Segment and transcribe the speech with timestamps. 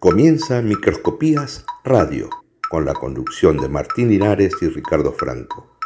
[0.00, 2.30] Comienza Microscopías Radio,
[2.70, 5.76] con la conducción de Martín Linares y Ricardo Franco,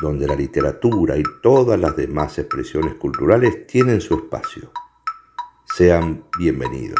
[0.00, 4.72] donde la literatura y todas las demás expresiones culturales tienen su espacio.
[5.66, 6.98] Sean bienvenidos.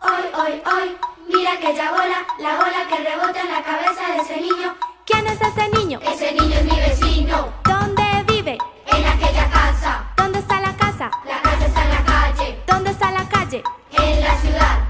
[0.00, 0.96] Hoy, hoy, hoy,
[1.28, 4.74] mira que ya bola, la bola que rebota en la cabeza de ese niño.
[5.04, 6.00] ¿Quién es ese niño?
[6.00, 7.52] Ese niño es mi vecino.
[7.62, 8.56] ¿Dónde vive?
[8.86, 10.10] En aquella casa.
[10.16, 11.10] ¿Dónde está la casa?
[11.26, 12.58] La casa está en la calle.
[12.66, 13.62] ¿Dónde está la calle?
[13.92, 14.89] En la ciudad.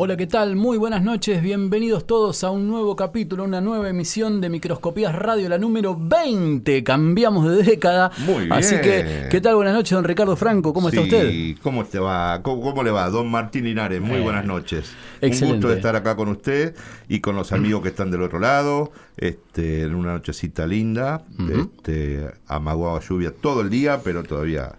[0.00, 0.54] Hola, ¿qué tal?
[0.54, 5.48] Muy buenas noches, bienvenidos todos a un nuevo capítulo, una nueva emisión de Microscopías Radio,
[5.48, 6.84] la número 20.
[6.84, 8.12] Cambiamos de década.
[8.18, 8.52] Muy bien.
[8.52, 9.56] Así que, ¿qué tal?
[9.56, 11.56] Buenas noches, don Ricardo Franco, ¿cómo está usted?
[11.64, 12.40] ¿Cómo te va?
[12.44, 13.10] ¿Cómo, cómo le va?
[13.10, 14.92] Don Martín Linares, muy Eh, buenas noches.
[15.20, 15.44] excelente.
[15.46, 16.76] Un gusto estar acá con usted
[17.08, 22.24] y con los amigos que están del otro lado, este, en una nochecita linda, este,
[22.46, 24.76] amaguado lluvia todo el día, pero todavía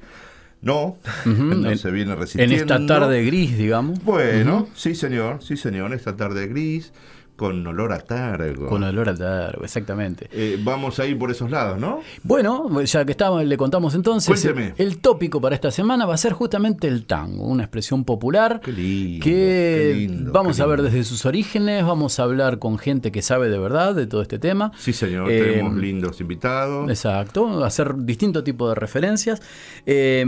[0.62, 2.56] no, no En- se viene En resistiendo.
[2.56, 4.04] esta tarde gris, digamos.
[4.04, 6.92] Bueno, sí señor, sí señor, esta tarde gris,
[7.40, 8.68] con olor a targo.
[8.68, 10.28] Con olor al targo, exactamente.
[10.34, 12.02] Eh, vamos a ir por esos lados, ¿no?
[12.24, 14.28] Bueno, ya que estamos, le contamos entonces.
[14.42, 14.74] Cuénteme.
[14.78, 18.74] El tópico para esta semana va a ser justamente el tango, una expresión popular Qué
[18.74, 22.78] lindo, que qué lindo, vamos qué a ver desde sus orígenes, vamos a hablar con
[22.78, 24.74] gente que sabe de verdad de todo este tema.
[24.78, 26.90] Sí señor, Eh, tenemos lindos invitados.
[26.90, 29.42] Exacto, hacer distinto tipo de referencias.
[29.86, 30.26] Eh,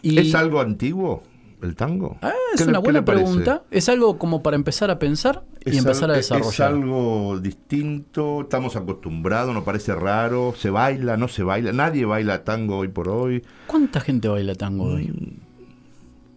[0.00, 1.22] y ¿Es algo antiguo
[1.62, 2.18] el tango?
[2.22, 3.62] Ah, ¿Qué es una buena pregunta.
[3.70, 6.52] Es algo como para empezar a pensar y Es empezar al- a es- desarrollar.
[6.52, 12.44] Es algo distinto, estamos acostumbrados, nos parece raro, se baila, no se baila, nadie baila
[12.44, 13.42] tango hoy por hoy.
[13.66, 15.12] ¿Cuánta gente baila tango hoy?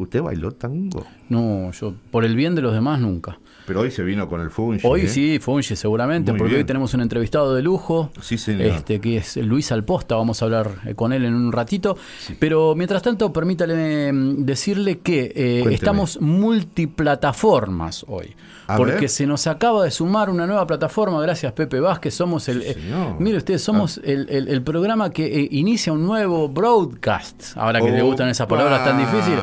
[0.01, 1.05] ¿Usted bailó tango?
[1.29, 3.37] No, yo por el bien de los demás nunca.
[3.67, 4.79] Pero hoy se vino con el fungi.
[4.85, 5.07] Hoy ¿eh?
[5.07, 6.61] sí, Fungi seguramente, Muy porque bien.
[6.63, 8.09] hoy tenemos un entrevistado de lujo.
[8.19, 8.63] Sí, señor.
[8.63, 11.95] Este, que es Luis Alposta, vamos a hablar eh, con él en un ratito.
[12.39, 18.35] Pero mientras tanto, permítale mm, decirle que eh, estamos multiplataformas hoy.
[18.67, 19.09] A porque ver.
[19.09, 22.61] se nos acaba de sumar una nueva plataforma, gracias Pepe Vázquez, somos el...
[22.61, 22.77] eh,
[23.19, 24.01] mire usted, somos Ah.
[24.05, 28.29] el, el- el programa que eh, inicia un nuevo broadcast, ahora que le Opa, gustan
[28.29, 29.39] esas palabras tan difíciles.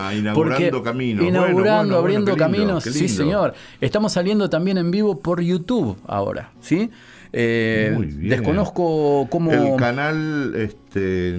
[0.56, 1.24] Inaugurando caminos.
[1.26, 3.54] Inaugurando, bueno, abriendo bueno, qué lindo, caminos, sí señor.
[3.80, 6.90] Estamos saliendo también en vivo por YouTube ahora, ¿sí?
[7.30, 8.30] Eh, Muy bien.
[8.30, 9.52] desconozco cómo...
[9.52, 11.36] El canal, este...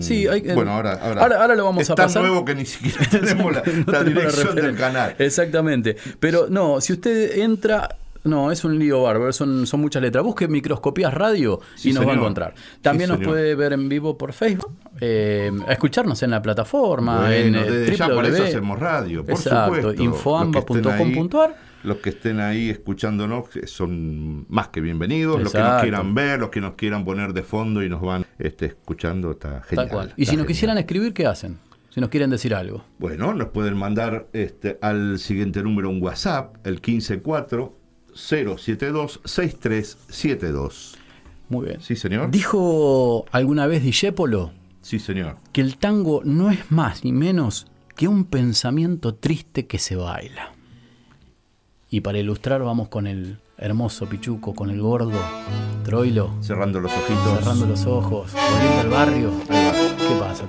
[0.00, 2.22] Sí, hay que- bueno, ahora, ahora, ahora- ahora lo vamos es a pasar.
[2.22, 5.14] nuevo que ni siquiera tenemos la, No la dirección del canal.
[5.18, 5.96] Exactamente.
[6.18, 7.88] Pero no, si usted entra.
[8.24, 10.24] No, es un lío bárbaro, son, son muchas letras.
[10.24, 12.54] Busque microscopías radio Sí, y nos va a encontrar.
[12.82, 13.32] También Sí, nos señor.
[13.34, 17.96] puede ver en vivo por Facebook, eh, escucharnos en la plataforma, en Bueno, eh, desde
[17.96, 18.44] ya por eso www.
[18.48, 20.02] hacemos radio, por Exacto, supuesto.
[20.02, 21.56] infoamba.com.ar.
[21.84, 25.40] Los que estén ahí escuchándonos que son más que bienvenidos.
[25.40, 28.26] Los que nos quieran ver, los que nos quieran poner de fondo y nos van
[28.38, 29.86] este, escuchando, está genial.
[29.86, 30.12] Tal cual.
[30.16, 31.58] Y si nos quisieran escribir, ¿qué hacen?
[31.90, 32.84] Si nos quieren decir algo.
[32.98, 36.80] Bueno, nos pueden mandar este, al siguiente número un WhatsApp, el
[38.18, 40.96] 154-072-6372.
[41.48, 41.80] Muy bien.
[41.80, 42.30] Sí, señor.
[42.30, 44.52] Dijo alguna vez Discépolo
[44.82, 45.36] Sí, señor.
[45.52, 47.66] que el tango no es más ni menos
[47.96, 50.52] que un pensamiento triste que se baila.
[51.90, 55.18] Y para ilustrar vamos con el hermoso Pichuco, con el gordo
[55.84, 57.38] Troilo, Cerrando los ojitos.
[57.38, 59.30] cerrando los ojos, volviendo al barrio.
[59.48, 60.44] ¿Qué pasa?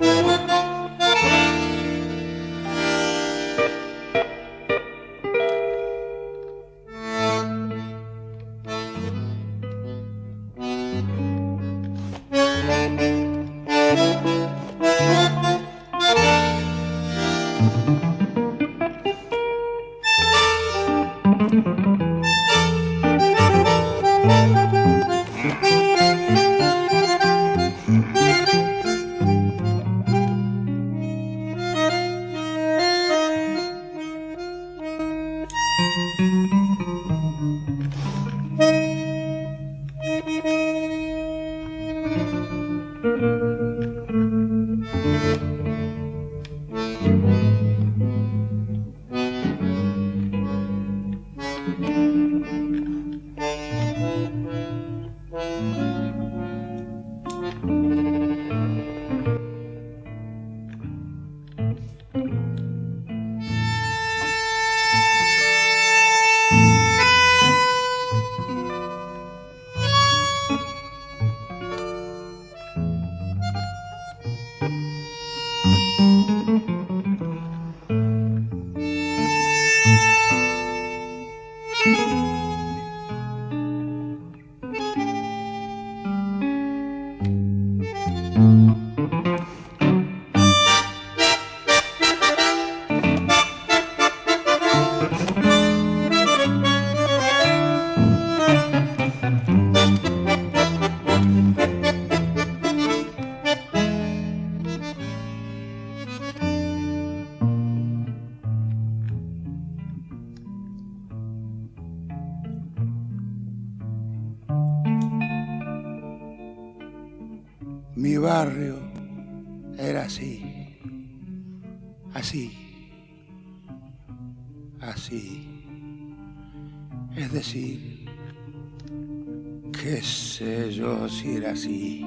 [131.08, 132.04] Si era así,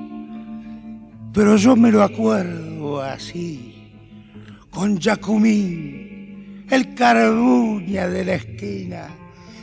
[1.34, 3.92] pero yo me lo acuerdo así,
[4.70, 9.08] con Jacumín, el carbuña de la esquina,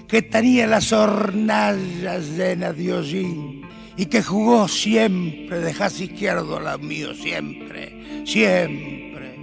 [0.08, 3.62] que tenía las hornallas llenas de hollín
[3.96, 9.36] y que jugó siempre de jazz izquierdo a la mío, siempre, siempre.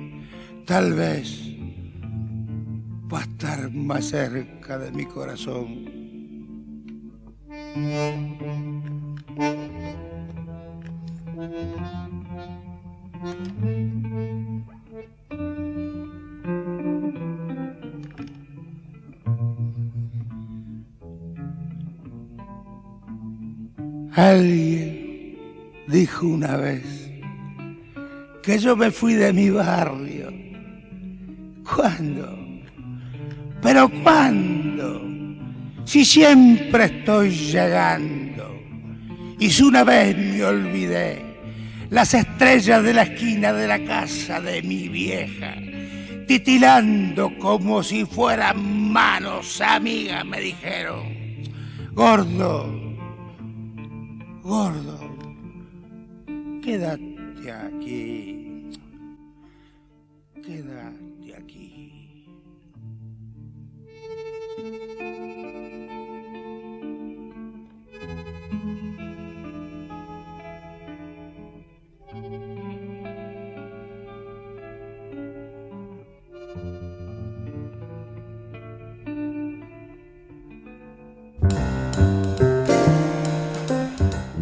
[0.66, 1.48] Tal vez
[3.12, 5.86] va a estar más cerca de mi corazón.
[24.16, 25.38] Alguien
[25.88, 27.12] dijo una vez
[28.42, 30.34] que yo me fui de mi barrio.
[31.64, 32.36] ¿Cuándo?
[33.62, 35.04] ¿Pero cuándo?
[35.86, 38.27] Si siempre estoy llegando.
[39.40, 41.24] Y si una vez me olvidé
[41.90, 45.56] las estrellas de la esquina de la casa de mi vieja,
[46.28, 51.04] titilando como si fueran manos amigas, me dijeron,
[51.94, 52.88] gordo,
[54.48, 54.98] Gordo,
[56.64, 58.37] quédate aquí.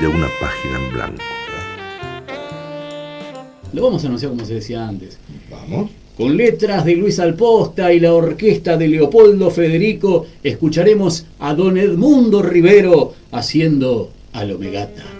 [0.00, 1.22] De una página en blanco.
[3.72, 5.18] Lo vamos a anunciar como se decía antes.
[5.50, 5.90] Vamos.
[6.16, 12.42] Con letras de Luis Alposta y la orquesta de Leopoldo Federico, escucharemos a don Edmundo
[12.42, 15.04] Rivero haciendo Alomegata.
[15.12, 15.17] El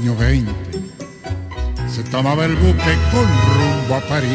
[0.00, 0.52] año 20
[1.86, 4.30] se tomaba el buque con rumbo a París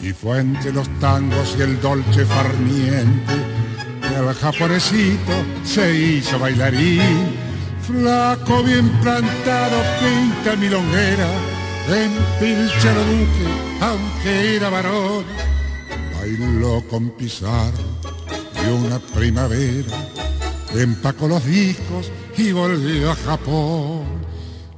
[0.00, 3.34] y fue entre los tangos y el dolce farniente
[4.02, 5.32] que el japonesito
[5.64, 7.34] se hizo bailarín.
[7.82, 11.28] Flaco bien plantado, pinta milonguera,
[11.88, 13.48] en pilchero duque,
[13.80, 15.24] aunque era varón,
[16.14, 17.84] bailó con Pizarro
[18.62, 19.96] y una primavera
[20.74, 24.26] empacó los discos y volvió a Japón.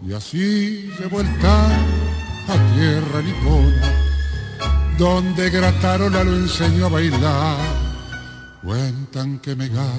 [0.07, 2.09] Y así llevó el tango
[2.49, 3.93] a tierra nipona,
[4.97, 7.57] donde Gratarola lo enseñó a bailar.
[8.63, 9.93] Cuentan que Megata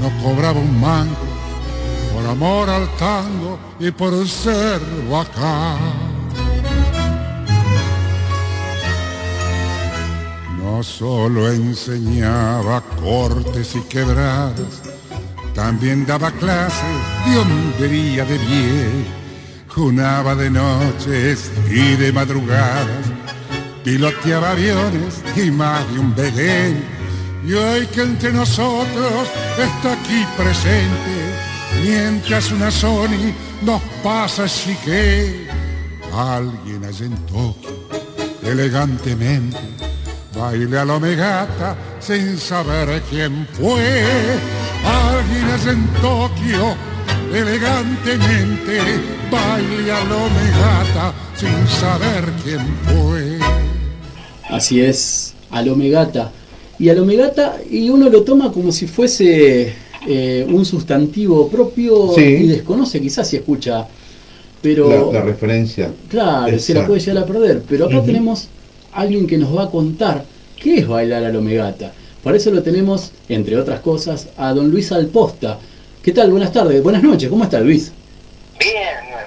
[0.00, 1.16] no cobraba un mango
[2.14, 4.80] por amor al tango y por ser
[5.12, 5.76] acá.
[10.62, 14.82] No solo enseñaba cortes y quebradas,
[15.54, 16.82] también daba clases
[17.26, 19.06] de hombría de bien,
[19.68, 23.06] junaba de noches y de madrugadas,
[23.84, 26.84] piloteaba aviones y más de un Belén.
[27.46, 31.14] Y hoy que entre nosotros está aquí presente,
[31.84, 33.32] mientras una Sony
[33.62, 35.46] nos pasa así que
[36.12, 37.88] alguien allá en Tokio,
[38.42, 39.58] elegantemente,
[40.34, 44.63] baile a la megata sin saber quién fue.
[44.84, 46.74] Alguien allá en Tokio,
[47.32, 48.78] elegantemente,
[49.30, 53.38] baile a la megata sin saber quién fue.
[54.50, 56.30] Así es, Alomegata.
[56.78, 59.72] Y alomegata, y uno lo toma como si fuese
[60.06, 62.20] eh, un sustantivo propio Sí.
[62.22, 63.86] y desconoce quizás si escucha.
[64.60, 65.90] Pero la, la referencia.
[66.08, 67.62] Claro, se la puede llegar a perder.
[67.68, 68.48] Pero acá tenemos
[68.92, 70.24] alguien que nos va a contar
[70.60, 71.92] qué es bailar a la megata.
[72.24, 75.58] Para eso lo tenemos, entre otras cosas, a don Luis Alposta.
[76.02, 76.30] ¿Qué tal?
[76.30, 77.28] Buenas tardes, buenas noches.
[77.28, 77.92] ¿Cómo está Luis?
[78.58, 78.72] Bien,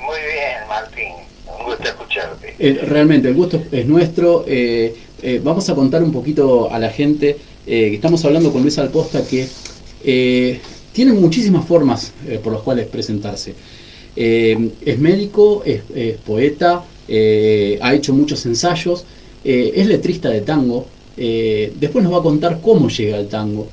[0.01, 1.13] muy bien, Martín.
[1.59, 2.55] Un gusto escucharte.
[2.57, 4.45] Eh, realmente, el gusto es nuestro.
[4.47, 7.37] Eh, eh, vamos a contar un poquito a la gente
[7.67, 9.47] que estamos hablando con Luis Alposta que
[10.91, 12.13] tiene muchísimas formas
[12.43, 13.53] por las cuales presentarse.
[14.15, 19.05] Es médico, es, es poeta, ha hecho muchos ensayos,
[19.43, 20.87] es letrista de tango.
[21.17, 23.67] Eh, después nos va a contar cómo llega al tango.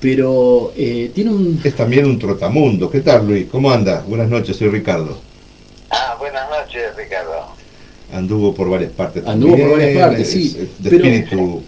[0.00, 1.60] Pero eh, tiene un...
[1.64, 2.90] Es también un trotamundo.
[2.90, 3.46] ¿Qué tal, Luis?
[3.50, 4.06] ¿Cómo andas?
[4.06, 5.18] Buenas noches, soy Ricardo.
[5.90, 7.32] Ah, buenas noches, Ricardo.
[8.12, 9.26] Anduvo por varias partes.
[9.26, 11.62] Anduvo por varias partes, es- sí, es de pero- espíritu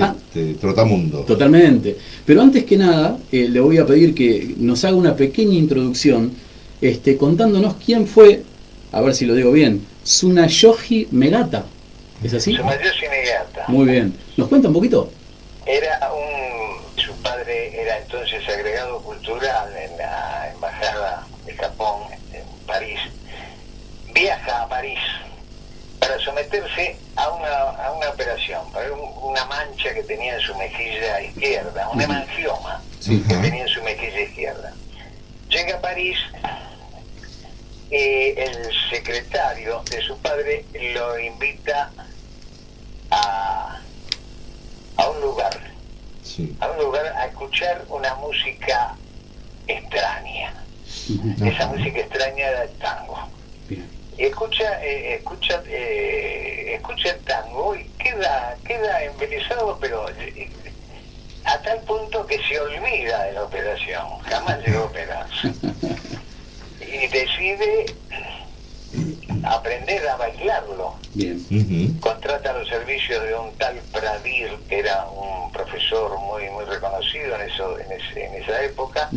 [0.00, 0.12] Ah.
[0.18, 1.20] este, trotamundo.
[1.20, 1.96] Totalmente.
[2.26, 6.32] Pero antes que nada, eh, le voy a pedir que nos haga una pequeña introducción
[6.80, 8.42] este, contándonos quién fue,
[8.90, 11.64] a ver si lo digo bien, Tsunayoshi Megata.
[12.24, 12.56] ¿Es así?
[12.56, 13.64] Sumayoshi Negata.
[13.68, 14.12] Muy bien.
[14.36, 15.10] ¿Nos cuenta un poquito?
[15.66, 16.84] Era un.
[17.02, 22.98] Su padre era entonces agregado cultural en la embajada de Japón en París.
[24.12, 24.98] Viaja a París
[25.98, 30.54] para someterse a una, a una operación, para un- una mancha que tenía en su
[30.56, 33.22] mejilla izquierda, un hemangioma Sí.
[33.26, 34.72] que tenía en su mejilla izquierda.
[35.48, 36.16] Llega a París
[37.90, 40.64] y el secretario de su padre
[40.94, 41.90] lo invita
[43.10, 43.80] a,
[44.96, 45.58] a un lugar,
[46.22, 46.56] Sí.
[46.60, 48.94] a un lugar a escuchar una música
[49.66, 50.54] extraña.
[51.44, 53.18] Esa música extraña era el tango.
[53.68, 53.88] Bien.
[54.16, 60.50] Y escucha, eh, escucha, eh, escucha el tango y queda, queda embelesado, pero eh,
[61.44, 65.52] a tal punto que se olvida de la operación, jamás llegó a operarse.
[66.80, 67.86] Y decide
[69.44, 70.94] aprender a bailarlo.
[71.14, 71.44] Bien.
[72.00, 77.42] Contrata los servicios de un tal Pradir, que era un profesor muy muy reconocido en,
[77.50, 79.08] eso, en, ese- en esa época.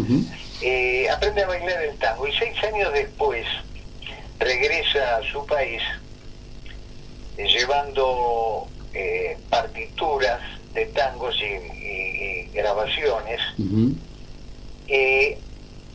[0.62, 3.46] Eh, aprende a bailar el tango y seis años después
[4.40, 5.82] regresa a su país
[7.38, 10.40] eh, llevando eh, partituras
[10.74, 13.40] de tangos y, y- y grabaciones
[14.88, 15.36] y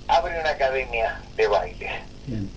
[0.08, 1.90] abre una academia de baile,
[2.26, 2.50] Bien.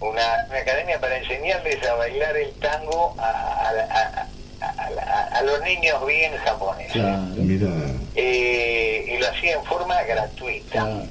[0.00, 4.28] Una, una academia para enseñarles a bailar el tango a, a-
[4.60, 6.92] a- a- los niños bien japoneses.
[6.92, 7.22] Claro.
[7.36, 7.68] Mira.
[8.14, 10.70] Eh, y lo hacía en forma gratuita.
[10.70, 11.06] claro.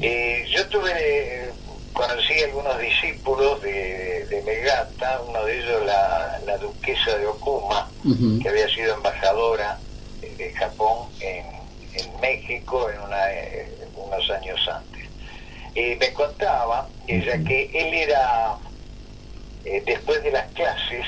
[0.00, 1.50] Eh, yo tuve,
[1.92, 7.88] conocí algunos discípulos de, de Megata, uno de ellos la, la duquesa de Okuma,
[8.42, 9.78] que había sido embajadora
[10.20, 11.44] de, de Japón en,
[11.94, 14.89] en México en una, eh, unos años antes.
[15.74, 18.56] Y me contaba ella que él era,
[19.64, 21.06] eh, después de las clases,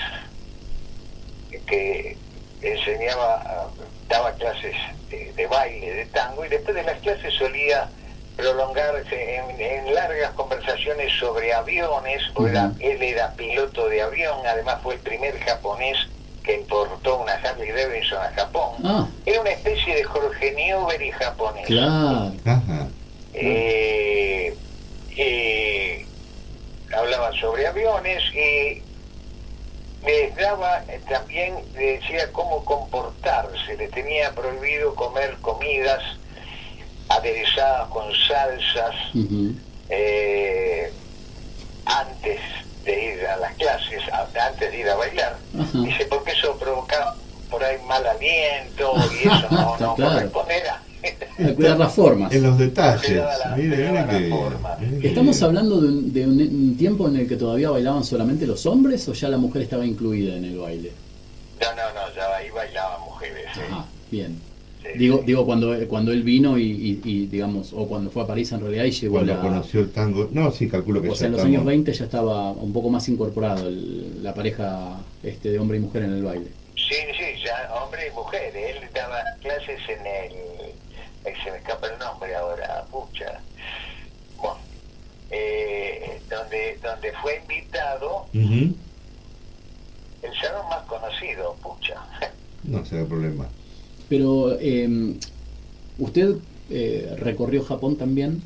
[1.51, 2.17] eh, que
[2.63, 3.71] enseñaba,
[4.09, 4.75] daba clases
[5.11, 7.89] de, de baile, de tango, y después de las clases solía
[8.37, 14.79] prolongarse en, en largas conversaciones sobre aviones, o era- él era piloto de avión, además
[14.83, 15.97] fue el primer japonés
[16.43, 18.71] que importó una Harley Davidson a Japón.
[18.85, 21.67] Ah, Era una especie de Jorge Newbery japonés.
[21.67, 22.33] claro.
[22.45, 22.89] Ajá.
[23.35, 24.32] Eh,
[25.17, 26.07] eh,
[26.95, 28.83] hablaba sobre aviones y
[30.05, 36.03] les daba eh, también, le decía cómo comportarse, le tenía prohibido comer comidas
[37.09, 38.95] aderezadas con salsas
[39.89, 40.93] eh,
[41.85, 42.41] antes
[42.85, 45.37] de ir a las clases, antes de ir a bailar.
[45.75, 47.15] Dice, porque eso provocaba
[47.51, 50.31] por ahí mal aliento y eso no, no Claro.
[51.39, 52.33] A cuidar las formas.
[52.33, 53.17] En los detalles.
[53.17, 54.77] La- Mire, mire que- forma.
[55.03, 58.65] ¿Estamos hablando de un, de un- un tiempo en el que todavía bailaban solamente los
[58.67, 60.93] hombres o ya la mujer estaba incluida en el baile?
[61.61, 63.45] No, no, no, ya ahí bailaban mujeres.
[63.55, 63.61] sí.
[63.71, 64.39] Ajá, bien.
[64.83, 65.25] Sí, Digo, sí.
[65.27, 68.61] digo cuando, cuando él vino y, y- y, digamos, o cuando fue a París en
[68.61, 69.41] realidad y llegó Cuando la...
[69.41, 70.29] conoció el tango.
[70.33, 72.73] No, sí, calculo que O ya sea, en los estamos- años 20 ya estaba un
[72.73, 76.47] poco más incorporado el- la pareja este, de hombre y mujer en el baile.
[76.75, 78.57] Sí, sí, ya hombre y mujer.
[78.57, 80.33] Él daba clases en el.
[81.25, 83.41] Ahí se me escapa el nombre ahora, pucha.
[84.37, 84.59] Bueno,
[85.31, 88.27] eh, donde, donde fue invitado
[90.23, 91.95] el salón más conocido, pucha.
[92.65, 93.49] No será problema.
[94.09, 95.15] Pero eh,
[95.99, 96.37] usted
[96.71, 98.43] eh, recorrió Japón también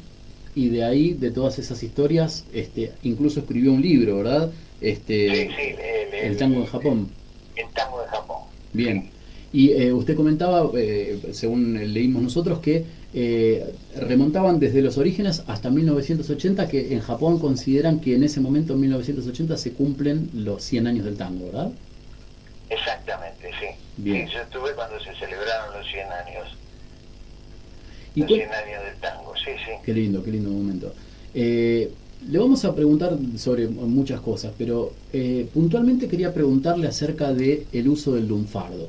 [0.54, 4.50] y de ahí, de todas esas historias, este, incluso escribió un libro, ¿verdad?
[4.80, 7.10] Este, Sí, sí, el, el tango en Japón.
[7.56, 8.38] El tango de Japón.
[8.72, 9.10] Bien.
[9.52, 15.70] Y eh, usted comentaba, eh, según leímos nosotros, que eh, remontaban desde los orígenes hasta
[15.70, 20.86] 1980, que en Japón consideran que en ese momento, en 1980, se cumplen los 100
[20.86, 21.72] años del tango, ¿verdad?
[22.68, 23.66] Exactamente, sí.
[23.96, 24.26] Bien.
[24.26, 26.48] Sí, yo estuve cuando se celebraron los 100 años.
[28.14, 29.72] ¿Y los cu- 100 años del tango, sí, sí.
[29.84, 30.92] Qué lindo, qué lindo momento.
[31.34, 31.90] Eh,
[32.28, 37.88] le vamos a preguntar sobre muchas cosas, pero eh, puntualmente quería preguntarle acerca del el
[37.88, 38.88] uso del lunfardo.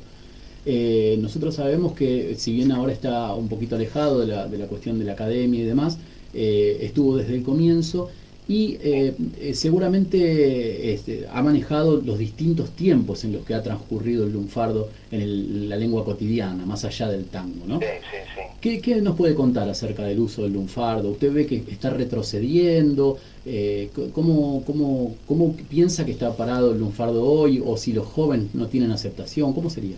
[0.69, 4.65] Eh, nosotros sabemos que si bien ahora está un poquito alejado de la, de la
[4.67, 5.97] cuestión de la academia y demás,
[6.33, 8.09] eh, estuvo desde el comienzo
[8.49, 14.25] y eh, eh, seguramente este, ha manejado los distintos tiempos en los que ha transcurrido
[14.25, 17.79] el lunfardo en el- la lengua cotidiana, más allá del tango, ¿no?
[17.79, 18.41] Sí, sí, sí.
[18.59, 21.11] ¿Qué, qué nos puede contar acerca del uso del lunfardo?
[21.11, 23.17] ¿Usted ve que está retrocediendo?
[23.45, 27.61] Eh, c- ¿cómo, cómo, cómo piensa que está parado el lunfardo hoy?
[27.65, 29.53] ¿O si los jóvenes no tienen aceptación?
[29.53, 29.95] ¿Cómo sería?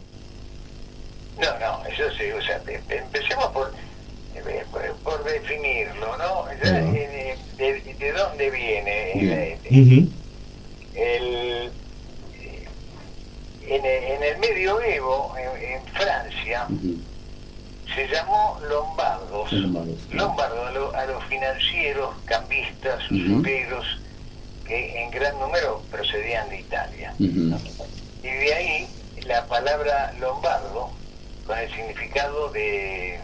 [1.40, 3.74] No, no, eso sí, o sea, em- empecemos por,
[4.36, 4.64] eh,
[5.04, 6.50] por, definirlo, ¿no?
[6.52, 9.14] Eh, de, de dónde viene?
[10.94, 11.72] El,
[12.34, 12.68] eh,
[13.68, 16.68] en, el- en el medioevo, en, en Francia,
[17.96, 19.52] se llamó lombardos.
[19.54, 19.98] Lombardos.
[20.12, 23.86] Lombardo a, lo- a los financieros, cambistas, usureros,
[24.66, 27.14] que en gran número procedían de Italia.
[28.22, 28.88] Y de ahí
[29.26, 30.92] la palabra lombardo,
[31.50, 33.20] con el significado de,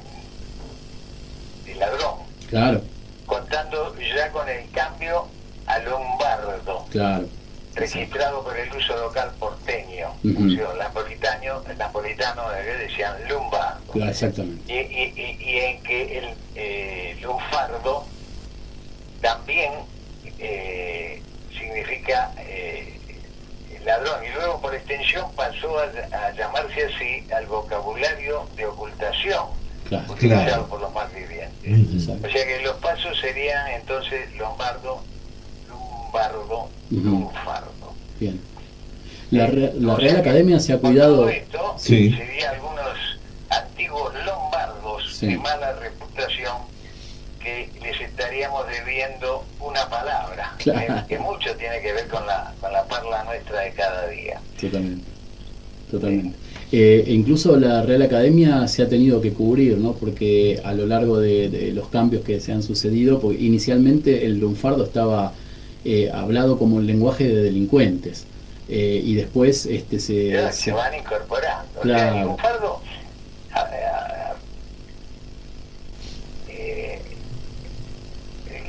[1.64, 2.16] de ladrón,
[2.50, 2.82] Claro,
[3.28, 5.28] contando ya con el cambio
[5.68, 7.28] a lombardo, claro.
[7.76, 13.92] registrado por el uso local porteño, o sea, napolitano, napolitano eh, decían lumbardo.
[13.92, 14.74] Claro, exactamente.
[14.74, 18.08] Y, y- y- y en que el eh, lunfardo
[19.22, 19.72] también
[20.40, 21.22] eh,
[21.56, 23.00] significa eh,
[23.86, 25.84] ladrón y luego por extensión pasó a,
[26.18, 29.46] a llamarse así al vocabulario de ocultación
[29.88, 30.68] Claro, utilizado Claro.
[30.68, 31.62] por los más vivientes.
[31.64, 31.98] Ujú.
[31.98, 32.28] exacto.
[32.28, 35.04] O sea que los pasos serían entonces lombardo,
[35.70, 37.02] lumbardo, Ujú.
[37.10, 37.94] lunfardo.
[38.20, 38.42] Bien.
[39.32, 41.16] La, Re- Real Academia se ha cuidado...
[41.18, 42.12] todo esto, Sí.
[42.16, 42.98] sería algunos
[43.50, 45.28] antiguos lombardos Sí.
[45.28, 46.58] de mala reputación
[47.46, 51.04] que les estaríamos debiendo una palabra, Claro.
[51.08, 54.42] que, que mucho tiene que ver con la, con la parla nuestra de cada día.
[54.60, 55.06] Totalmente.
[55.92, 56.38] Totalmente.
[56.72, 59.94] Eh, e incluso la Real Academia se ha tenido que cubrir, ¿no?
[59.94, 64.40] Porque a lo largo de, de los cambios que se han sucedido, porque inicialmente el
[64.40, 65.32] lunfardo estaba
[65.86, 68.26] eh, hablado como un lenguaje de delincuentes.
[68.68, 71.80] Eh, y después este se, Ya se- se van incorporando.
[71.80, 72.16] O sea, Claro.
[72.18, 72.82] el lunfardo,
[73.52, 74.36] a- a- a-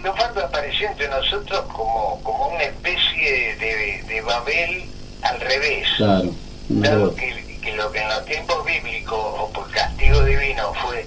[0.07, 4.85] lunfardo apareció entre nosotros como, como una especie de, de Babel
[5.23, 5.89] al revés.
[5.97, 6.31] claro,
[6.69, 11.07] Dado que, que lo que en los tiempos bíblicos o por castigo divino fue,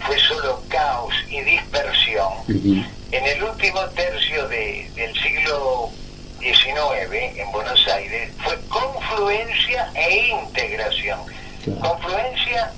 [0.00, 5.90] fue solo caos y dispersión, Ujú, en el último tercio de- del siglo
[6.40, 11.20] XIX en Buenos Aires fue confluencia e integración.
[11.64, 11.80] Claro.
[11.80, 12.72] Confluencia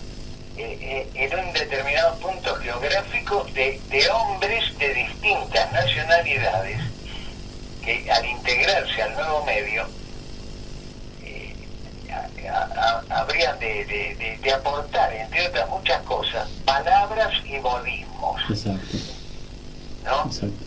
[0.56, 6.80] eh, eh, en un determinado punto geográfico de, de hombres de distintas nacionalidades
[7.82, 9.86] que al integrarse al nuevo medio
[11.22, 11.54] eh,
[12.10, 17.58] a- a- a- habrían de, de- de- de aportar, entre otras muchas cosas, palabras y
[17.58, 18.96] modismos, Exacto,
[20.04, 20.24] ¿no?
[20.26, 20.64] exacto.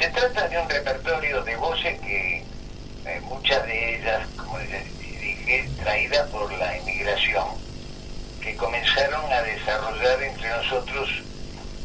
[0.00, 2.44] Se trata de un repertorio de voces que
[3.04, 7.46] eh, muchas de ellas, como les dije, traídas por la inmigración,
[8.40, 11.08] que comenzaron a desarrollar entre nosotros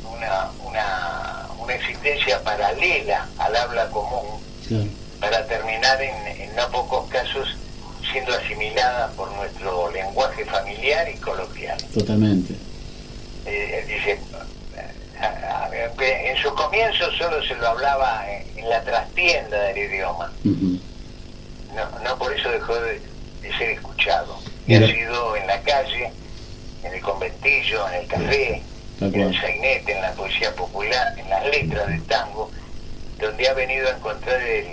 [0.04, 4.42] una, una, una existencia paralela al habla común
[5.20, 7.58] para terminar en, en no pocos casos
[8.12, 11.78] siendo asimilada por nuestro lenguaje familiar y coloquial.
[11.94, 12.54] totalmente.
[13.46, 14.20] Eh, dice,
[15.98, 22.18] que en su comienzo solo se lo hablaba en, la trastienda del idioma, no, no
[22.18, 23.02] por eso dejó de,
[23.42, 24.40] de ser escuchado.
[24.66, 26.14] Y ha sido en la calle,
[26.84, 28.62] en el conventillo, en el café,
[29.02, 32.52] en el sainete, en la poesía popular, en las letras del tango,
[33.20, 34.68] donde ha venido a encontrar el,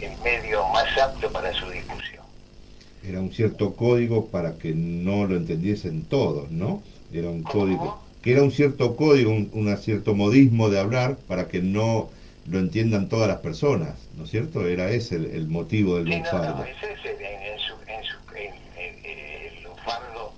[0.00, 2.22] el medio más apto para su difusión.
[3.06, 6.82] Era un cierto código para que no lo entendiesen todos, ¿no?
[7.12, 7.64] Era un ¿Cómo?
[7.64, 8.04] código.
[8.22, 12.08] Que era un cierto código, un, un cierto modismo de hablar para que no
[12.48, 14.66] lo entiendan todas las personas, ¿no es cierto?
[14.66, 16.64] Era ese el, el motivo del Sí, no, no, lunfardo.
[16.64, 19.18] ese es el, en, en su, en su, en- en- en
[19.56, 20.32] el lunfardo,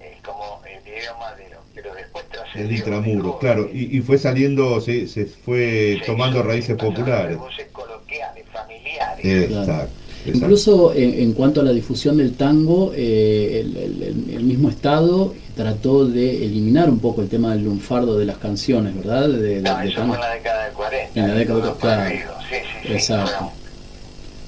[0.00, 2.24] es como el idioma de lo, pero después
[2.60, 3.68] El intramuro, claro.
[3.72, 7.36] Y, y fue saliendo, se, se fue se tomando raíces populares.
[7.38, 9.50] voces coloquiales, familiares.
[9.50, 9.90] Exacto.
[10.26, 15.34] Incluso en, en cuanto a la difusión del tango, eh, el, el- el mismo Estado
[15.56, 19.28] trató de eliminar un poco el tema del lunfardo de las canciones, ¿verdad?
[19.28, 20.14] De, de- No, de eso tango.
[20.14, 21.20] fue en la década de 40.
[21.20, 22.02] En la década de- Todo claro.
[22.04, 22.92] prohibido, Sí, sí, sí.
[22.92, 23.30] Exacto.
[23.40, 23.52] Bueno,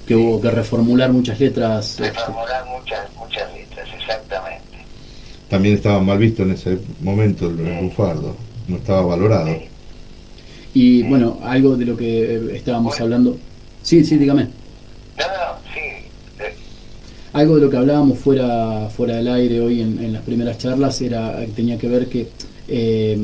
[0.06, 1.90] Que hubo que reformular muchas letras.
[2.00, 3.71] este, reformular muchas, muchas letras.
[5.52, 8.34] También estaba mal visto en ese momento el, el lunfardo,
[8.68, 9.50] no estaba valorado.
[10.72, 13.04] Y bueno, algo de lo que eh, estábamos Bueno.
[13.04, 13.36] hablando.
[13.82, 14.44] Sí, sí, dígame.
[14.44, 14.48] No,
[15.26, 15.80] no, sí.
[16.40, 16.54] eh,
[17.34, 21.02] Algo de lo que hablábamos fuera, fuera del aire hoy en, en las primeras charlas
[21.02, 22.28] era tenía que ver que,
[22.68, 23.18] eh,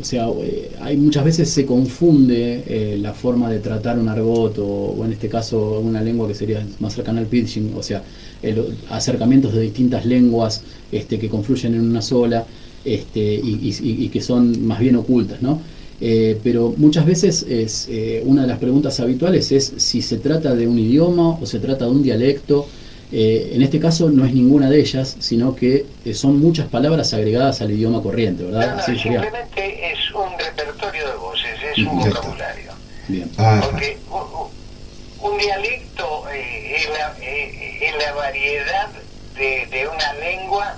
[0.00, 4.58] o sea, eh, hay muchas veces se confunde eh, la forma de tratar un argot
[4.58, 8.02] o, o en este caso una lengua que sería más cercana al pidgin, o sea,
[8.42, 12.46] el- acercamientos de distintas lenguas este, que confluyen en una sola
[12.84, 15.60] este, y, y- que son más bien ocultas, ¿no?
[16.00, 20.54] Eh, pero muchas veces es eh, una de las preguntas habituales es si se trata
[20.54, 22.66] de un idioma o se trata de un dialecto.
[23.12, 27.12] Eh, en este caso no es ninguna de ellas, sino que eh, son muchas palabras
[27.14, 28.74] agregadas al idioma corriente, ¿verdad?
[28.74, 29.20] no, Así sería.
[29.20, 32.20] simplemente es un repertorio de voces, es un Ya está.
[32.20, 32.72] vocabulario.
[33.08, 33.30] Bien.
[33.38, 38.88] Ah, Porque un, un- un dialecto eh, es, la, eh, es la variedad
[39.36, 40.76] de, de una lengua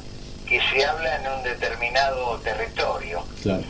[0.48, 3.24] que se habla en un determinado territorio.
[3.42, 3.64] Claro,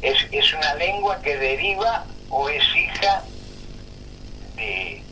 [0.00, 3.22] Es, es una lengua que deriva o es hija
[4.56, 5.02] de,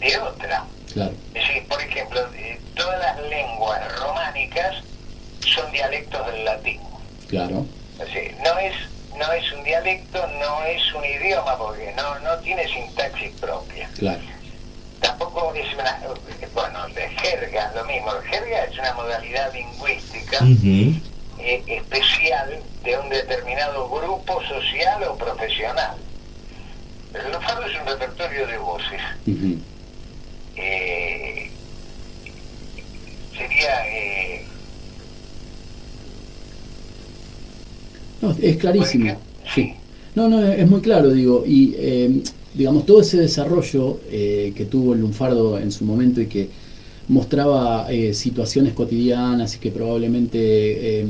[0.00, 0.64] de otra.
[0.92, 4.76] Claro, Es decir, por ejemplo, eh, todas las lenguas románicas
[5.46, 6.80] son dialectos del latín.
[7.28, 7.66] claro,
[7.98, 8.74] Es decir, no es,
[9.16, 13.88] no es un dialecto, no es un idioma, porque no, no tiene sintaxis propia.
[13.98, 14.20] claro.
[15.00, 15.98] Tampoco es una,
[16.54, 18.12] bueno, de jerga, lo mismo.
[18.30, 20.38] Jerga es una modalidad lingüística
[21.40, 25.96] eh, especial de un determinado grupo social o profesional.
[27.14, 29.00] El lunfardo es un repertorio de voces.
[30.56, 31.48] Eh,
[33.32, 34.44] sería eh,
[38.20, 39.16] No, es clarísimo.
[39.54, 39.74] Sí.
[40.14, 42.22] No, no, es muy claro, digo, y eh,
[42.54, 46.48] digamos, todo ese desarrollo eh, que tuvo el lunfardo en su momento y que
[47.08, 51.06] mostraba eh, situaciones cotidianas y que probablemente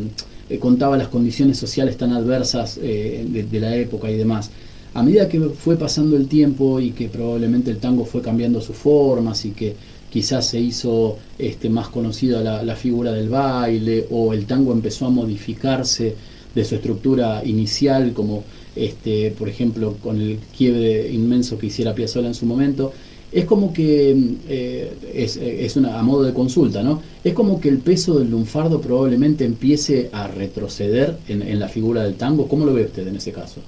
[0.61, 4.50] contaba las condiciones sociales tan adversas eh, de, de la época y demás.
[4.94, 8.76] A medida que fue pasando el tiempo y que probablemente el tango fue cambiando sus
[8.76, 9.74] formas y que
[10.11, 15.11] quizás se hizo este, más conocida la, figura del baile o el tango empezó a
[15.11, 16.14] modificarse
[16.55, 18.44] de su estructura inicial, como
[18.76, 22.92] este, por ejemplo con el quiebre inmenso que hiciera Piazzolla en su momento,
[23.33, 24.14] es como que,
[24.46, 27.00] eh, es, es una, a modo de consulta, ¿no?
[27.24, 32.05] Es como que el peso del lunfardo probablemente empiece a retroceder en, en la figura
[32.05, 32.46] del tango.
[32.46, 33.62] ¿Cómo lo ve usted en ese caso?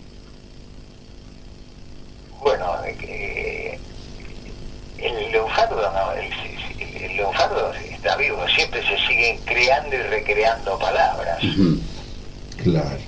[2.44, 3.78] Bueno, eh,
[4.98, 6.30] el lunfardo, no, el,
[6.78, 11.38] el- lunfardo está vivo, siempre se siguen creando y recreando palabras.
[12.62, 12.98] Claro.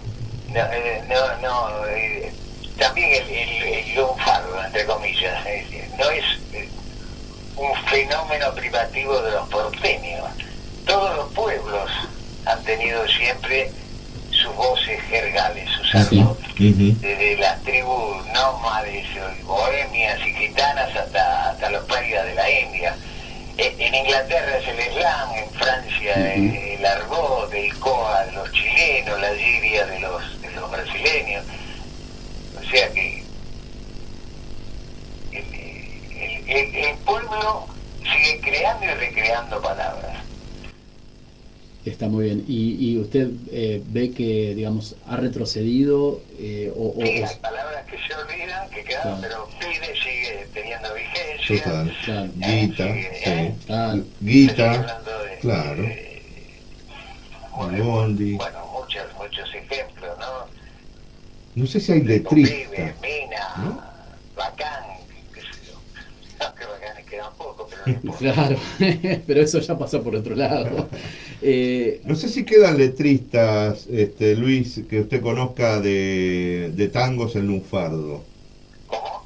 [0.49, 2.33] No, eh, no, no, eh,
[2.79, 5.45] también el, el, el lunfardo, entre comillas,
[5.99, 6.25] no es
[7.57, 10.25] un fenómeno privativo de los porteños.
[10.87, 11.91] Todos los pueblos
[12.47, 13.71] han tenido siempre
[14.43, 16.37] sus voces jergales, sus Ujú.
[17.01, 19.07] desde las tribus nómades,
[19.45, 22.97] bohemias y gitanas hasta, hasta los parias de la India.
[23.59, 29.21] Eh, En Inglaterra es el slam, en Francia el argot, el coa de los chilenos,
[29.21, 31.45] la giria de los, de los brasileños.
[32.59, 33.25] O sea que
[35.33, 35.45] el,
[36.19, 37.67] el- el- el pueblo
[38.03, 40.17] sigue creando y recreando palabras.
[41.87, 42.45] Está muy bien.
[42.49, 47.37] ¿Y, y usted eh, ve que, digamos, ha retrocedido eh, o, o- Sí, o- hay
[47.37, 49.19] palabras que se olvidan, que quedan, Claro.
[49.23, 51.63] pero pide sigue teniendo vigencia.
[51.65, 51.97] Total.
[52.05, 52.31] Claro.
[52.35, 53.31] Guita, Sí, sí.
[53.31, 53.55] ¿eh?
[53.69, 55.83] Ah, sigue Guita, hablando de- claro.
[57.75, 58.35] El bondi.
[58.35, 60.47] Bueno, muchos, muchos ejemplos, ¿no?
[61.55, 62.95] No sé si hay letrista.
[63.01, 63.81] Mina, ¿No?
[64.37, 64.85] Bacán,
[65.33, 65.75] qué sé yo.
[66.45, 67.76] No, que Bacanes quedan poco, pero no importa.
[68.19, 68.57] claro,
[69.27, 70.89] pero eso ya pasó por otro lado.
[71.41, 77.47] Eh, No sé si quedan letristas, este, Luis, que usted conozca de, de tangos en
[77.47, 78.25] lunfardo.
[78.87, 79.25] ¿Cómo?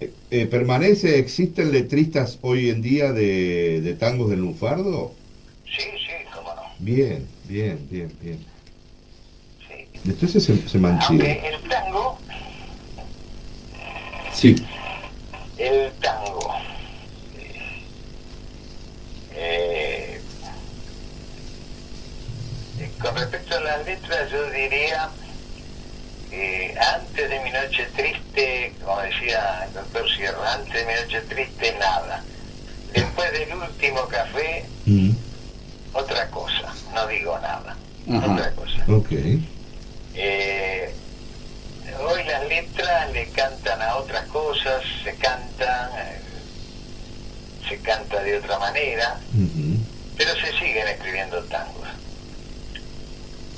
[0.00, 5.20] Eh, eh, ¿Permanece, existen letristas hoy en día de, de tangos del lunfardo?
[5.64, 6.62] Sí, sí, cómo no.
[6.78, 8.38] Bien, bien, bien, bien.
[9.58, 9.88] Sí.
[10.04, 12.18] Entonces se, se el tango,
[14.32, 14.54] sí,
[15.56, 16.54] el tango,
[19.30, 20.20] eh,
[22.76, 25.08] eh, con respecto a las letras, yo diría,
[26.32, 31.20] eh, antes de mi noche triste, como decía el doctor Sierra, antes de mi noche
[31.28, 32.24] triste, nada.
[32.92, 35.12] Después del último café, Mm,
[35.92, 37.76] otra cosa, no digo nada,
[38.12, 38.32] Ajá.
[38.32, 38.84] otra cosa.
[38.88, 39.12] ok.
[40.16, 40.92] Eh,
[42.00, 46.20] hoy las letras le cantan a otras cosas, se cantan, eh,
[47.68, 49.18] se canta de otra manera,
[50.16, 51.88] pero se siguen escribiendo tangos.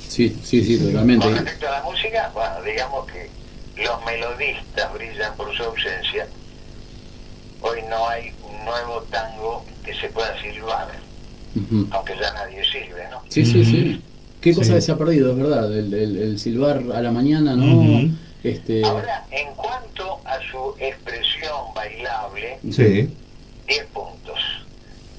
[0.07, 1.25] Sí, sí, sí, totalmente.
[1.25, 3.29] Con respecto a la música, bueno, digamos que
[3.83, 6.27] los melodistas brillan por su ausencia.
[7.61, 10.87] Hoy no hay un nuevo tango que se pueda silbar,
[11.91, 13.21] aunque ya nadie silbe, ¿no?
[13.29, 14.01] Sí, sí, sí.
[14.41, 14.81] Qué cosa Sí.
[14.81, 15.75] se ha perdido, es verdad.
[15.77, 18.09] El, el- el silbar a la mañana, ¿no?
[18.43, 23.09] Este, Ahora, en cuanto a su expresión bailable, Sí.
[23.67, 24.39] 10 puntos.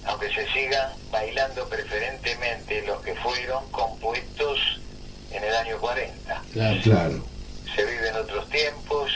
[0.08, 4.58] Aunque se sigan bailando preferentemente los que fueron compuestos
[5.30, 6.42] en el año 40.
[6.52, 6.80] claro.
[6.82, 7.24] Claro.
[7.76, 9.10] Se viven otros tiempos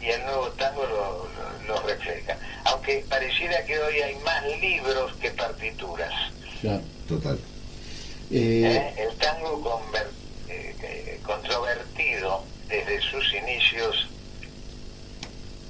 [0.00, 2.36] y el nuevo tango lo, lo- lo refleja.
[2.64, 6.12] Aunque pareciera que hoy hay más libros que partituras.
[6.60, 6.82] claro.
[7.08, 7.38] Total.
[8.30, 8.94] Eh, ¿eh?
[9.08, 10.10] El tango conver-
[10.48, 14.08] eh, controvertido desde sus inicios,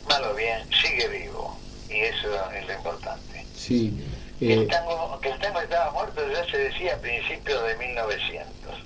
[0.09, 1.57] mal o bien, sigue vivo.
[1.89, 3.34] Y eso es lo importante.
[3.67, 3.95] Sí.
[4.41, 8.85] El Eh, tango, que el tango estaba muerto ya se decía a principios de 1900.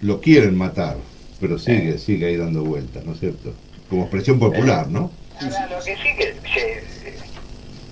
[0.00, 0.96] Lo quieren matar,
[1.40, 3.54] pero sigue, sigue ahí dando vueltas, ¿no es cierto?
[3.88, 5.10] Como expresión popular, ¿no?
[5.40, 6.84] Ahora, lo que sí que se,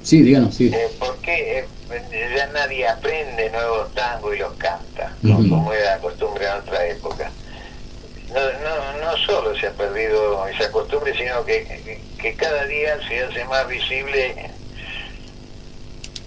[0.02, 0.70] sí, díganos, sí.
[0.72, 6.46] eh, porque eh, ya nadie aprende nuevos tangos y los canta, como, como era costumbre
[6.46, 7.30] en otra época.
[8.28, 12.98] No, no, no solo se ha perdido esa costumbre, sino que, que, que cada día
[13.08, 14.50] se hace más visible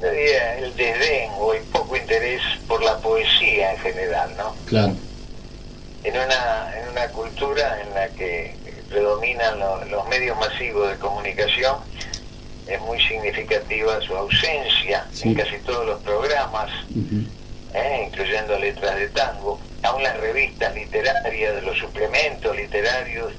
[0.01, 4.55] el desdén o el poco interés por la poesía en general, ¿no?
[4.65, 4.95] Claro.
[6.01, 8.55] en una, en una cultura en la que
[8.89, 11.75] predominan lo- los medios masivos de comunicación,
[12.67, 15.29] es muy significativa su ausencia Sí.
[15.29, 16.69] en casi todos los programas.
[17.73, 18.05] ¿eh?
[18.07, 23.31] incluyendo letras de tango, aún las revistas literarias, de los suplementos literarios,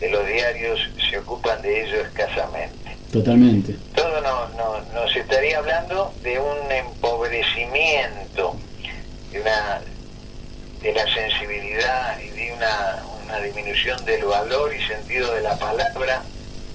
[0.00, 2.96] de los diarios, se ocupan de ello escasamente.
[3.12, 3.76] Totalmente.
[4.20, 8.54] Nos, nos, nos estaría hablando de un empobrecimiento,
[9.30, 9.80] de una
[10.82, 16.22] de la sensibilidad y de una, una disminución del valor y sentido de la palabra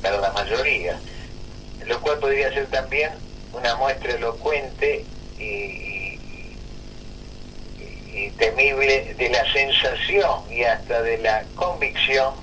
[0.02, 1.00] para la mayoría,
[1.86, 3.12] lo cual podría ser también
[3.54, 5.06] una muestra elocuente
[5.38, 6.20] y, y-
[8.14, 12.34] y temible de la sensación y hasta de la convicción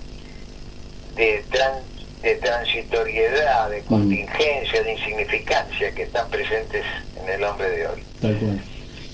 [1.16, 1.82] de, tran-
[2.24, 6.82] de transitoriedad, de contingencia, de insignificancia que están presentes
[7.22, 8.00] en el hombre de hoy.
[8.20, 8.60] Tal cual.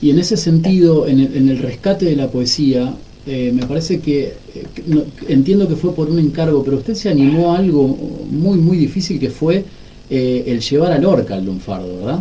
[0.01, 2.95] Y en ese sentido, en el, en el rescate de la poesía,
[3.27, 6.95] eh, me parece que, eh, que no- entiendo que fue por un encargo, pero usted
[6.95, 7.87] se animó a algo
[8.31, 9.65] muy, muy difícil que fue
[10.09, 12.21] eh, el llevar a Lorca al lunfardo, ¿verdad?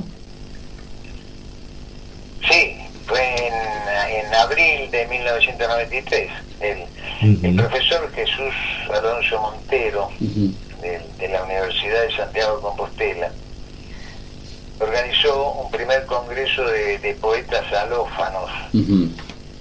[2.50, 2.76] Sí,
[3.06, 6.30] fue en, en abril de 1993.
[6.62, 6.78] El,
[7.46, 8.54] el profesor Jesús
[8.94, 10.10] Alonso Montero.
[10.82, 13.32] De, de la Universidad de Santiago de Compostela,
[14.80, 19.10] organizó un primer congreso de, de poetas alófanos, Ujú.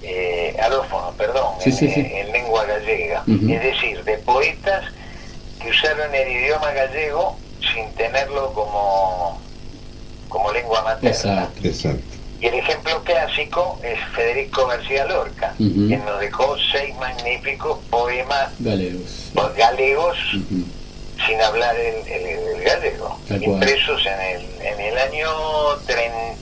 [0.01, 1.99] eh, alófonos, perdón, Sí, en, sí, sí.
[2.13, 4.85] en lengua gallega, es decir, de poetas
[5.61, 7.37] que usaron el idioma gallego
[7.73, 9.41] sin tenerlo como,
[10.29, 11.09] como lengua materna.
[11.09, 11.67] Exacto.
[11.67, 12.03] Exacto.
[12.39, 19.31] Y el ejemplo clásico es Federico García Lorca, quien nos dejó seis magníficos poemas Galegos.
[19.57, 20.63] galegos Ujú.
[21.25, 25.27] Sin hablar el, el- el gallego, impresos en el, en el año
[25.87, 26.35] tren-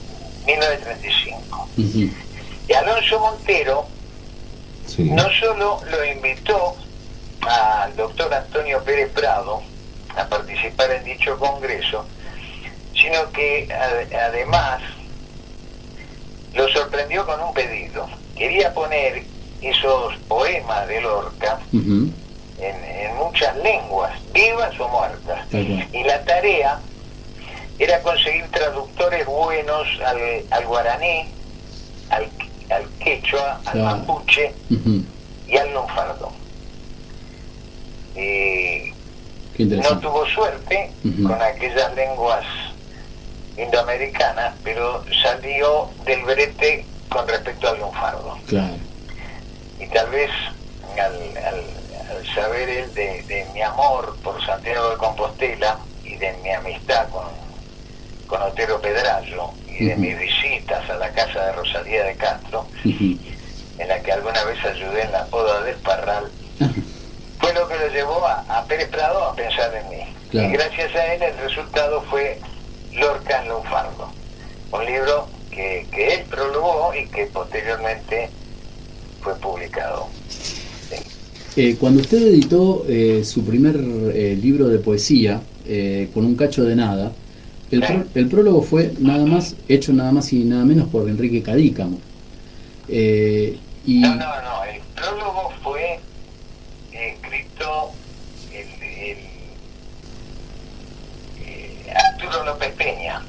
[0.45, 1.67] 1935.
[1.77, 2.09] Ujú.
[2.69, 3.85] Y Alonso Montero
[4.87, 5.03] Sí.
[5.03, 6.75] no solo lo invitó
[7.41, 9.61] al doctor Antonio Pérez Prado
[10.15, 12.05] a participar en dicho congreso,
[12.95, 14.81] sino que ade- además
[16.53, 18.07] lo sorprendió con un pedido.
[18.37, 19.23] Quería poner
[19.61, 21.59] esos poemas de Lorca.
[22.59, 25.39] En, en muchas lenguas, vivas o muertas.
[25.93, 26.79] Y la tarea
[27.79, 30.17] era conseguir traductores buenos al,
[30.49, 31.29] al guaraní,
[32.09, 32.27] al,
[32.69, 33.97] al quechua, al Claro.
[33.97, 34.53] mapuche
[35.47, 36.31] y al lunfardo.
[38.15, 38.93] Y
[39.55, 40.91] Qué no tuvo suerte
[41.23, 42.45] con aquellas lenguas
[43.57, 48.37] indoamericanas, pero salió del brete con respecto al lunfardo.
[48.47, 48.75] Claro.
[49.79, 50.29] Y tal vez
[50.93, 51.63] al, al-
[52.09, 57.09] al saber él de, de mi amor por Santiago de Compostela y de mi amistad
[57.09, 57.27] con,
[58.27, 63.87] con Otero Pedrallo y de mis visitas a la casa de Rosalía de Castro, en
[63.87, 66.31] la que alguna vez ayudé en la poda del Parral,
[67.39, 70.15] fue lo que lo llevó a, a Pérez Prado a pensar en mí.
[70.31, 70.49] Claro.
[70.49, 72.39] Y gracias a él el resultado fue
[72.93, 74.11] Lorca en Lunfardo.
[74.71, 78.29] Un libro que, que él prologó y que posteriormente
[79.21, 80.07] fue publicado.
[81.59, 86.63] Eh, cuando usted editó eh, su primer eh, libro de poesía, eh, con un cacho
[86.63, 87.11] de nada,
[87.71, 91.99] el, prólogo fue nada más hecho nada más y nada menos por Enrique Cadícamo.
[92.87, 94.63] Y No, no, no.
[94.65, 95.99] El prólogo fue
[96.93, 97.91] escrito
[98.53, 98.67] el,
[99.01, 99.17] el,
[101.89, 103.23] Arturo López Peña.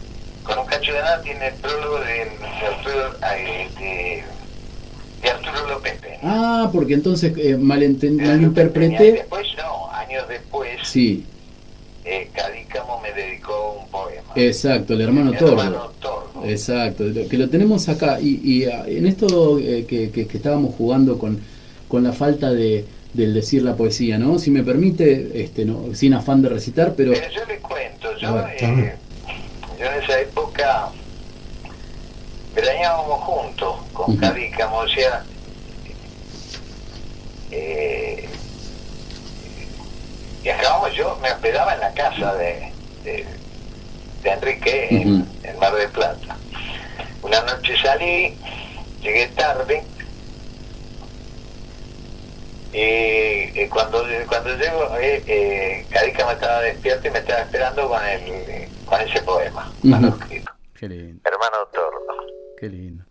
[0.44, 3.14] Con un cacho de nada tiene el prólogo de, de Arturo,
[3.80, 4.22] de,
[5.22, 9.12] de Arturo López ah, porque entonces eh, malinterpreté.
[9.12, 11.24] después, no, años después, Sí,
[12.04, 14.22] eh, Cadícamo me dedicó un poema.
[14.34, 15.88] exacto, el hermano Mi hermano.
[16.44, 18.20] Exacto, que lo tenemos acá.
[18.20, 21.38] Y, y, ah, en esto eh, que, que- que estábamos jugando con,
[21.88, 24.38] con la falta de, del decir la poesía, ¿no?
[24.38, 27.12] Si me permite, este, no, sin afán de recitar, pero...
[27.12, 28.94] Pero yo le cuento, yo, ver, eh,
[29.78, 30.88] yo en esa época
[32.60, 34.20] veraneábamos juntos con Ujú.
[34.20, 35.24] Cadícamo, o sea,
[37.50, 38.28] eh,
[40.42, 42.72] viajábamos, yo me hospedaba en la casa de,
[43.04, 43.26] de,
[44.22, 46.36] de Enrique en, en Mar del Plata.
[47.22, 48.36] Una noche salí,
[49.00, 49.84] llegué tarde,
[52.72, 57.88] y eh, cuando, cuando llego, eh, eh, Cadica me estaba despierto y me estaba esperando
[57.88, 59.72] con, el, con ese poema.
[60.74, 62.47] Qué lindo, Hermano Tordo.
[62.58, 63.04] Qué lindo.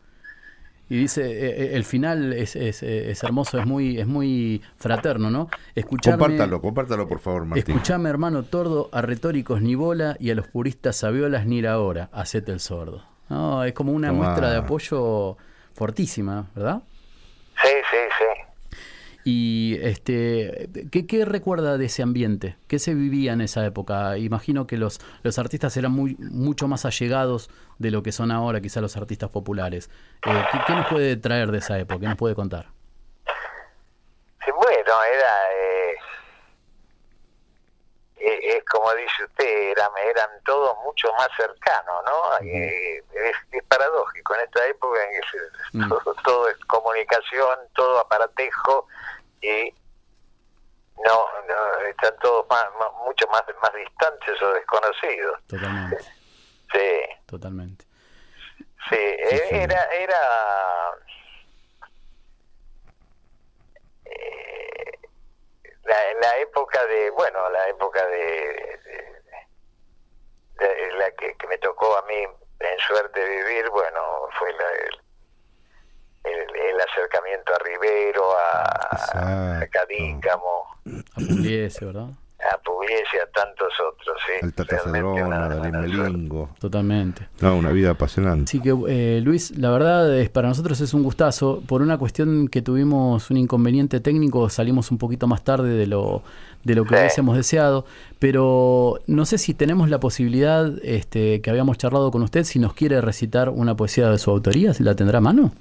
[0.89, 4.61] Y dice, eh, eh, el final es, es, eh, es hermoso, es muy, es muy
[4.77, 5.49] fraterno, ¿no?
[5.75, 7.75] Escucharme, Compártalo, compártalo por favor, Martín.
[7.75, 12.09] escuchame, hermano Tordo, a retóricos ni bola y a los puristas sabiolas ni la hora,
[12.13, 13.03] hacete el sordo.
[13.29, 14.23] No, es como una Tomá.
[14.23, 15.35] muestra de apoyo
[15.73, 16.81] fortísima, ¿verdad?
[17.61, 18.46] Sí, sí, sí.
[19.29, 22.55] Y este, ¿qué, qué recuerda de ese ambiente?
[22.69, 24.17] ¿Qué se vivía en esa época?
[24.17, 28.61] Imagino que los, los artistas eran muy, mucho más allegados de lo que son ahora,
[28.61, 29.89] quizá los artistas populares.
[30.25, 31.99] Eh, ¿qué, qué nos puede traer de esa época?
[31.99, 32.67] ¿Qué nos puede contar?
[34.45, 35.33] Sí, bueno, era.
[35.51, 35.93] Eh,
[38.19, 42.47] eh, es como dice usted, eran, eran todos mucho más cercanos, ¿no?
[42.47, 45.89] Eh, es, es paradójico en esta época en que se- Mm.
[45.89, 48.87] todo, todo es comunicación, todo aparatejo
[49.47, 49.73] y
[51.05, 55.39] no, no están todos más, más- mucho más, más distantes o desconocidos.
[55.47, 55.97] Totalmente,
[56.73, 57.85] Sí, totalmente.
[58.89, 60.91] sí, eh, era, era
[64.05, 64.99] eh,
[65.83, 68.17] la, la época de, bueno, la época de,
[68.83, 72.15] de- de la que, que me tocó a mí
[72.59, 75.01] en suerte vivir, bueno, fue la- el
[77.17, 78.23] acercamiento a Rivero,
[79.13, 79.67] a, a.
[79.67, 82.07] Cadícamo, A Pugliese, ¿verdad?
[82.39, 84.45] a Pugliese, a tantos otros, sí.
[84.45, 86.11] Al Tata realmente Cedrón, una- a Darín una suerte.
[86.11, 86.49] Melingo.
[86.59, 87.27] Totalmente.
[87.41, 88.43] No, una vida apasionante.
[88.43, 91.63] Así que, eh, Luis, la verdad es para nosotros es un gustazo.
[91.67, 96.21] Por una cuestión que tuvimos un inconveniente técnico, salimos un poquito más tarde de lo,
[96.63, 96.95] de lo que Sí.
[97.01, 97.85] hubiésemos deseado.
[98.19, 102.73] Pero no sé si tenemos la posibilidad, este, que habíamos charlado con usted, si nos
[102.75, 105.51] quiere recitar una poesía de su autoría, si la tendrá a mano.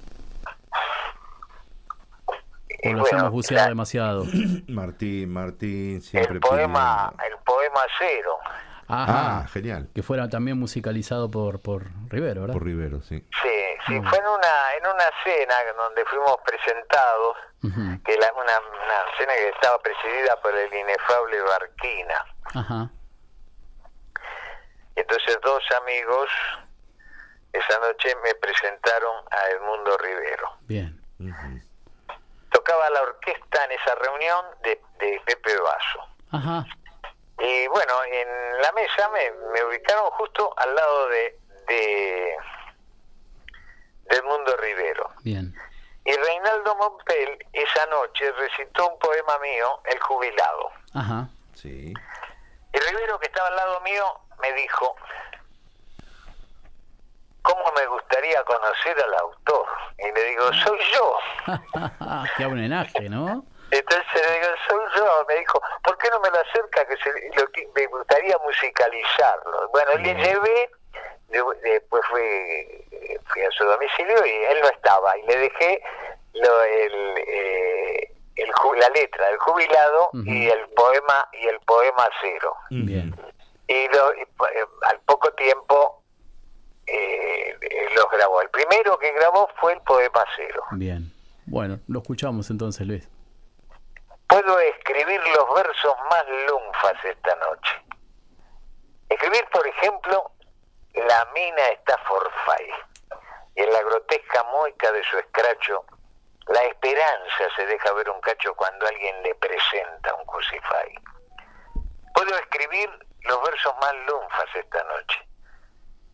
[2.94, 4.24] O bueno, hayamos buceado la- demasiado.
[4.68, 8.36] Martín, Martín, siempre el poema, el poema cero.
[8.88, 9.40] Ajá.
[9.40, 9.88] Ah, genial.
[9.94, 12.54] Que fuera también musicalizado por, por Rivero, ¿verdad?
[12.54, 13.18] Por Rivero, sí.
[13.42, 13.48] Sí,
[13.86, 14.08] sí, Mm.
[14.08, 17.36] fue en una, en una cena donde fuimos presentados,
[18.04, 22.24] que la, una, una cena que estaba presidida por el inefable Barquina.
[22.54, 22.90] Ajá.
[24.96, 26.28] Y entonces dos amigos
[27.52, 30.48] esa noche me presentaron a Edmundo Rivero.
[30.68, 31.00] Bien.
[32.56, 35.52] Tocaba la orquesta en esa reunión de, de Pepe.
[36.32, 36.64] Ajá.
[37.38, 41.38] Y bueno, en la mesa me, me ubicaron justo al lado de,
[41.68, 42.36] de,
[44.04, 45.10] de Edmundo Rivero.
[45.22, 45.54] Bien.
[46.06, 50.72] Y Reinaldo Monpel esa noche recitó un poema mío, El Jubilado.
[50.94, 51.28] Ajá.
[51.54, 51.92] Sí.
[52.72, 54.96] Y Rivero, que estaba al lado mío, me dijo,
[57.46, 59.66] ¿cómo me gustaría conocer al autor?
[59.98, 61.18] Y le digo, soy yo.
[62.36, 63.44] Qué homenaje, ¿no?
[63.70, 65.24] Entonces le digo, soy yo.
[65.28, 66.84] Me dijo, ¿por qué no me lo acerca?
[66.86, 69.68] Que se, lo me gustaría musicalizarlo.
[69.70, 70.70] Bueno, le llevé,
[71.28, 72.84] de- después fui,
[73.26, 75.16] fui a su domicilio y él no estaba.
[75.18, 75.82] Y le dejé
[76.34, 82.08] lo, el, eh, el ju- la letra del jubilado y el poema y el poema
[82.20, 82.54] cero.
[82.70, 83.14] Bien.
[83.68, 86.02] Y, lo- y, eh, al poco tiempo
[86.86, 87.58] eh,
[87.94, 88.42] los grabó.
[88.42, 90.62] El primero que grabó fue el poema cero.
[90.72, 91.12] Bien.
[91.46, 93.08] Bueno, lo escuchamos entonces, Luis.
[94.26, 97.82] Puedo escribir los versos más lunfas esta noche.
[99.08, 100.30] Escribir, por ejemplo,
[100.94, 102.74] la mina está forfait.
[103.54, 105.84] Y en la grotesca moica de su escracho,
[106.48, 110.94] la esperanza se deja ver un cacho cuando alguien le presenta un crucify.
[112.14, 112.90] Puedo escribir
[113.22, 115.26] los versos más lunfas esta noche,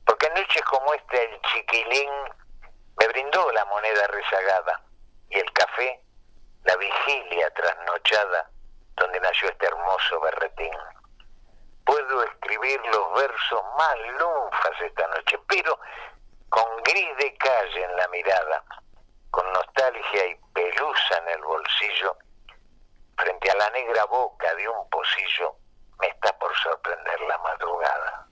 [0.06, 2.10] porque en noches como esta el chiquilín
[2.98, 4.82] me brindó la moneda rezagada
[5.30, 6.00] y el café,
[6.64, 8.50] la vigilia trasnochada
[8.96, 10.72] donde nació este hermoso berretín.
[11.84, 15.78] Puedo escribir los versos más lunfas esta noche, pero
[16.48, 18.64] con gris de calle en la mirada,
[19.30, 22.16] con nostalgia y pelusa en el bolsillo,
[23.16, 25.56] frente a la negra boca de un pocillo,
[25.98, 28.26] me está por sorprender la madrugada.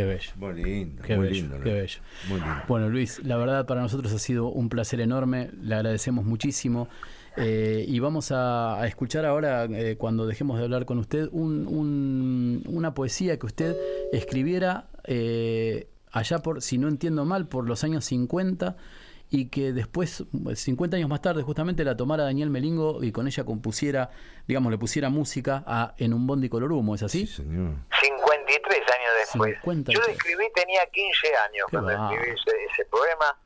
[0.00, 0.30] Qué bello.
[0.36, 1.60] Muy lindo, Qué muy bello, lindo.
[1.62, 2.00] qué bello.
[2.28, 2.54] Muy lindo.
[2.68, 6.88] Bueno, Luis, la verdad para nosotros ha sido un placer enorme, le agradecemos muchísimo.
[7.36, 11.66] eh, y vamos a, a escuchar ahora, eh, cuando dejemos de hablar con usted, un-
[11.68, 13.76] un- una poesía que usted
[14.12, 18.76] escribiera eh, allá por, si no entiendo mal, por los años 50
[19.30, 20.24] y que después,
[20.54, 24.10] 50 años más tarde, justamente la tomara Daniel Melingo y con ella compusiera,
[24.48, 27.26] digamos, le pusiera música a En un bondi color humo, ¿es así?
[27.28, 27.74] Sí, señor.
[28.02, 28.99] 53 años
[29.32, 29.98] 53.
[30.06, 32.12] Yo escribí, tenía 15 años Qué cuando va.
[32.14, 33.36] escribí ese, ese poema,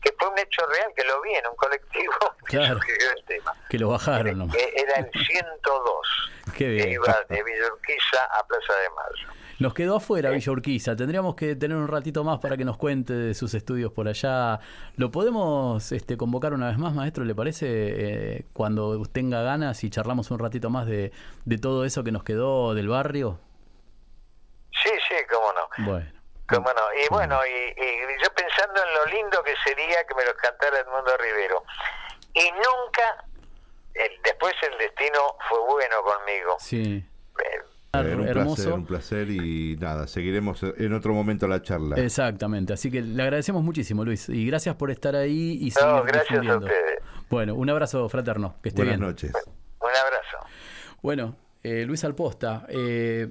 [0.00, 2.12] que fue un hecho real, que lo vi en un colectivo
[2.48, 2.74] que Claro.
[2.78, 3.54] sugirió el tema.
[3.68, 4.56] Que lo bajaron nomás.
[4.56, 9.28] Eh, Era el 102, Qué que iba de Villa Urquiza a Plaza de Mayo.
[9.60, 10.94] Nos quedó afuera Villa Urquiza.
[10.94, 14.60] Tendríamos que tener un ratito más para que nos cuente de sus estudios por allá.
[14.96, 17.24] ¿Lo podemos este, convocar una vez más, maestro?
[17.24, 17.66] ¿Le parece?
[17.68, 21.10] Eh, cuando tenga ganas y charlamos un ratito más de,
[21.44, 23.40] de todo eso que nos quedó del barrio.
[24.82, 25.86] Sí, sí, cómo no.
[25.90, 26.10] Bueno.
[26.48, 26.82] Cómo no.
[27.04, 30.78] Y bueno, y, y yo pensando en lo lindo que sería que me lo cantara
[30.80, 31.62] Edmundo Rivero.
[32.32, 33.24] Y nunca,
[33.94, 35.18] el- después el destino
[35.48, 36.56] fue bueno conmigo.
[36.58, 37.04] Sí.
[37.38, 37.62] Eh,
[37.92, 38.54] Era un Hermoso.
[38.54, 41.96] placer, un placer y nada, seguiremos en otro momento la charla.
[41.96, 42.72] Exactamente.
[42.72, 44.28] Así que le agradecemos muchísimo, Luis.
[44.30, 46.98] Y gracias por estar ahí y No, gracias a ustedes.
[47.28, 48.56] Bueno, un abrazo fraterno.
[48.62, 49.08] Que esté Buenas bien.
[49.10, 49.32] noches.
[49.80, 50.46] un abrazo.
[51.02, 53.28] Bueno, eh, Luis Alposta, eh,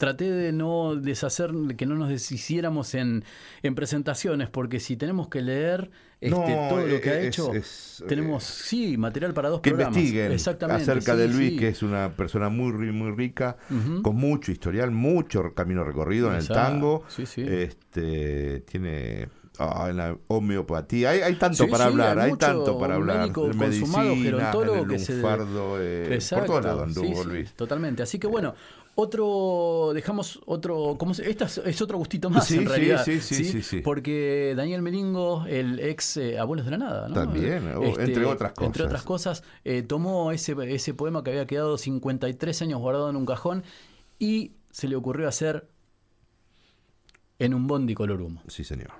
[0.00, 3.22] traté de no deshacer, que no nos deshiciéramos en,
[3.62, 5.90] en presentaciones, porque si tenemos que leer
[6.22, 9.70] este, No, todo lo que ha es- hecho, es, tenemos, sí, material para dos que
[9.70, 9.96] programas.
[9.98, 11.56] investiguen Exactamente, acerca sí, de Luis, sí.
[11.56, 13.58] que es una persona muy muy rica,
[14.02, 17.04] con mucho historial, mucho camino recorrido en el tango.
[17.08, 17.42] sí, sí.
[17.46, 19.28] Este tiene
[19.58, 23.20] ah, en la homeopatía, hay, hay tanto Sí, para sí, hablar, hay tanto para hablar.
[23.20, 27.22] médico En consumado, medicina, gerontólogo en que el se- lunfardo, eh, por todos lados anduvo
[27.22, 27.52] sí, Luis.
[27.52, 28.02] Totalmente.
[28.02, 28.54] Así que bueno,
[29.00, 33.04] otro, dejamos otro, ¿cómo se, esta es, es otro gustito más Sí, en realidad.
[33.04, 33.80] sí, sí, sí, sí.
[33.80, 37.14] Porque Daniel Melingo, el ex eh, Abuelos de la Nada, ¿no?
[37.14, 38.86] También, o- entre otras Entre cosas.
[38.86, 43.26] otras cosas, eh, tomó ese, ese poema que había quedado 53 años guardado en un
[43.26, 43.64] cajón
[44.18, 45.68] y se le ocurrió hacer
[47.38, 48.42] en un bondi color humo.
[48.48, 48.90] Sí, señor.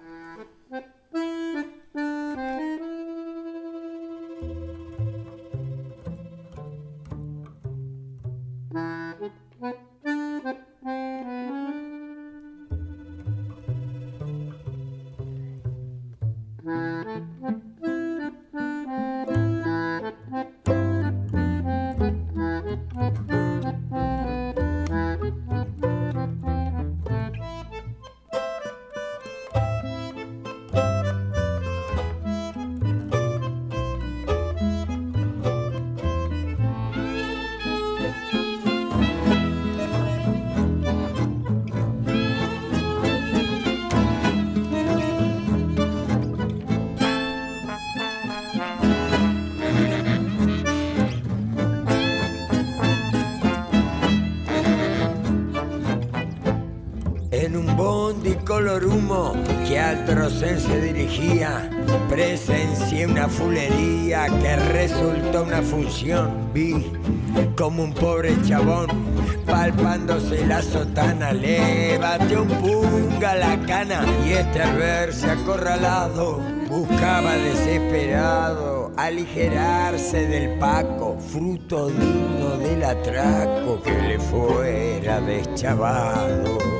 [58.60, 59.32] Color humo
[59.66, 61.70] que al trocén se dirigía,
[62.10, 66.50] presencié una fulería que resultó una función.
[66.52, 66.92] Vi
[67.56, 68.88] como un pobre chabón
[69.46, 77.32] palpándose la sotana, le batió un punga la cana y este al verse acorralado buscaba
[77.36, 86.79] desesperado aligerarse del paco, fruto digno del atraco que le fuera deschavado.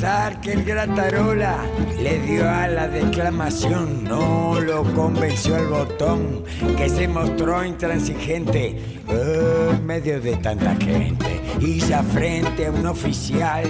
[0.00, 1.58] A pesar que el gratarola
[2.02, 6.42] le dio a la declamación, no lo convenció el botón
[6.78, 11.42] que se mostró intransigente en medio de tanta gente.
[11.86, 13.64] Ya frente a un oficial,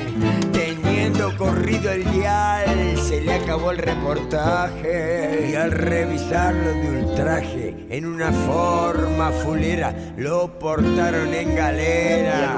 [0.52, 5.48] teniendo corrido el dial, se le acabó el reportaje.
[5.50, 12.56] Y al revisarlo de ultraje, en una forma fulera, lo portaron en galera.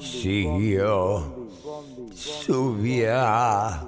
[0.00, 1.22] Siguió
[2.14, 3.84] su viaje.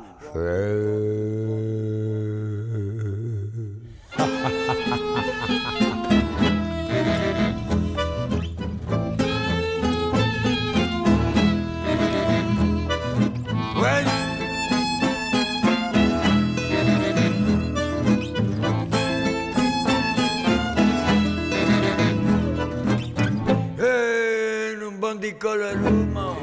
[25.36, 26.36] Bondi color humo.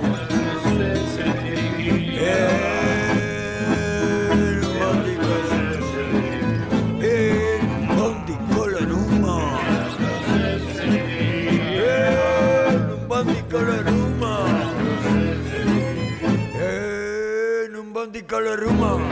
[12.93, 14.45] Un bondi color En un bondi humo.
[17.65, 19.02] En un bondi color humo.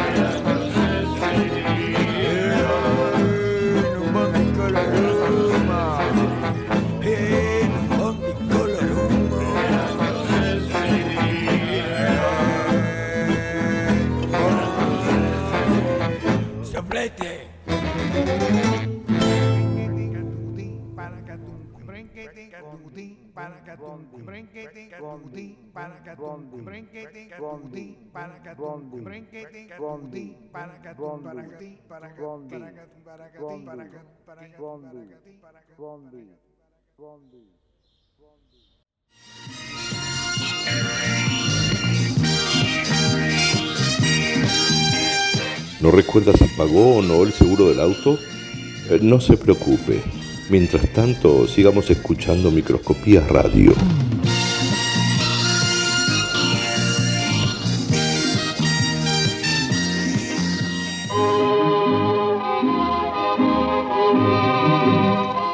[45.81, 48.19] ¿No recuerda si pagó o no el seguro del auto?
[48.89, 50.20] Eh, No se preocupe.
[50.51, 53.71] Mientras tanto, sigamos escuchando Microscopías Radio.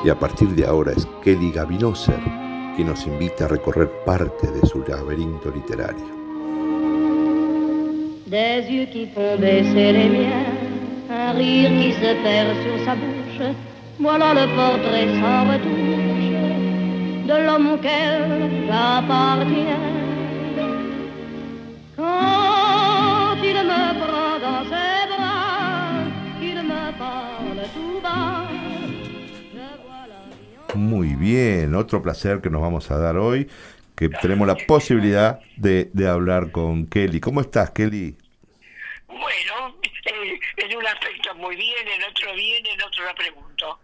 [0.04, 2.20] Y a partir de ahora es Kelly Gavinoser
[2.76, 6.06] quien nos invita a recorrer parte de su laberinto literario.
[8.26, 10.46] Des yeux qui baisser les miens,
[11.10, 12.16] un qui se
[12.64, 13.67] sur sa bouche.
[14.00, 16.28] Voilà le portrait sans retouche
[17.28, 19.80] de l'homme auquel j'appartiens.
[21.96, 26.04] Quand il me prend dans ses bras,
[26.40, 28.48] qu'il me parle tout bas,
[29.52, 33.48] je vois la vie en Muy bien, otro placer que nos vamos a dar hoy,
[33.96, 37.20] que tenemos la posibilidad de, de hablar con Kelly.
[37.20, 38.16] ¿Cómo estás, Kelly?
[39.08, 39.76] Bueno,
[40.06, 43.80] eh, en un aspecto muy bien, en otro bien, en otro la pregunto.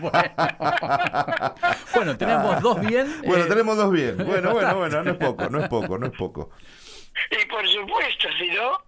[0.00, 1.54] Bueno.
[1.94, 3.22] Bueno, tenemos dos bien.
[3.24, 4.16] Bueno, eh, tenemos dos bien.
[4.18, 6.50] Bueno, bueno, bueno, no es poco, no es poco, no es poco.
[7.30, 8.78] Y por supuesto, si no,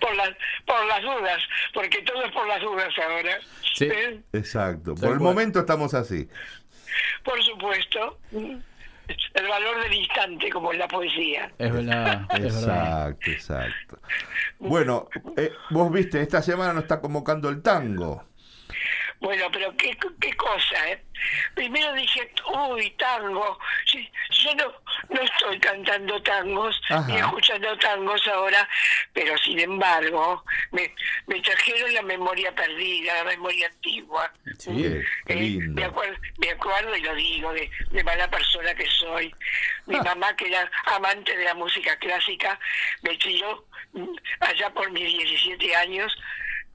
[0.00, 0.30] por las,
[0.64, 1.42] por las dudas,
[1.74, 3.38] porque todo es por las dudas ahora.
[3.74, 3.86] Sí.
[3.86, 4.20] ¿eh?
[4.32, 4.94] Exacto.
[4.94, 5.20] Por el cual.
[5.20, 6.28] momento estamos así.
[7.24, 8.18] Por supuesto.
[8.30, 11.50] El valor del instante, como en la poesía.
[11.58, 13.08] Es verdad, es verdad.
[13.10, 13.98] Exacto, exacto.
[14.58, 18.24] Bueno, eh, vos viste, esta semana nos está convocando el tango.
[19.20, 21.02] Bueno, pero qué, qué cosa, ¿eh?
[21.54, 23.58] Primero dije, uy, tango.
[23.84, 24.72] Sí, yo no,
[25.10, 27.04] no estoy cantando tangos Ajá.
[27.08, 28.68] ni escuchando tangos ahora,
[29.12, 30.94] pero sin embargo, me,
[31.26, 34.32] me trajeron la memoria perdida, la memoria antigua.
[34.58, 34.86] Sí.
[35.26, 35.74] Eh, lindo.
[35.80, 39.34] me, acuerdo, me acuerdo y lo digo de, de mala persona que soy.
[39.86, 40.02] Mi Ah.
[40.04, 42.58] mamá, que era amante de la música clásica,
[43.02, 43.64] me tiró
[44.40, 46.16] allá por mis 17 años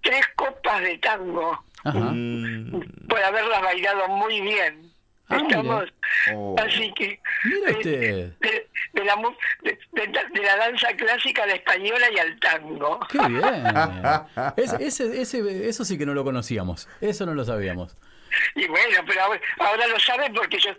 [0.01, 1.63] tres copas de tango.
[1.83, 4.91] Mm, por haberlas bailado muy bien.
[5.29, 5.85] Ah, Estamos,
[6.33, 6.55] Oh.
[6.59, 9.31] así que Mira de, de- de la, mu-
[9.63, 12.99] de, de- de la danza clásica a la española y al tango.
[13.09, 13.41] Qué bien.
[14.57, 16.87] Ese- ese- ese- eso sí que no lo conocíamos.
[17.01, 17.97] Eso no lo sabíamos.
[18.55, 20.71] Y bueno, pero ahora, ahora lo saben porque yo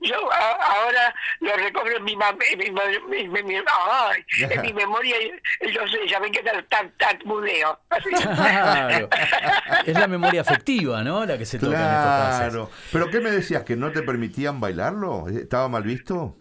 [0.00, 4.60] yo a- ahora lo recobro en mi, mam- en mi, en mi- mi- ay, en
[4.62, 5.16] mi memoria
[5.72, 7.78] yo sé, ya ven que tal tan tan mudeo.
[8.38, 9.08] Claro.
[9.86, 11.24] Es la memoria afectiva, ¿no?
[11.26, 12.38] La que se toca en estos casos.
[12.38, 12.70] Claro.
[12.92, 13.62] ¿Pero qué me decías?
[13.64, 15.26] ¿Que no te permitían bailarlo?
[15.28, 16.36] ¿Estaba mal visto?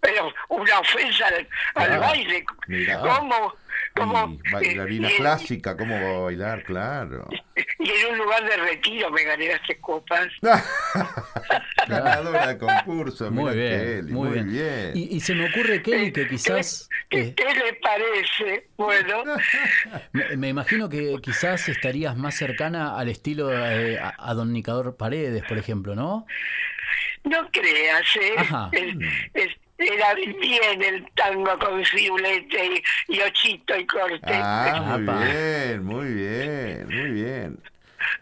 [0.00, 2.44] Pero una ofensa al, al Ah, baile.
[2.68, 3.00] mira.
[3.00, 3.54] ¿Cómo?
[3.96, 4.38] ¿Cómo?
[4.44, 6.62] Y bailarina y- clásica, ¿cómo va a bailar?
[6.64, 7.26] Claro.
[7.78, 10.26] Y en un lugar de retiro me gané las tres copas.
[11.88, 14.50] Ganadora de concurso, Muy mira bien, Kelly, muy, muy bien.
[14.52, 14.90] bien.
[14.94, 16.88] Y, y se me ocurre, Kelly, que quizás...
[17.08, 18.68] ¿Qué, eh, qué le parece?
[18.76, 19.22] Bueno,
[20.12, 24.96] me, me imagino que quizás estarías más cercana al estilo eh, a, a don Nicador
[24.96, 26.26] Paredes, por ejemplo, ¿no?
[27.24, 28.34] no creas, ¿eh?
[28.38, 28.68] Ajá.
[28.72, 28.94] Es,
[29.34, 32.66] es- era bien el tango con firulete
[33.08, 34.20] y, y ochito y corte.
[34.32, 37.58] Ah, muy bien, muy bien, muy bien.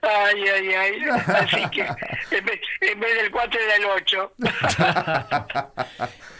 [0.03, 1.03] Ay, ay, ay.
[1.27, 4.33] Así que en vez, en vez del 4 era el 8.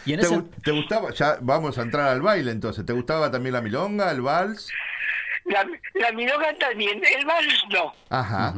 [0.05, 1.11] Y en ¿Te, ese, te gustaba?
[1.11, 2.85] Ya vamos a entrar al baile entonces.
[2.85, 4.71] ¿Te gustaba también la milonga, el vals?
[5.45, 7.93] La, la milonga también, el vals no.
[8.09, 8.53] Ajá.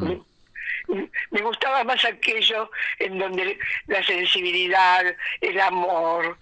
[1.32, 2.70] Me gustaba más aquello
[3.00, 3.58] en donde
[3.88, 5.04] la sensibilidad,
[5.42, 6.38] el amor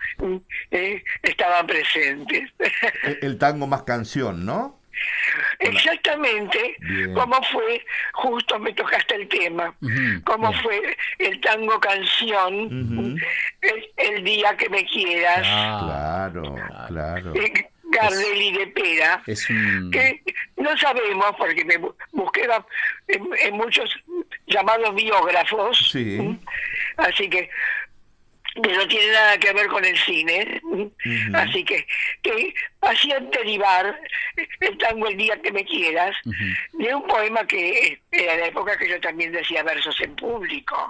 [0.71, 2.49] eh, estaban presentes.
[3.03, 4.79] El, el tango más canción, ¿no?
[5.59, 7.13] Exactamente Bien.
[7.13, 7.83] cómo fue,
[8.13, 10.61] justo me tocaste el tema, Ujú, cómo bien.
[10.63, 12.69] fue el tango canción,
[13.97, 17.33] el día que me quieras, Ah, Claro, claro.
[17.35, 19.21] eh, Gardel y de Pera.
[19.27, 19.91] es un...
[19.91, 20.21] que
[20.57, 22.47] no sabemos porque me bu- busqué
[23.07, 23.89] en, en muchos
[24.47, 25.77] llamados biógrafos
[26.97, 27.49] así que
[28.63, 30.61] que no tiene nada que ver con el cine
[31.33, 31.86] así que
[32.21, 33.99] que hacían derivar
[34.61, 36.15] el tango el día que me quieras
[36.71, 40.89] de un poema que era la época que yo también decía versos en público.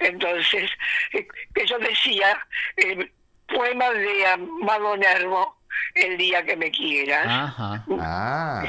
[0.00, 0.70] Entonces
[1.12, 2.38] eh, que yo decía
[2.76, 3.10] eh,
[3.46, 5.56] poema de Amado Nervo
[5.94, 7.84] el día que me quieras Ajá.
[8.00, 8.64] Ah,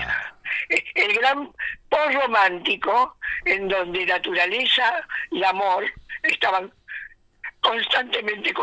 [0.96, 1.52] el gran
[1.90, 5.86] post romántico en donde naturaleza y amor
[6.24, 6.72] estaban
[7.62, 8.54] constantemente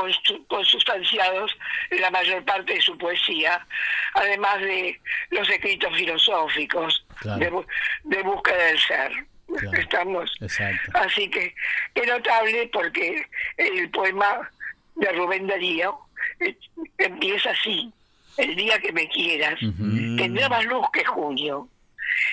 [0.49, 1.57] consustanciados
[1.91, 3.67] en la mayor parte de su poesía,
[4.15, 4.99] además de
[5.31, 7.39] los escritos filosóficos Claro.
[7.39, 7.67] de, bu-
[8.05, 9.12] de búsqueda del ser.
[9.59, 9.79] Claro.
[9.79, 10.33] Estamos.
[10.41, 10.91] Exacto.
[10.95, 11.55] Así que
[11.95, 13.27] es notable porque
[13.59, 14.51] el poema
[14.97, 15.99] de Rubén Darío
[16.41, 16.57] eh,
[16.99, 17.93] empieza así,
[18.37, 20.17] el día que me quieras, Ujú.
[20.17, 21.69] tendrá más luz que junio.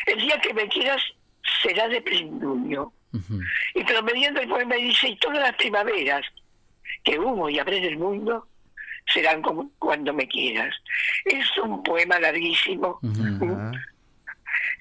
[0.05, 1.01] El día que me quieras
[1.61, 2.93] será de plenilunio.
[3.75, 6.25] Y promediando el poema dice, y todas las primaveras
[7.03, 8.47] que hubo y habré del mundo
[9.13, 10.73] serán como cuando me quieras.
[11.25, 12.99] Es un poema larguísimo.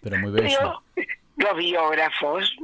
[0.02, 0.82] Pero muy bello.
[0.94, 1.06] Pero
[1.36, 2.56] los biógrafos,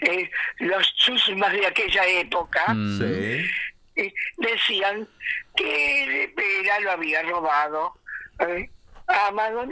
[0.00, 0.30] eh,
[0.60, 2.98] los chusmas de aquella época, Mm.
[2.98, 3.44] Sí.
[3.96, 5.08] Eh, decían
[5.56, 7.94] que de Pera lo había robado
[8.40, 8.68] eh,
[9.06, 9.64] a Amado.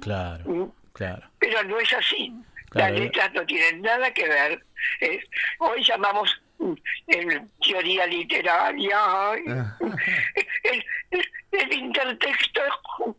[0.00, 1.22] Claro, Mm, claro.
[1.38, 2.32] Pero no es así.
[2.70, 3.04] Claro, Las eh.
[3.04, 4.64] letras no tienen nada que ver.
[5.00, 5.20] Eh,
[5.58, 6.72] hoy llamamos mm,
[7.08, 8.98] en teoría literaria
[9.34, 12.60] el, el- el intertexto
[13.00, 13.16] o-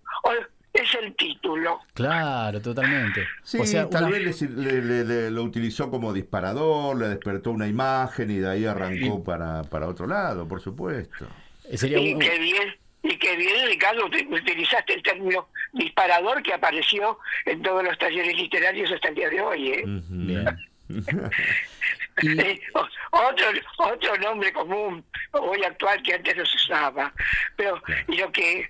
[0.81, 1.79] es el título.
[1.93, 3.25] Claro, totalmente.
[3.43, 7.07] Sí, o sea, tal una- vez le, le- le- le- lo utilizó como disparador, le
[7.09, 11.27] despertó una imagen y de ahí arrancó para, para otro lado, por supuesto.
[11.75, 16.53] sería Y un- que bien, y que bien, Ricardo, ut- utilizaste el término disparador que
[16.53, 19.67] apareció en todos los talleres literarios hasta el día de hoy.
[19.69, 19.83] ¿eh?
[19.85, 20.45] Bien.
[22.21, 22.61] Y-
[23.11, 23.47] otro
[23.77, 25.03] otro nombre común
[25.33, 27.13] hoy actual que antes no se usaba
[27.55, 28.69] pero y lo que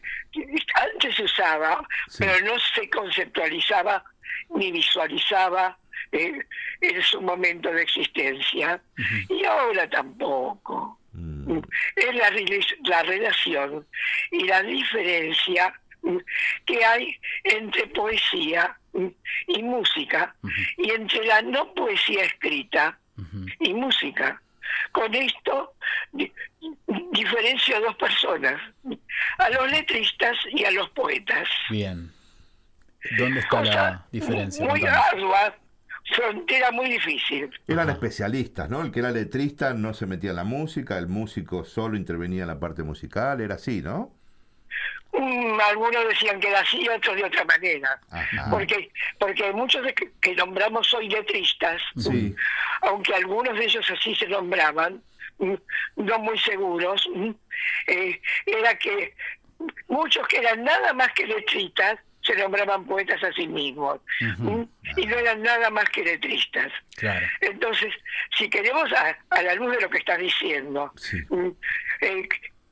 [0.75, 2.17] antes se usaba Sí.
[2.25, 4.03] pero no se conceptualizaba
[4.49, 5.77] ni visualizaba
[6.11, 6.39] eh,
[6.81, 8.81] en su momento de existencia
[9.29, 11.59] y ahora tampoco Mm.
[11.95, 12.29] es la,
[12.83, 13.87] la relación
[14.29, 15.73] y la diferencia
[16.03, 16.17] mm,
[16.65, 19.07] que hay entre poesía mm,
[19.47, 20.35] y música
[20.77, 22.99] y entre la no poesía escrita
[23.59, 24.41] Y música.
[24.91, 25.73] Con esto
[26.11, 26.31] di-
[27.11, 28.61] diferencio a dos personas,
[29.37, 31.47] a los letristas y a los poetas.
[31.69, 32.11] Bien.
[33.17, 34.65] ¿Dónde está Cosa la diferencia?
[34.65, 35.55] muy ardua,
[36.13, 37.49] frontera muy difícil.
[37.67, 38.81] Eran especialistas, ¿no?
[38.81, 42.47] El que era letrista no se metía en la música, el músico solo intervenía en
[42.49, 44.13] la parte musical, era así, ¿no?
[45.17, 47.99] Mm, algunos decían que era así, otros de otra manera.
[48.11, 48.47] Ajá.
[48.51, 52.35] Porque, porque muchos de que, que nombramos hoy letristas, Sí.
[52.81, 55.01] aunque algunos de ellos así se nombraban,
[55.39, 55.53] mm,
[55.97, 57.31] no muy seguros, mm,
[57.87, 59.15] eh, era que
[59.87, 64.01] muchos que eran nada más que letristas se nombraban poetas a sí mismos
[64.97, 66.71] y no eran nada más que letristas.
[66.97, 67.25] Claro.
[67.39, 67.93] Entonces,
[68.37, 71.17] si queremos a, a la luz de lo que estás diciendo, Sí.
[72.01, 72.27] eh,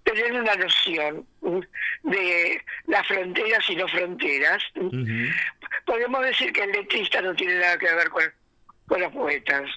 [0.05, 1.27] tener una noción
[2.03, 4.63] de las fronteras y no fronteras,
[5.85, 8.23] podemos decir que el letrista no tiene nada que ver con,
[8.87, 9.69] con los poetas.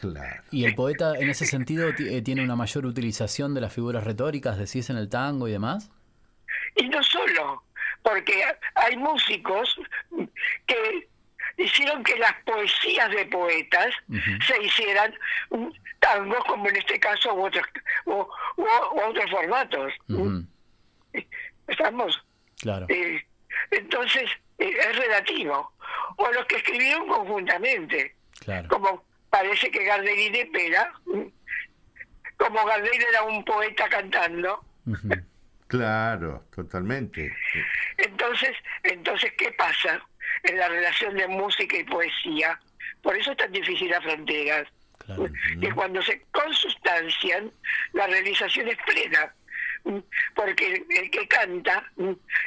[0.00, 0.42] Claro.
[0.50, 4.04] ¿Y el poeta en ese sentido ti- eh, tiene una mayor utilización de las figuras
[4.04, 5.90] retóricas, decís, en el tango y demás?
[6.76, 7.62] Y no solo,
[8.02, 8.42] porque
[8.74, 9.76] hay músicos
[10.66, 11.08] que
[11.56, 13.94] hicieron que las poesías de poetas
[14.46, 15.14] se hicieran
[15.50, 15.68] mm,
[16.00, 17.66] tangos, como en este caso, u otros,
[18.06, 18.26] u, u-
[18.92, 19.92] u otros formatos.
[20.08, 20.44] Ujú.
[21.68, 22.22] ¿Estamos?
[22.60, 22.86] Claro.
[22.88, 23.24] Eh,
[23.70, 25.72] entonces, eh, es relativo.
[26.16, 28.68] O los que escribieron conjuntamente, Claro.
[28.68, 31.22] como parece que Gardel y de Pera mm,
[32.36, 34.64] como Gardel era un poeta cantando.
[35.68, 37.34] Claro, totalmente.
[37.96, 40.06] Entonces, entonces, ¿qué pasa
[40.44, 42.58] en la relación de música y poesía?
[43.02, 44.66] Por eso es tan difícil las fronteras.
[45.60, 47.52] Que cuando se consustancian,
[47.92, 49.34] la realización es plena.
[50.34, 51.84] Porque el, que canta,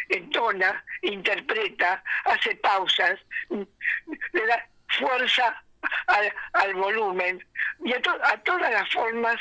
[0.10, 3.20] entona, interpreta, hace pausas,
[3.52, 4.68] le da
[4.98, 5.64] fuerza
[6.08, 7.46] al, al volumen
[7.86, 9.38] y a, to- a todas las formas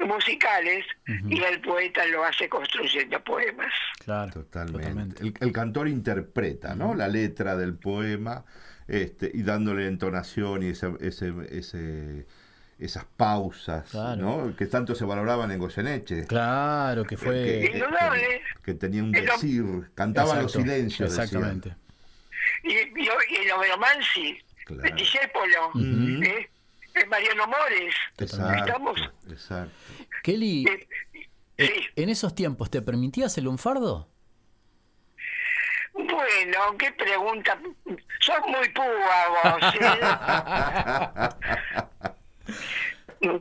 [0.00, 0.84] musicales
[1.28, 3.72] y el poeta lo hace construyendo poemas.
[4.04, 4.32] Claro.
[4.32, 5.22] Totalmente.
[5.22, 6.94] El, el cantor interpreta, ¿no?
[6.94, 8.44] La letra del poema
[8.86, 12.26] este, y dándole entonación y ese, ese, ese-
[12.78, 14.16] esas pausas, Claro.
[14.22, 14.56] ¿no?
[14.56, 16.26] Que tanto se valoraban en Goyeneche.
[16.28, 17.70] Claro, que fue.
[17.74, 18.40] Indudable.
[18.62, 19.64] Que tenía un lo- decir,
[19.96, 21.10] cantaban los silencios.
[21.10, 21.24] decían.
[21.26, 21.74] Exactamente.
[22.62, 24.38] Y, y, y el Oberomansi,
[24.84, 26.22] el Discépolo, Ujú.
[26.22, 26.48] ¿eh?
[27.06, 27.94] Mariano Mores.
[28.18, 29.00] Exacto, Estamos.
[29.30, 29.72] exacto.
[30.22, 30.64] Kelly,
[31.56, 34.08] eh, ¿en esos tiempos te permitías el lunfardo?
[35.94, 37.58] Bueno, qué pregunta.
[38.20, 39.74] Sos muy púa vos.
[39.80, 39.98] ¿eh?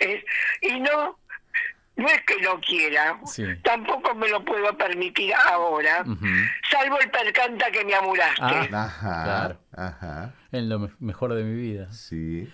[0.00, 0.24] Eh,
[0.62, 1.18] y no,
[1.96, 3.44] no es que no quiera, Sí.
[3.62, 6.04] tampoco me lo puedo permitir ahora,
[6.70, 8.40] salvo el percanta que me amuraste.
[8.40, 9.60] Ah, Ajá, claro.
[9.76, 10.34] ajá.
[10.52, 11.92] En lo me- mejor de mi vida.
[11.92, 12.48] Sí.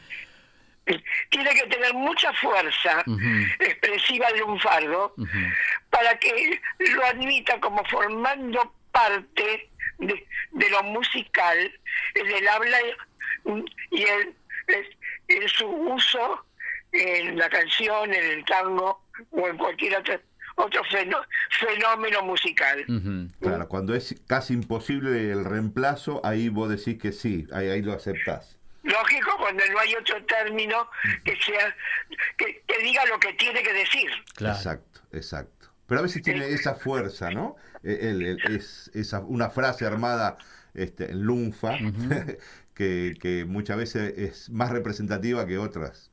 [1.31, 3.03] Tiene que tener mucha fuerza
[3.61, 5.15] expresiva el lunfardo
[5.91, 11.73] para que lo admita como formando parte de, de lo musical,
[12.15, 12.77] del habla
[13.91, 16.45] y- el, su uso
[16.93, 20.21] en la canción, en el tango o en cualquier otro,
[20.57, 22.85] otro fenó- fenómeno musical.
[23.41, 27.93] Claro, cuando es casi imposible el reemplazo, ahí vos decís que sí, ahí, ahí lo
[27.93, 28.54] aceptás.
[28.85, 30.89] Lógico cuando no hay otro término
[31.25, 31.75] que sea
[32.37, 34.11] que, que diga lo que tiene que decir.
[34.39, 35.69] Exacto, exacto.
[35.87, 37.57] Pero a veces tiene esa fuerza, ¿no?
[37.83, 40.39] El- el- es esa, una frase armada
[40.75, 41.77] este, en lunfa
[42.75, 46.11] que, que muchas veces es más representativa que otras.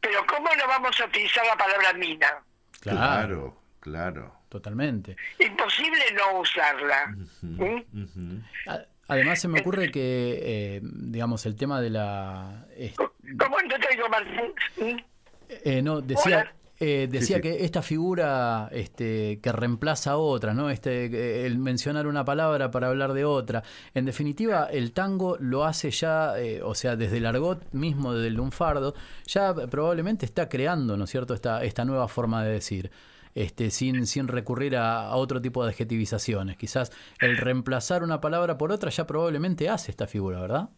[0.00, 2.42] Pero ¿cómo no vamos a utilizar la palabra mina?
[2.80, 4.34] Claro, claro.
[4.48, 5.16] Totalmente.
[5.38, 7.14] Imposible no usarla.
[7.42, 8.38] ¿Mm?
[8.68, 12.66] A- Además se me ocurre que, eh, digamos, el tema de la...
[12.70, 15.04] eh, ¿Cómo no te digo, Martín?
[15.48, 16.52] Eh, no, decía, Hola.
[16.80, 17.48] eh, decía Sí, sí.
[17.48, 20.70] que esta figura este, que reemplaza a otra, ¿no?
[20.70, 23.62] Este, el mencionar una palabra para hablar de otra.
[23.94, 28.34] En definitiva, el tango lo hace ya, eh, o sea, desde el argot mismo del
[28.34, 28.94] lunfardo,
[29.26, 32.90] ya probablemente está creando, ¿no es cierto?, esta, esta nueva forma de decir.
[33.36, 36.56] Este, sin, sin recurrir a, a otro tipo de adjetivizaciones.
[36.56, 40.70] Quizás el reemplazar una palabra por otra ya probablemente hace esta figura, ¿verdad?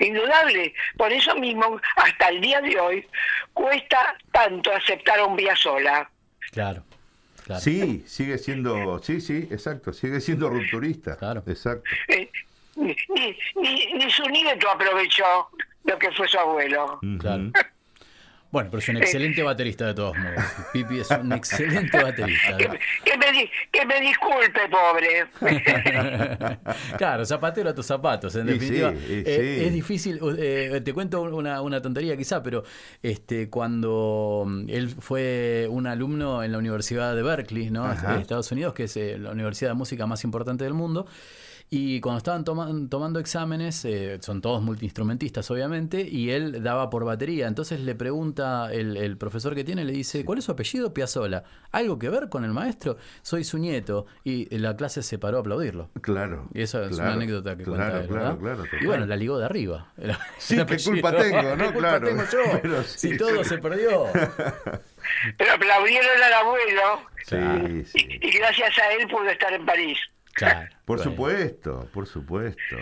[0.00, 0.74] Indudable.
[0.96, 3.06] Por eso mismo, hasta el día de hoy,
[3.52, 6.10] cuesta tanto aceptar a un vía sola.
[6.50, 6.82] Claro.
[7.44, 7.60] claro.
[7.60, 11.16] Sí, sigue siendo, sí, sí, exacto, sigue siendo rupturista.
[11.16, 11.44] Claro.
[11.46, 11.88] Exacto.
[12.08, 12.28] Eh,
[12.74, 15.50] ni, ni, ni, ni su nieto aprovechó
[15.84, 16.98] lo que fue su abuelo.
[17.20, 17.52] Claro.
[18.50, 20.42] Bueno, pero es un excelente baterista de todos modos.
[20.72, 22.56] Pipi es un excelente baterista.
[22.56, 22.66] Que,
[23.04, 25.26] que me, di- que me disculpe, pobre.
[26.96, 28.92] claro, zapatero a tus zapatos, en Y definitiva.
[28.92, 29.64] sí, Eh, sí.
[29.66, 32.64] Es difícil, eh, te cuento una, una tontería quizá, pero
[33.02, 37.84] este cuando mm, él fue un alumno en la Universidad de Berkeley, ¿no?
[37.84, 38.14] Ajá.
[38.14, 41.06] de Estados Unidos, que es eh, la universidad de música más importante del mundo,
[41.70, 47.04] y cuando estaban toma- tomando exámenes, eh, son todos multiinstrumentistas obviamente, y él daba por
[47.04, 47.46] batería.
[47.46, 50.94] Entonces le pregunta el, el profesor que tiene, le dice, ¿cuál es su apellido?
[50.94, 51.44] Piazzola.
[51.70, 52.96] ¿Algo que ver con el maestro?
[53.22, 54.06] Soy su nieto.
[54.24, 55.90] Y la clase se paró a aplaudirlo.
[56.00, 56.48] Claro.
[56.54, 59.38] Y eso es una anécdota que claro, cuenta él, claro, claro, y bueno, la ligó
[59.38, 59.92] de arriba.
[59.98, 61.66] El- Sí, el ¿qué culpa tengo, no?
[61.68, 62.38] ¿Qué culpa tengo yo?
[62.62, 63.50] Pero sí, si todo sí.
[63.50, 64.06] se perdió.
[65.36, 66.82] Pero aplaudieron al abuelo
[67.26, 68.08] Sí, sí.
[68.22, 69.98] y gracias a él pudo estar en París.
[70.38, 70.68] Claro.
[70.84, 71.10] Por bueno.
[71.10, 72.76] supuesto, por supuesto.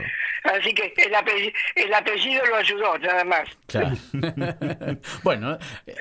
[0.44, 3.48] Así que el apellido, el apellido lo ayudó, nada más.
[3.66, 3.96] Claro.
[5.24, 5.58] bueno,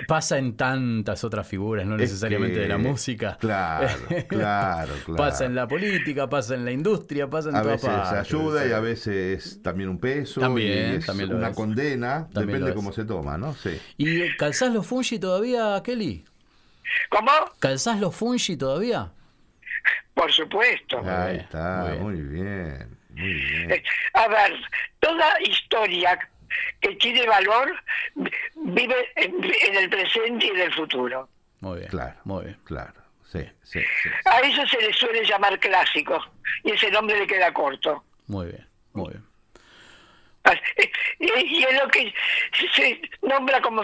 [0.07, 3.37] pasa en tantas otras figuras, no Es necesariamente de la música.
[3.39, 3.87] Claro,
[4.27, 5.15] claro, claro.
[5.17, 8.19] Pasa en la política, pasa en la industria, pasa en A veces partes.
[8.19, 10.41] ayuda y a veces es también un peso.
[10.41, 11.55] También, y es también lo una es.
[11.55, 12.27] condena.
[12.33, 13.55] También depende cómo se toma, ¿no?
[13.55, 13.79] Sí.
[13.97, 16.23] ¿Y calzás los fungi todavía, Kelly?
[17.09, 17.31] ¿Cómo?
[17.59, 19.11] ¿Calzás los fungi todavía?
[20.15, 21.01] Por supuesto.
[21.05, 22.97] Ahí está, muy muy bien.
[23.09, 23.83] Muy bien.
[24.13, 24.53] A ver,
[24.99, 26.17] toda historia
[26.81, 27.75] que tiene valor
[28.55, 31.29] vive en, en el presente y en el futuro.
[31.59, 31.89] Muy bien.
[31.89, 32.15] Claro.
[32.23, 32.57] Muy bien.
[32.63, 32.93] Claro.
[33.31, 34.09] Sí, sí, sí.
[34.25, 36.23] A eso se le suele llamar clásico
[36.63, 38.03] y ese nombre le queda corto.
[38.27, 39.23] Muy bien, muy bien.
[41.19, 42.13] Y, es lo que
[42.73, 43.81] se nombra como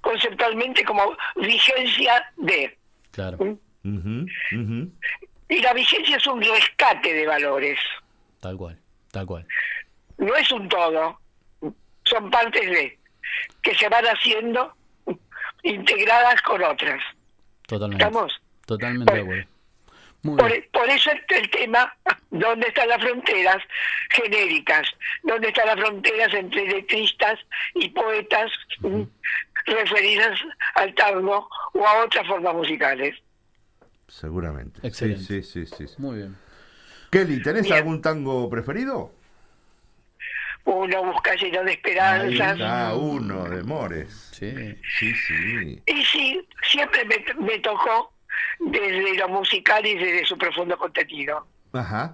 [0.00, 2.76] conceptualmente como vigencia de.
[3.12, 3.36] Claro.
[3.38, 4.92] Ujú, ujú.
[5.50, 7.78] Y la vigencia es un rescate de valores,
[8.40, 8.78] Tal cual,
[9.10, 9.46] tal cual.
[10.16, 11.20] no es un todo,
[12.04, 12.98] son partes de
[13.62, 14.74] que se van haciendo
[15.62, 17.02] integradas con otras.
[17.66, 18.02] Totalmente.
[18.04, 18.40] ¿Estamos?
[18.66, 19.48] Totalmente de acuerdo.
[20.22, 21.94] Por, por eso el, el tema,
[22.30, 23.56] ¿dónde están las fronteras
[24.10, 24.86] genéricas?
[25.22, 27.38] ¿Dónde están las fronteras entre letristas
[27.74, 28.50] y poetas
[29.66, 30.38] referidas
[30.74, 33.16] al tango o a otras formas musicales?
[34.10, 34.86] Seguramente.
[34.86, 35.24] Excelente.
[35.24, 35.94] Sí, sí, sí, sí.
[35.98, 36.36] Muy bien.
[37.10, 37.76] Kelly, ¿tenés Bien.
[37.76, 39.12] algún tango preferido?
[40.64, 42.52] Uno busca lleno de esperanzas.
[42.52, 44.28] está, uno de Mores.
[44.32, 44.76] Sí.
[44.98, 45.82] Sí, sí.
[45.86, 48.12] Y sí, siempre me, me tocó
[48.58, 52.12] desde lo musical y desde su profundo contenido, Ajá.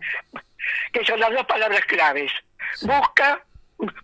[0.93, 2.31] que son las dos palabras claves.
[2.83, 3.45] Busca,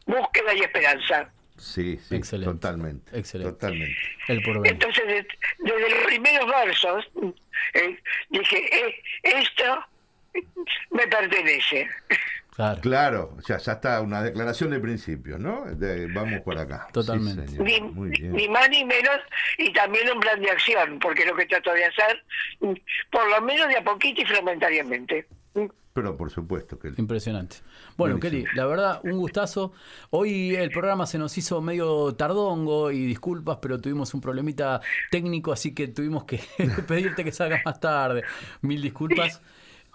[0.07, 1.30] búsqueda y esperanza.
[1.62, 2.52] Sí, sí, Excelente.
[2.54, 3.16] totalmente.
[3.18, 3.52] Excelente.
[3.52, 3.96] Totalmente.
[4.28, 4.72] El porvenir.
[4.72, 5.26] Entonces, de-
[5.60, 7.04] desde los primeros versos,
[7.74, 7.98] eh,
[8.30, 9.84] dije, eh, esto
[10.90, 11.88] me pertenece.
[12.54, 12.80] Claro.
[12.82, 15.64] Claro, ya, ya está una declaración de principio, ¿no?
[15.74, 16.88] De- vamos por acá.
[16.92, 17.50] Totalmente.
[17.62, 18.32] Ni, Muy bien.
[18.32, 19.20] ni más ni menos,
[19.56, 22.22] y también un plan de acción, porque es lo que trato de hacer,
[22.60, 22.74] mm,
[23.10, 25.26] por lo menos de a poquito y fragmentariamente.
[25.94, 27.56] Pero por supuesto que Impresionante.
[27.97, 28.18] Bueno.
[28.20, 29.72] Kelly, la verdad, un gustazo.
[30.11, 34.80] Hoy el programa se nos hizo medio tardongo y disculpas, pero tuvimos un problemita
[35.11, 36.40] técnico, así que tuvimos que
[36.88, 38.22] pedirte que salgas más tarde.
[38.62, 39.40] Mil disculpas,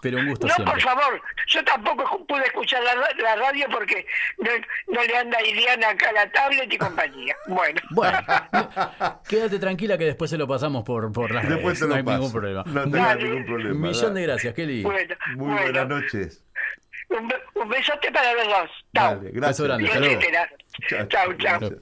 [0.00, 0.74] pero un gusto No, siempre.
[0.74, 4.06] por favor, yo tampoco escu- pude escuchar la, ra- la radio porque
[4.38, 4.50] no,
[4.94, 7.34] no le anda Iliana acá a la tablet y compañía.
[7.48, 8.18] Bueno, Bueno,
[9.28, 11.78] quédate tranquila que después se lo pasamos por, por las Después redes.
[11.80, 12.16] te no lo hay paso.
[12.18, 12.64] ningún problema.
[12.66, 13.74] No ningún problema.
[13.74, 14.82] Un millón de gracias, Kelly.
[14.82, 15.62] bueno, Muy bueno.
[15.62, 16.44] buenas noches.
[17.10, 18.70] Un, be- un besote para los dos.
[18.94, 19.16] Chao.
[19.16, 19.66] Dale, gracias.
[19.66, 20.48] Grande, etcétera.
[20.88, 21.58] Chao, Chao, chao.
[21.60, 21.80] gracias.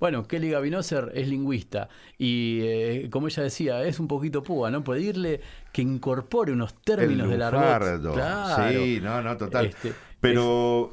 [0.00, 4.82] Bueno, Kelly Gavinoser es lingüista y, eh, como ella decía, es un poquito púa, ¿no?
[4.82, 5.40] Pedirle
[5.72, 8.14] que incorpore unos términos El del argot.
[8.14, 8.68] Claro.
[8.72, 9.66] Sí, no, no, total.
[9.66, 10.92] Este, Pero,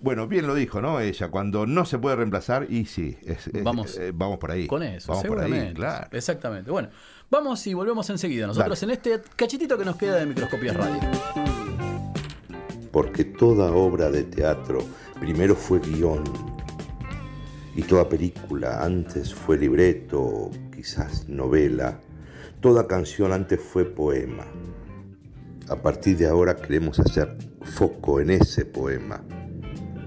[0.00, 0.98] bueno, bien lo dijo, ¿no?
[0.98, 4.66] Ella, cuando no se puede reemplazar, y sí, es- es- Vamos eh, vamos por ahí.
[4.66, 5.68] Con eso, Vamos por seguramente.
[5.68, 6.08] ahí, claro.
[6.12, 6.70] Exactamente.
[6.70, 6.88] Bueno,
[7.30, 8.46] vamos y volvemos enseguida.
[8.48, 8.94] Nosotros Dale.
[8.94, 10.98] en este cachitito que nos queda de Microscopias Radio.
[12.90, 14.80] Porque toda obra de teatro
[15.18, 16.24] primero fue guion
[17.74, 22.00] y toda película antes fue libreto, quizás novela,
[22.60, 24.44] toda canción antes fue poema.
[25.68, 29.22] A partir de ahora queremos hacer foco en ese poema,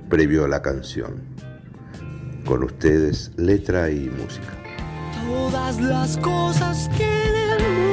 [0.10, 1.22] previo a la canción.
[2.46, 4.58] Con ustedes, letra y música.
[5.26, 7.91] Todas las cosas tienen música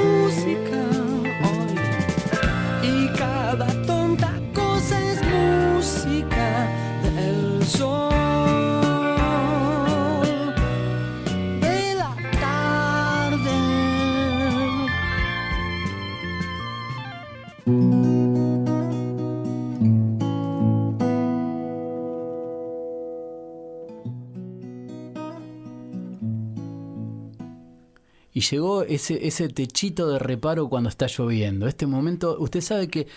[28.39, 31.67] Y llegó ese, ese techito de reparo cuando está lloviendo.
[31.67, 33.09] Este momento, usted sabe que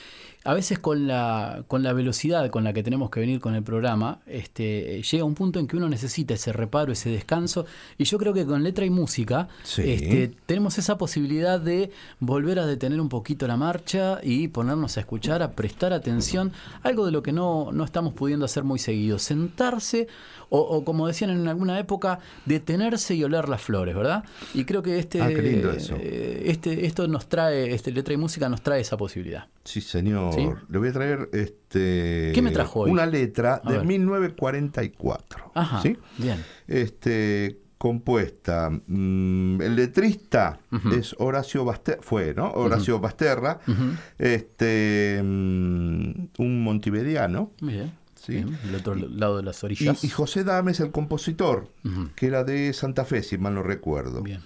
[0.44, 3.62] a veces con la, con la velocidad con la que tenemos que venir con el
[3.64, 7.66] programa, este, llega un punto en que uno necesita ese reparo, ese descanso.
[7.98, 9.84] Y yo creo que con letra y música Sí.
[9.86, 15.02] este, tenemos esa posibilidad de volver a detener un poquito la marcha y ponernos a
[15.02, 19.20] escuchar, a prestar atención, algo de lo que no, no estamos pudiendo hacer muy seguido.
[19.20, 20.08] Sentarse
[20.50, 24.24] o, o como decían en alguna época, detenerse y oler las flores, ¿verdad?
[24.54, 25.96] Y creo que este, Ah, qué lindo eso.
[26.00, 29.46] eh, este, esto nos trae, este letra y música nos trae esa posibilidad.
[29.64, 30.34] Sí, señor.
[30.34, 30.48] ¿Sí?
[30.70, 32.92] Le voy a traer este ¿Qué me trajo hoy?
[32.92, 33.86] una letra A de ver.
[33.88, 35.52] 1944.
[35.56, 35.98] Ajá, ¿sí?
[36.18, 36.44] bien.
[36.68, 38.70] Este compuesta.
[38.70, 40.60] mm, el letrista
[40.96, 42.52] es Horacio Basterra, fue, ¿no?
[42.52, 43.96] Horacio Basterra, Ujú.
[44.20, 47.52] este mm, un montevideano.
[47.62, 47.92] Bien.
[48.16, 48.34] Sí.
[48.34, 50.04] bien, El otro lado de las orillas.
[50.04, 51.70] y José Dame es el compositor,
[52.16, 54.22] que era de Santa Fe, si mal no recuerdo.
[54.22, 54.42] Bien.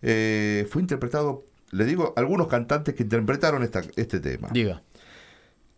[0.00, 4.48] Eh, fue interpretado, le digo, algunos cantantes que interpretaron esta- este tema.
[4.52, 4.82] Diga.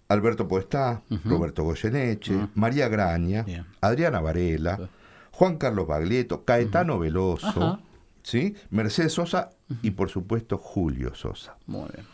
[0.08, 1.28] Alberto Podestá, Ujú.
[1.30, 2.48] Roberto Goyeneche.
[2.54, 3.44] María Graña.
[3.80, 4.90] Adriana Varela,
[5.32, 7.80] Juan Carlos Baglietto, Caetano Veloso.
[8.22, 8.54] ¿sí?
[8.70, 9.50] Mercedes Sosa
[9.82, 11.56] y por supuesto Julio Sosa.
[11.66, 12.06] Muy bien.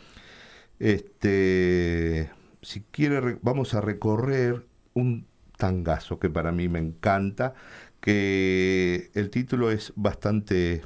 [0.79, 2.29] Este,
[2.61, 5.25] si quiere, re- vamos a recorrer un
[5.57, 7.53] tangazo que para mí me encanta,
[7.99, 10.81] que el título es bastante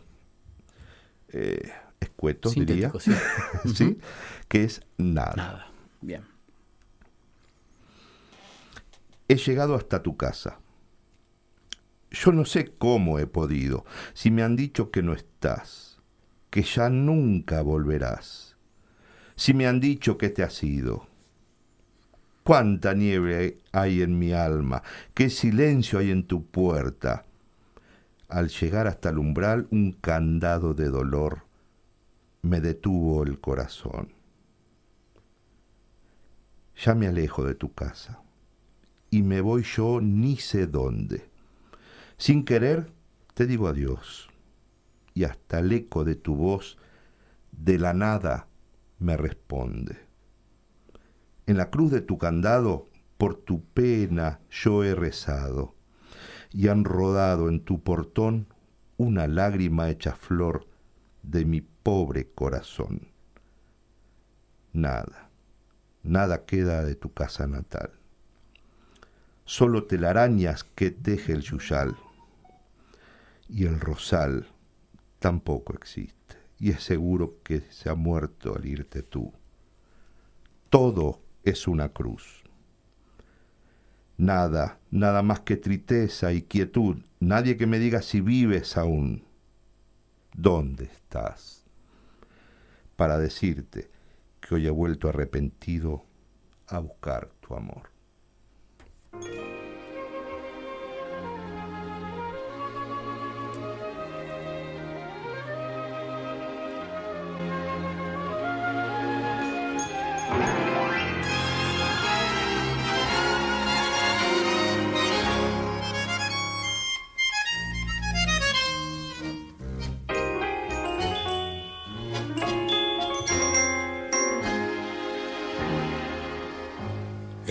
[1.29, 1.71] eh,
[2.05, 2.91] escueto, diría.
[2.99, 3.97] ¿sí?
[4.47, 5.33] que es Nada.
[5.35, 5.67] Nada.
[6.01, 6.23] Bien.
[9.27, 10.59] He llegado hasta tu casa.
[12.11, 15.99] Yo no sé cómo he podido, si me han dicho que no estás,
[16.49, 18.55] que ya nunca volverás,
[19.35, 21.07] si me han dicho que te has ido.
[22.43, 24.83] Cuánta nieve hay en mi alma,
[25.13, 27.25] qué silencio hay en tu puerta.
[28.29, 31.44] Al llegar hasta el umbral, un candado de dolor
[32.45, 34.13] me detuvo el corazón.
[36.75, 38.21] Ya me alejo de tu casa
[39.09, 41.27] y me voy yo ni sé dónde.
[42.17, 42.91] Sin querer
[43.33, 44.29] te digo adiós
[45.15, 46.77] y hasta el eco de tu voz
[47.51, 48.47] de la nada
[48.99, 49.97] me responde.
[51.47, 52.85] En la cruz de tu candado
[53.17, 55.73] por tu pena yo he rezado
[56.51, 58.53] y han rodado en tu portón
[58.97, 60.67] una lágrima hecha flor
[61.23, 63.09] de mi pobre corazón.
[64.73, 65.29] Nada,
[66.01, 67.91] nada queda de tu casa natal.
[69.45, 71.95] Solo telarañas que teje el yuyal.
[73.47, 74.47] Y el rosal
[75.19, 76.37] tampoco existe.
[76.57, 79.31] Y es seguro que se ha muerto al irte tú.
[80.71, 82.45] Todo es una cruz.
[84.17, 86.97] Nada, nada más que tristeza y quietud.
[87.19, 89.23] Nadie que me diga si vives aún.
[90.33, 91.64] ¿Dónde estás?
[92.95, 93.89] Para decirte
[94.39, 96.05] que hoy he vuelto arrepentido
[96.67, 97.89] a buscar tu amor.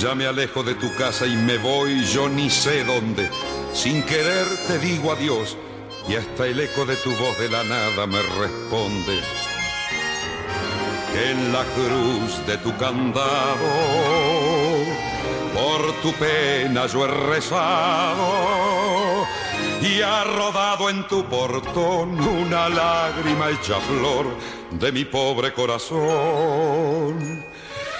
[0.00, 3.28] Ya me alejo de tu casa y me voy yo ni sé dónde.
[3.72, 5.56] Sin querer te digo adiós
[6.08, 9.18] y hasta el eco de tu voz de la nada me responde
[11.30, 13.58] en la cruz de tu candado.
[15.52, 19.26] Por tu pena yo he rezado
[19.82, 24.26] y ha rodado en tu portón una lágrima hecha flor
[24.70, 27.48] de mi pobre corazón.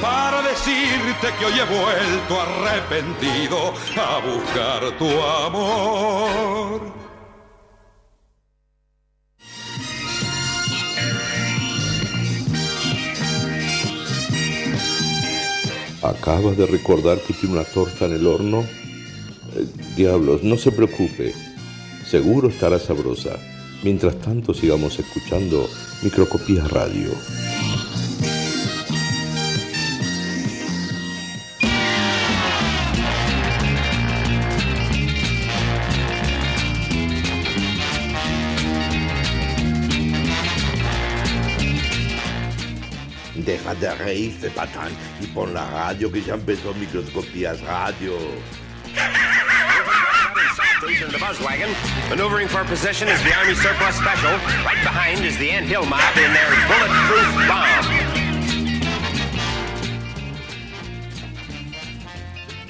[0.00, 7.08] Para decirte que hoy he vuelto arrepentido a buscar tu amor.
[16.02, 18.60] ¿Acabas de recordar que tiene una torta en el horno?
[18.60, 19.66] Eh,
[19.96, 21.34] diablos, no se preocupe.
[22.06, 23.36] Seguro estará sabrosa.
[23.82, 25.68] Mientras tanto sigamos escuchando
[26.02, 27.10] Microcopía Radio.
[43.80, 48.18] De reírte, patán, y pon la radio que ya empezó Microscopías Radio.
[50.80, 51.70] Cruising the buzz wagon.
[52.10, 54.32] Maneuvering for position is the Army Surplus Special.
[54.64, 58.17] Right behind is the Ant Hill Mob in their bulletproof bomb.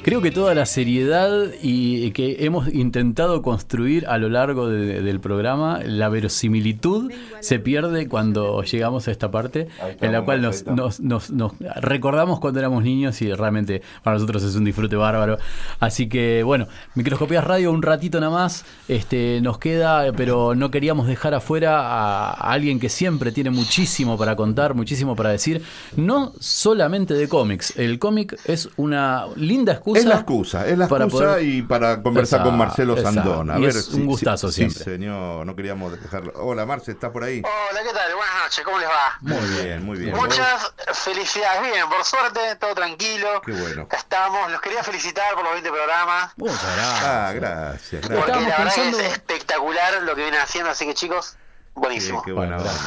[0.08, 5.20] Creo que toda la seriedad y que hemos intentado construir a lo largo de- del
[5.20, 9.68] programa, la verosimilitud se pierde cuando llegamos a esta parte
[10.00, 11.52] en la cual nos, nos- nos- nos
[11.82, 15.36] recordamos cuando éramos niños y realmente para nosotros es un disfrute bárbaro.
[15.78, 21.06] Así que bueno, Microscopías Radio un ratito nada más, este, nos queda, pero no queríamos
[21.06, 25.60] dejar afuera a, a alguien que siempre tiene muchísimo para contar, muchísimo para decir,
[25.96, 30.88] no solamente de cómics, el cómic es una linda excusa Es la excusa, es la
[30.88, 32.96] para excusa poder- y para conversar con Marcelo.
[33.00, 33.50] Sandón.
[33.50, 34.84] A Y ver, es un gustazo sí, siempre.
[34.84, 36.32] señor, no queríamos dejarlo.
[36.36, 37.42] Hola, Marce, ¿estás por ahí?
[37.44, 38.14] Hola, ¿qué tal?
[38.14, 39.18] Buenas noches, ¿cómo les va?
[39.20, 40.14] Muy bien, muy bien.
[40.16, 43.42] Muchas felicidades, bien, por suerte, todo tranquilo.
[43.44, 43.82] Qué bueno.
[43.82, 46.32] Acá estamos, los quería felicitar por los 20 programas.
[46.36, 47.04] Muchas gracias.
[47.04, 48.48] Ah, gracias, Porque gracias.
[48.48, 51.36] la verdad que es espectacular lo que vienen haciendo, así que chicos,
[51.78, 52.22] buenísimo.
[52.22, 52.32] Qué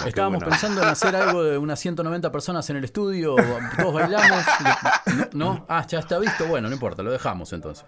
[0.06, 3.36] Estábamos pensando en hacer algo de unas 190 personas en el estudio,
[3.78, 4.46] todos bailamos.
[5.34, 5.66] ¿No?
[5.68, 6.46] Ah, ya está visto.
[6.46, 7.86] Bueno, no importa, lo dejamos entonces.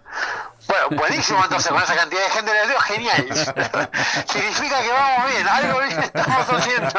[0.66, 3.26] Bueno, buenísimo entonces, con esa cantidad de gente en el dedo, genial.
[4.26, 6.90] Significa que vamos bien, algo bien estamos haciendo.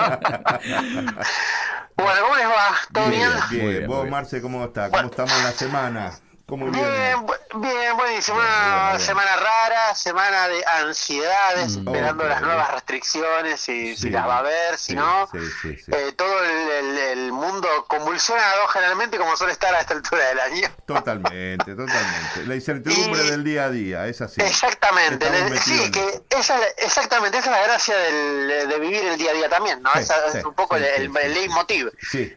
[1.95, 2.76] bueno, ¿cómo les va?
[2.93, 3.32] ¿Todo bien?
[3.49, 4.89] Bien, Vos, Marce, ¿cómo está?
[4.89, 6.12] ¿Cómo estamos en la semana?
[6.45, 7.16] ¿Cómo viene?
[7.56, 8.38] Bien, bu- bien, buenísimo.
[8.38, 12.30] Una semana rara, semana de ansiedades, esperando ok.
[12.30, 15.30] las nuevas restricciones, si, las va a haber, si sí, no.
[15.62, 15.76] sí.
[15.88, 20.39] Eh, todo el, el- el mundo convulsionado generalmente como suele estar a esta altura del
[20.39, 20.68] año.
[20.86, 22.45] Totalmente, totalmente.
[22.45, 24.41] La incertidumbre del día a día, es así.
[24.41, 29.32] Exactamente, le- sí, que esa, exactamente, esa es la gracia del- de vivir el día
[29.32, 29.93] a día también, ¿no?
[29.93, 31.91] Esa es un poco el, el, leitmotiv.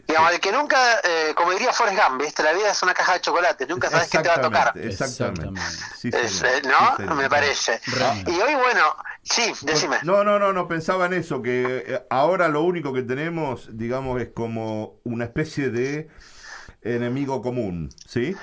[0.07, 2.43] Digamos, el que nunca, eh, como diría Forrest Gump, ¿viste?
[2.43, 4.73] la vida es una caja de chocolates, nunca sabes qué te va a tocar.
[4.77, 5.08] Exactamente.
[5.09, 6.97] Sí, Es, señor, eh, ¿No?
[6.97, 7.15] sí, señor.
[7.17, 7.81] Me parece.
[7.87, 8.31] Realmente.
[8.33, 9.97] Y hoy, bueno, sí, decime.
[10.03, 14.21] No, no, no, no, pensaba en eso, que eh, ahora lo único que tenemos, digamos,
[14.21, 16.09] es como una especie de
[16.83, 18.37] enemigo común, ¿sí?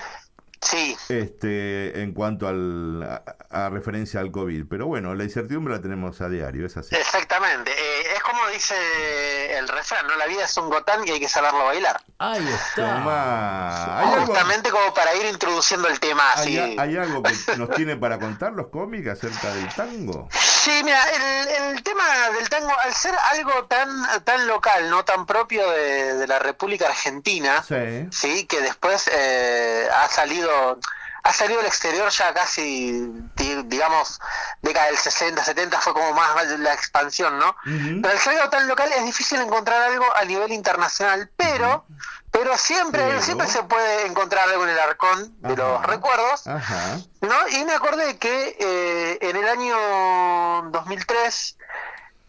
[0.61, 0.97] Sí.
[1.09, 4.65] Este, en cuanto al, a, a referencia al COVID.
[4.67, 6.95] Pero bueno, la incertidumbre la tenemos a diario, es así.
[6.95, 7.71] Exactamente.
[7.71, 10.15] Eh, es como dice el refrán, ¿no?
[10.15, 12.01] La vida es un gotán y hay que saberlo bailar.
[12.19, 12.95] Ahí está.
[12.95, 13.99] Tomá.
[13.99, 16.57] ¿Hay algo, Justamente como para ir introduciendo el tema así.
[16.57, 20.27] hay, hay algo que nos tiene para contar los cómics acerca del tango?
[20.31, 22.03] Sí, mira, el, el tema
[22.37, 26.87] del tango, al ser algo tan tan local, no tan propio de, de la República
[26.87, 28.07] Argentina, Sí.
[28.11, 30.79] sí, que después eh, ha salido
[31.27, 32.91] ha salido al exterior ya casi,
[33.35, 34.19] di- digamos,
[34.61, 37.55] década del 60, 70 fue como más la expansión, ¿no?
[37.63, 41.85] Pero ser algo tan local es difícil encontrar algo a nivel internacional, pero
[42.31, 43.21] pero siempre Pero.
[43.21, 46.45] siempre se puede encontrar algo en el arcón de los recuerdos.
[46.47, 46.97] Ajá.
[47.21, 47.47] ¿no?
[47.49, 51.57] Y me acordé que eh, en el año 2003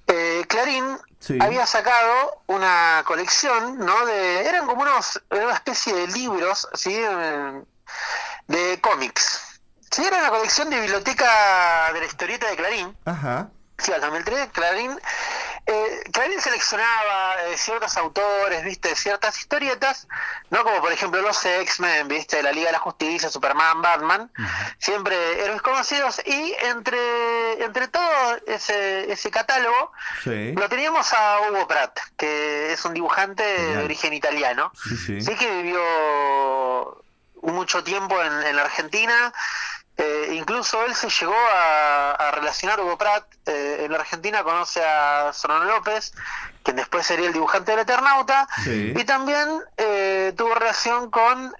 [0.08, 1.38] eh, Clarín Sí.
[1.42, 4.06] había sacado una colección, ¿no?
[4.06, 6.94] De, eran como unos, era una especie de libros, ¿sí?
[6.96, 7.62] Eh,
[8.46, 9.60] De cómics.
[9.90, 12.96] Sí, era una colección de biblioteca de la historieta de Clarín.
[13.04, 13.48] Ajá.
[13.78, 14.98] Sí, al 2003 Clarín,
[15.66, 20.08] eh, Clarín seleccionaba eh, ciertos autores, viste, ciertas historietas,
[20.48, 24.32] no como por ejemplo los X-Men, viste, la Liga de la Justicia, Superman, Batman,
[24.78, 29.92] siempre héroes conocidos y entre entre todo ese ese catálogo
[30.24, 30.52] Sí.
[30.52, 35.20] lo teníamos a Hugo Pratt, que es un dibujante de origen italiano, Sí, sí.
[35.20, 37.04] sí que vivió
[37.42, 39.32] mucho tiempo en, en la Argentina.
[39.98, 43.24] eh, incluso él se llegó a, a relacionar Hugo Pratt.
[43.46, 46.12] eh, en la Argentina conoce a Solano López,
[46.62, 48.46] quien después sería el dibujante del Eternauta.
[48.64, 48.92] Sí.
[48.94, 51.54] Y también eh, tuvo relación con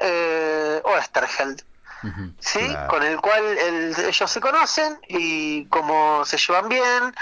[2.38, 2.58] ¿sí?
[2.60, 2.88] Claro.
[2.88, 7.14] con el cual el- ellos se conocen y como se llevan bien,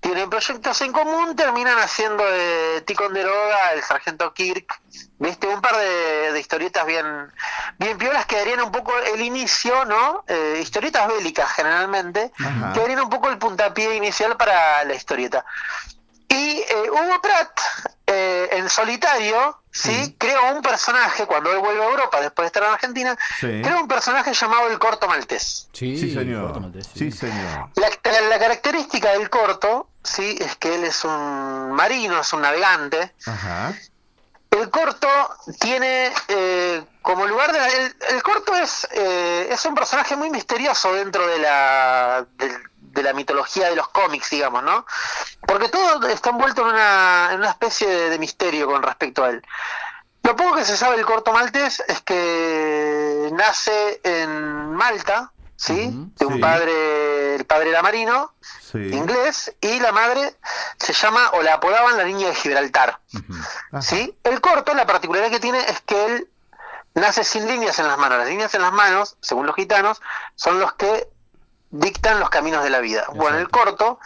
[0.00, 4.80] tienen proyectos en común, terminan haciendo de Ticonderoga, el sargento Kirk,
[5.18, 7.32] viste, un par de, de historietas bien,
[7.78, 10.24] bien piolas que darían un poco el inicio, ¿no?
[10.26, 12.32] Eh, historietas bélicas generalmente,
[12.72, 15.44] que darían un poco el puntapié inicial para la historieta.
[16.28, 17.60] Y eh, Hugo Pratt,
[18.52, 20.14] en solitario, ¿sí?
[20.18, 23.60] creó un personaje, cuando él vuelve a Europa, después de estar en Argentina, Sí.
[23.62, 25.68] creó un personaje llamado el Corto Maltés.
[25.72, 26.60] Sí, Sí, señor.
[26.94, 27.70] Sí, señor.
[27.76, 32.42] La, la- la característica del corto, sí, es que él es un marino, es un
[32.42, 33.14] navegante.
[33.26, 33.72] Ajá.
[34.50, 35.08] El corto
[35.60, 40.28] tiene eh, como lugar de la- el, el corto es eh, es un personaje muy
[40.28, 42.62] misterioso dentro de la del-
[42.92, 44.86] de, la mitología de los cómics, digamos, ¿no?
[45.46, 49.30] Porque todo está envuelto en una, en una especie de, de misterio con respecto a
[49.30, 49.42] él.
[50.22, 55.90] Lo poco que se sabe del corto maltés es que nace en Malta, ¿sí?
[56.18, 56.40] De un Sí.
[56.40, 58.32] padre el padre era marino,
[58.70, 58.78] Sí.
[58.78, 60.36] inglés, y la madre
[60.78, 63.00] se llama, o la apodaban la niña de Gibraltar.
[63.80, 64.16] ¿Sí?
[64.22, 66.28] El corto, la particularidad que tiene es que él
[66.94, 68.18] nace sin líneas en las manos.
[68.18, 70.00] Las líneas en las manos, según los gitanos,
[70.36, 71.08] son los que
[71.72, 73.04] dictan los caminos de la vida.
[73.14, 73.98] Bueno, el corto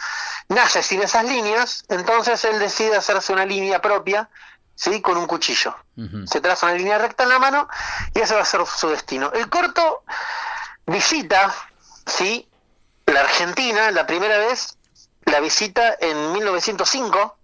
[0.49, 4.29] nace sin esas líneas, entonces él decide hacerse una línea propia,
[4.73, 5.01] ¿sí?
[5.01, 5.75] Con un cuchillo.
[6.25, 7.67] Se traza una línea recta en la mano
[8.13, 9.31] y ese va a ser su destino.
[9.33, 10.03] El corto
[10.85, 11.53] visita,
[12.05, 12.47] ¿sí?
[13.05, 14.77] La Argentina, la primera vez,
[15.25, 17.37] la visita en 1905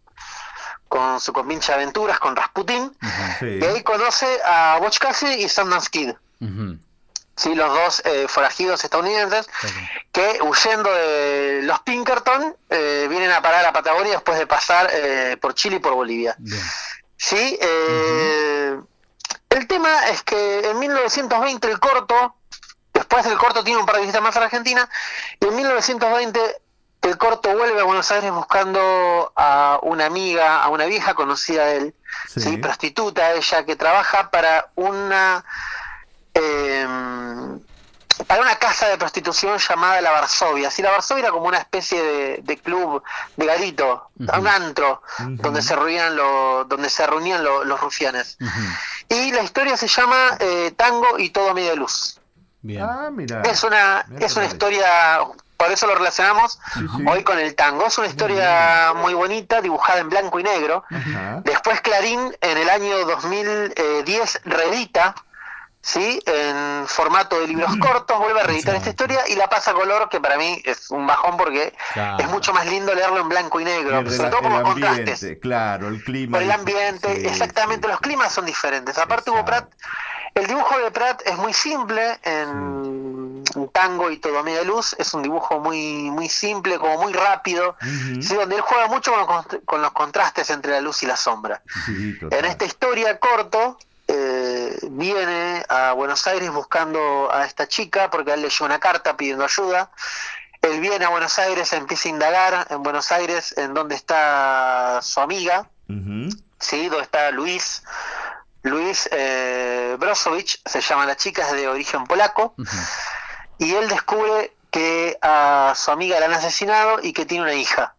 [0.87, 2.95] con su compinche aventuras con Rasputin
[3.41, 6.11] y ahí conoce a Butch Cassidy y Sundance Kid.
[7.44, 9.49] Sí, los dos eh, forajidos estadounidenses
[10.14, 15.36] que huyendo de los Pinkerton eh, vienen a parar a Patagonia después de pasar eh,
[15.41, 16.38] por Chile y por Bolivia.
[17.18, 22.36] Sí, el tema es que en 1920 el corto,
[22.94, 24.90] después del corto tiene un par de visitas más a la Argentina,
[25.41, 26.40] y en 1920
[27.02, 31.78] el corto vuelve a Buenos Aires buscando a una amiga, a una vieja conocida de
[31.78, 31.95] él,
[32.38, 32.56] ¿sí?
[32.56, 35.44] prostituta ella, que trabaja para una
[36.34, 36.88] eh,
[38.27, 40.69] para una casa de prostitución llamada La Varsovia.
[40.69, 43.03] Sí, La Varsovia era como una especie de, de club
[43.35, 48.38] de garito, un antro, donde se reunían, los donde se reunían lo- los rufianes.
[49.10, 52.19] Y la historia se llama eh, Tango y todo a media luz.
[52.89, 53.41] Ah, mira.
[53.41, 54.89] Es una, Mira es una historia,
[55.57, 56.60] por eso lo relacionamos
[57.07, 57.88] hoy con el tango.
[57.88, 60.84] Es una historia muy bonita, dibujada en blanco y negro.
[61.43, 65.14] Después Clarín en el año 2010 reedita,
[65.84, 66.19] ¿sí?
[66.26, 70.10] En formato de libros cortos, vuelve a reeditar esta historia y la pasa a color,
[70.10, 72.23] que para mí es un bajón porque Claro.
[72.23, 75.22] es mucho más lindo leerlo en blanco y negro, El, sobre todo por los contrastes.
[75.22, 76.38] ambiente, claro, el clima.
[76.38, 78.97] Por el ambiente, exactamente, los climas son diferentes.
[78.97, 79.69] Aparte Hugo Pratt,
[80.34, 85.14] el dibujo de Pratt es muy simple en tango y todo a media luz, es
[85.14, 89.81] un dibujo muy muy simple, como muy rápido, donde él juega mucho con los, con
[89.81, 91.61] los contrastes entre la luz y la sombra.
[92.31, 93.77] En esta historia corto,
[94.89, 99.43] viene a Buenos Aires buscando a esta chica porque él le llega una carta pidiendo
[99.43, 99.91] ayuda.
[100.61, 105.19] Él viene a Buenos Aires, empieza a indagar en Buenos Aires en dónde está su
[105.19, 105.69] amiga,
[106.59, 106.87] ¿sí?
[106.87, 107.83] Donde está Luis.
[108.61, 112.55] Luis eh, Brosovich, se llama la chica, es de origen polaco.
[113.57, 117.93] Y él descubre que a su amiga la han asesinado y que tiene una hija.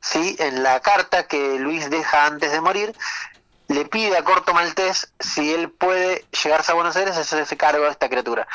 [0.00, 0.36] ¿sí?
[0.38, 2.94] En la carta que Luis deja antes de morir,
[3.72, 7.84] le pide a Corto Maltés si él puede llegarse a Buenos Aires y hacerse cargo
[7.84, 8.46] de esta criatura.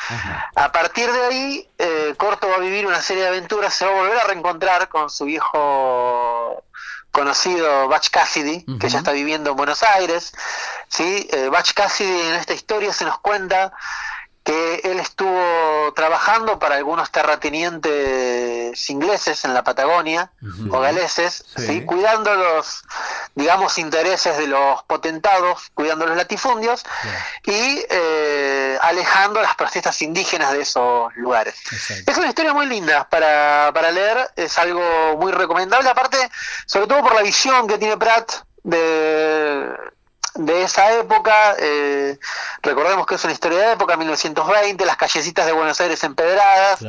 [0.54, 3.92] A partir de ahí, eh, Corto va a vivir una serie de aventuras, se va
[3.92, 6.62] a volver a reencontrar con su viejo
[7.10, 10.32] conocido Butch Cassidy, que ya está viviendo en Buenos Aires.
[10.88, 11.28] ¿sí?
[11.32, 13.72] Eh, Butch Cassidy en esta historia se nos cuenta
[14.48, 20.30] que él estuvo trabajando para algunos terratenientes ingleses en la Patagonia
[20.70, 21.84] o galeses, ¿sí?
[21.84, 22.82] cuidando los,
[23.34, 26.82] digamos, intereses de los potentados, cuidando los latifundios
[27.44, 31.54] y eh, alejando a las protestas indígenas de esos lugares.
[32.06, 36.16] Es una historia muy linda para, para leer, es algo muy recomendable, aparte,
[36.64, 39.74] sobre todo por la visión que tiene Pratt de,
[40.34, 41.54] de esa época.
[41.58, 42.18] eh,
[42.62, 46.80] recordemos que es una historia de época, 1920, las callecitas de Buenos Aires empedradas.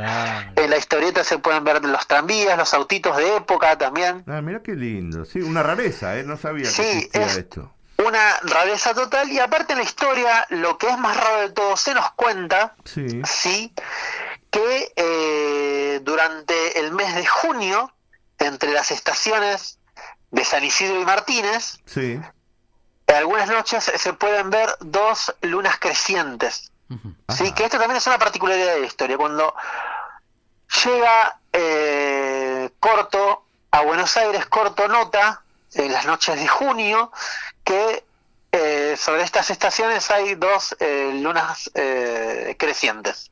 [0.56, 4.24] En la historieta se pueden ver los tranvías, los autitos de época también.
[4.28, 5.26] Ah, mira qué lindo.
[5.26, 6.24] Sí, una rareza, ¿eh?
[6.24, 7.74] No sabía que existía es- esto.
[7.98, 11.76] Una rareza total y aparte en la historia, lo que es más raro de todo,
[11.76, 13.22] se nos cuenta Sí.
[13.26, 13.74] sí,
[14.52, 17.94] que eh, durante el mes de junio,
[18.40, 19.80] entre las estaciones
[20.32, 22.20] de San Isidro y Martínez, Sí.
[23.10, 26.72] En algunas noches se pueden ver dos lunas crecientes.
[27.30, 29.18] Sí, que esto también es una particularidad de la historia.
[29.18, 29.54] Cuando
[30.86, 35.42] llega eh, Corto a Buenos Aires, Corto nota
[35.74, 37.12] en las noches de junio
[37.64, 38.04] que
[38.52, 43.30] eh, sobre estas estaciones hay dos eh, lunas eh, crecientes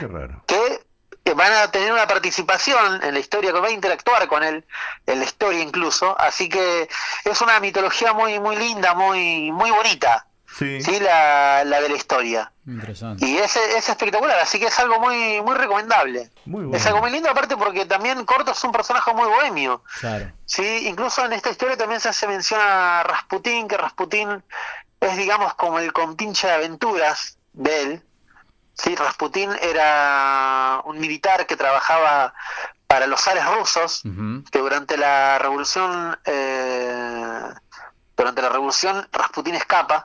[0.00, 0.42] qué raro.
[0.46, 0.85] que eh,
[1.34, 4.64] van a tener una participación en la historia, que va a interactuar con él,
[5.06, 6.88] en la historia incluso, así que
[7.24, 10.26] es una mitología muy muy linda, muy muy bonita,
[10.58, 10.78] Sí.
[11.00, 12.50] la, la de la historia.
[12.66, 13.26] Interesante.
[13.26, 16.30] Y es, es espectacular, así que es algo muy muy recomendable.
[16.46, 19.82] Muy Es algo muy lindo, aparte porque también Corto es un personaje muy bohemio.
[20.00, 20.32] Claro.
[20.46, 24.42] Sí, incluso en esta historia también se hace mención a Rasputín, que Rasputín
[25.00, 28.02] es, digamos, como el compinche de aventuras de él.
[28.76, 32.34] Sí, Rasputín era un militar que trabajaba
[32.86, 34.02] para los zares rusos,
[34.50, 36.45] que durante la revolución, eh,
[38.26, 40.04] durante la revolución Rasputín escapa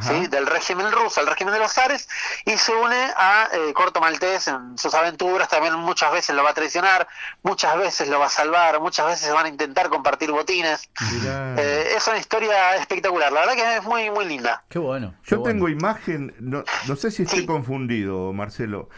[0.00, 0.26] ¿sí?
[0.26, 2.08] del régimen ruso al régimen de los zares
[2.44, 6.50] y se une a eh, Corto Maltés en sus aventuras, también muchas veces lo va
[6.50, 7.06] a traicionar,
[7.44, 10.90] muchas veces lo va a salvar, muchas veces van a intentar compartir botines.
[11.22, 14.64] Eh, es una historia espectacular, la verdad que es muy, muy linda.
[14.68, 15.14] Qué bueno.
[15.24, 18.88] Yo tengo imagen, no, no sé si estoy confundido, Marcelo,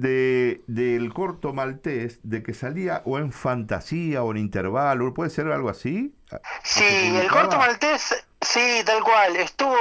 [0.00, 5.48] de del corto maltés, de que salía o en fantasía o en intervalo, ¿puede ser
[5.48, 6.14] algo así?
[6.62, 9.76] Sí, el corto maltés, sí, tal cual, estuvo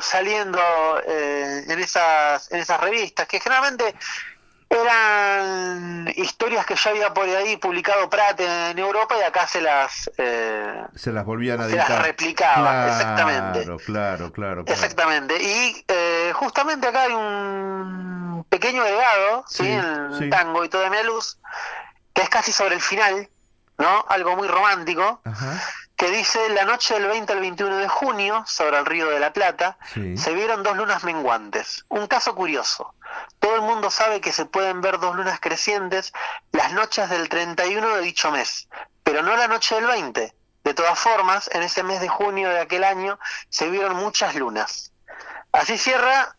[0.00, 0.60] saliendo
[1.06, 3.94] eh, en esas en esas revistas que generalmente
[4.72, 10.10] eran historias que ya había por ahí publicado Pratt en Europa y acá se las
[10.16, 13.62] eh, se las volvían a se las replicaba, exactamente.
[13.64, 14.64] Claro, claro, claro.
[14.66, 15.42] Exactamente.
[15.42, 19.66] Y eh, justamente acá hay un pequeño agregado, ¿sí?
[19.66, 20.30] en sí.
[20.30, 21.38] tango y toda mi luz,
[22.12, 23.28] que es casi sobre el final,
[23.78, 24.04] ¿no?
[24.08, 25.22] Algo muy romántico,
[25.96, 29.32] que dice, la noche del 20 al 21 de junio, sobre el río de la
[29.32, 30.16] Plata, Sí.
[30.16, 31.84] se vieron dos lunas menguantes.
[31.88, 32.94] Un caso curioso.
[33.42, 36.12] Todo el mundo sabe que se pueden ver dos lunas crecientes
[36.52, 38.68] las noches del 31 de dicho mes,
[39.02, 40.32] pero no la noche del 20.
[40.62, 44.92] De todas formas, en ese mes de junio de aquel año se vieron muchas lunas.
[45.50, 46.36] Así cierra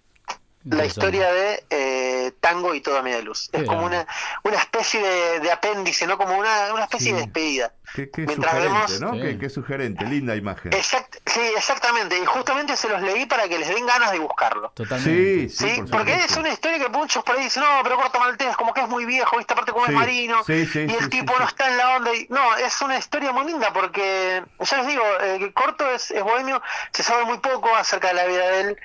[0.65, 3.49] la historia de eh, Tango y Toda Media Luz.
[3.51, 4.05] Es como una,
[4.43, 6.17] una especie de, de apéndice, ¿no?
[6.17, 7.73] Como una, una especie de despedida.
[7.93, 9.11] Qué, qué Mientras sugerente, vemos- ¿no?
[9.11, 10.71] Qué, qué sugerente, linda imagen.
[10.71, 12.17] Exact- sí, exactamente.
[12.17, 14.71] Y justamente se los leí para que les den ganas de buscarlo.
[15.03, 16.33] Sí, sí, Sí, por porque supuesto.
[16.33, 18.89] es una historia que muchos por ahí dicen, no, pero Corto Maltés como que es
[18.89, 19.53] muy viejo, ¿viste?
[19.53, 21.53] Aparte como Sí, es marino, sí, sí, y el sí, tipo sí, no sí.
[21.55, 22.15] está en la onda.
[22.15, 22.25] Y...
[22.29, 26.61] No, es una historia muy linda porque, ya les digo, eh, Corto es, es bohemio,
[26.93, 28.77] se sabe muy poco acerca de la vida de él.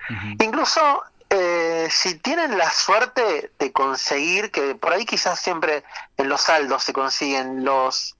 [0.43, 1.03] Incluso
[1.87, 5.85] eh, si tienen la suerte de conseguir, que por ahí quizás siempre
[6.17, 8.15] en los saldos se consiguen los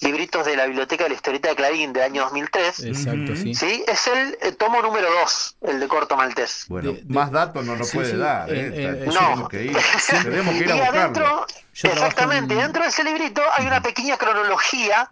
[0.00, 2.80] libritos de la Biblioteca de la Historieta de Clarín del año 2003.
[2.84, 3.54] Exacto, sí.
[3.54, 6.64] Sí, es el eh, tomo número 2, el de Corto Maltés.
[6.68, 8.58] Bueno, más datos no nos Sí, puede sí, dar, ¿eh?
[8.58, 9.48] eh, eh, Tenemos no.
[9.48, 9.76] que ir,
[10.22, 11.00] tenemos que ir a y buscarlo.
[11.00, 11.46] adentro,
[11.84, 15.10] exactamente, en- dentro de ese librito hay una pequeña cronología,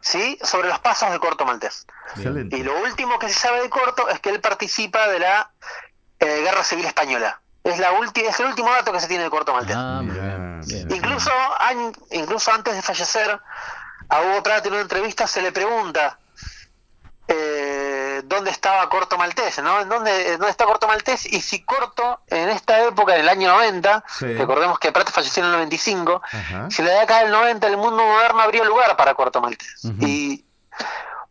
[0.00, 0.38] ¿sí?
[0.42, 1.86] Sobre los pasos de Corto Maltés.
[2.16, 2.56] Excelente.
[2.56, 5.50] Y lo último que se sabe de Corto es que él participa de la
[6.22, 7.38] eh, Guerra Civil Española.
[7.64, 9.76] Es la última, es el último dato que se tiene de Corto Maltés.
[9.76, 10.88] Ah, muy bien, bien.
[10.92, 11.30] Incluso,
[11.60, 13.38] an- incluso antes de fallecer,
[14.08, 16.18] a Hugo Pratt en una entrevista se le pregunta
[17.28, 19.80] eh, dónde estaba Corto Maltés, ¿no?
[19.80, 21.24] ¿En dónde, dónde está Corto Maltés?
[21.32, 24.34] Y si Corto, en esta época, en el año 90, Sí.
[24.34, 26.68] recordemos que Pratt falleció en el 95, Ajá.
[26.70, 29.84] si la década del 90 el mundo moderno habría lugar para Corto Maltés.
[30.00, 30.44] Y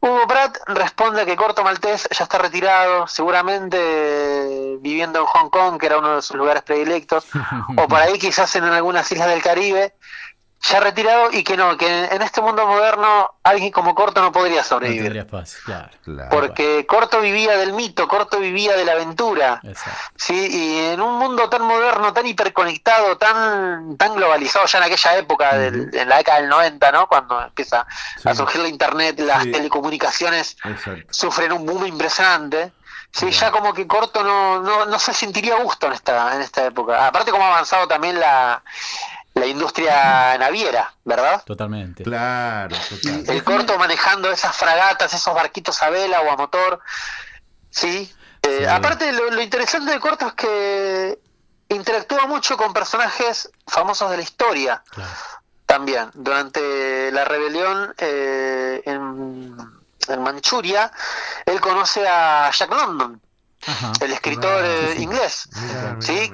[0.03, 5.86] Hugo Pratt responde que Corto Maltés ya está retirado, seguramente viviendo en Hong Kong, que
[5.86, 7.28] era uno de sus lugares predilectos,
[7.78, 9.94] o por ahí quizás en algunas islas del Caribe,
[10.63, 14.61] ya retirado y que no, que en este mundo moderno alguien como Corto no podría
[14.61, 15.01] No sobrevivir.
[15.03, 15.89] tendrías paz, claro.
[16.29, 19.59] Porque Corto vivía del mito, Corto vivía de la aventura.
[20.15, 25.17] Sí, y en un mundo tan moderno, tan hiperconectado, tan tan globalizado ya en aquella
[25.17, 27.07] época, del- en la década del 90, ¿no?
[27.07, 27.88] Cuando empieza
[28.23, 29.51] a surgir la internet, las Sí.
[29.51, 31.07] telecomunicaciones Exacto.
[31.11, 32.71] sufren un boom impresionante.
[33.13, 36.41] Sí, ya como que Corto no, no, no se sentiría a gusto en esta, en
[36.41, 37.07] esta época.
[37.07, 38.63] Aparte como ha avanzado también la,
[39.33, 41.43] la industria naviera, ¿verdad?
[41.45, 42.03] Totalmente.
[42.03, 43.23] Claro, total.
[43.27, 46.79] El corto manejando esas fragatas, esos barquitos a vela o a motor.
[47.69, 48.13] Sí.
[48.41, 51.19] Eh, Aparte, lo, lo interesante del corto es que
[51.69, 54.83] interactúa mucho con personajes famosos de la historia.
[55.65, 56.09] También.
[56.13, 59.55] Durante la rebelión eh, en,
[60.07, 60.91] en Manchuria,
[61.45, 63.21] él conoce a Jack London,
[64.01, 65.47] el escritor eh, inglés.
[65.55, 66.31] Mirá, mirá, ¿sí?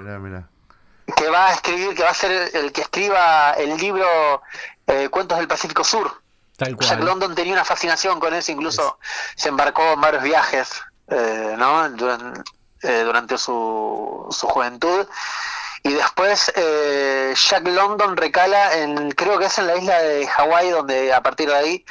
[1.16, 4.42] Que va a escribir, que va a ser el que escriba el libro
[4.88, 6.22] eh, Cuentos del Pacífico Sur.
[6.58, 7.06] Tal Jack cual.
[7.06, 9.00] London tenía una fascinación con eso, incluso
[9.36, 10.70] se embarcó en varios viajes
[11.10, 11.86] eh, ¿no?
[12.84, 15.08] Eh, durante su, su juventud.
[15.84, 20.70] Y después eh, Jack London recala en, creo que es en la isla de Hawái,
[20.72, 21.86] donde a partir de ahí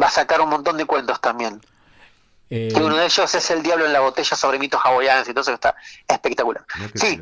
[0.00, 1.60] va a sacar un montón de cuentos también.
[2.50, 5.32] Eh, Que uno de ellos es El Diablo en la Botella sobre mitos hawaianos y
[5.32, 5.76] todo eso que está
[6.08, 6.64] espectacular.
[6.94, 7.20] Sí,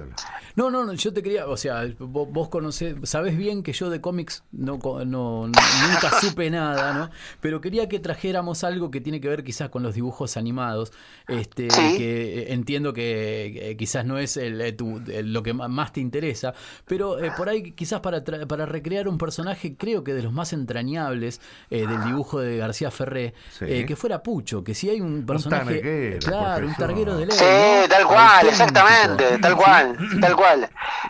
[0.57, 3.91] No, no, no, yo te quería, o sea, vos, vos conocés, sabés bien que yo
[3.91, 7.11] de cómics no, co- no, nunca supe nada, ¿no?
[7.43, 10.95] Pero quería que trajéramos algo que tiene que ver quizás con los dibujos animados,
[11.29, 15.53] este, que eh, entiendo que eh, quizás no es el, eh, tu- el- lo que
[15.53, 16.55] más te interesa,
[16.87, 20.33] pero eh, por ahí quizás para, tra- para recrear un personaje, creo que de los
[20.33, 21.39] más entrañables
[21.69, 23.67] eh, del dibujo de García Ferré, Sí.
[23.69, 25.75] eh, que fuera Pucho, que si hay un, un personaje.
[25.81, 27.37] tanguero, claro, un targuero de ley.
[27.37, 27.89] Sí, ¿no?
[27.91, 30.46] tal cual, exactamente, tal cual, tal cual.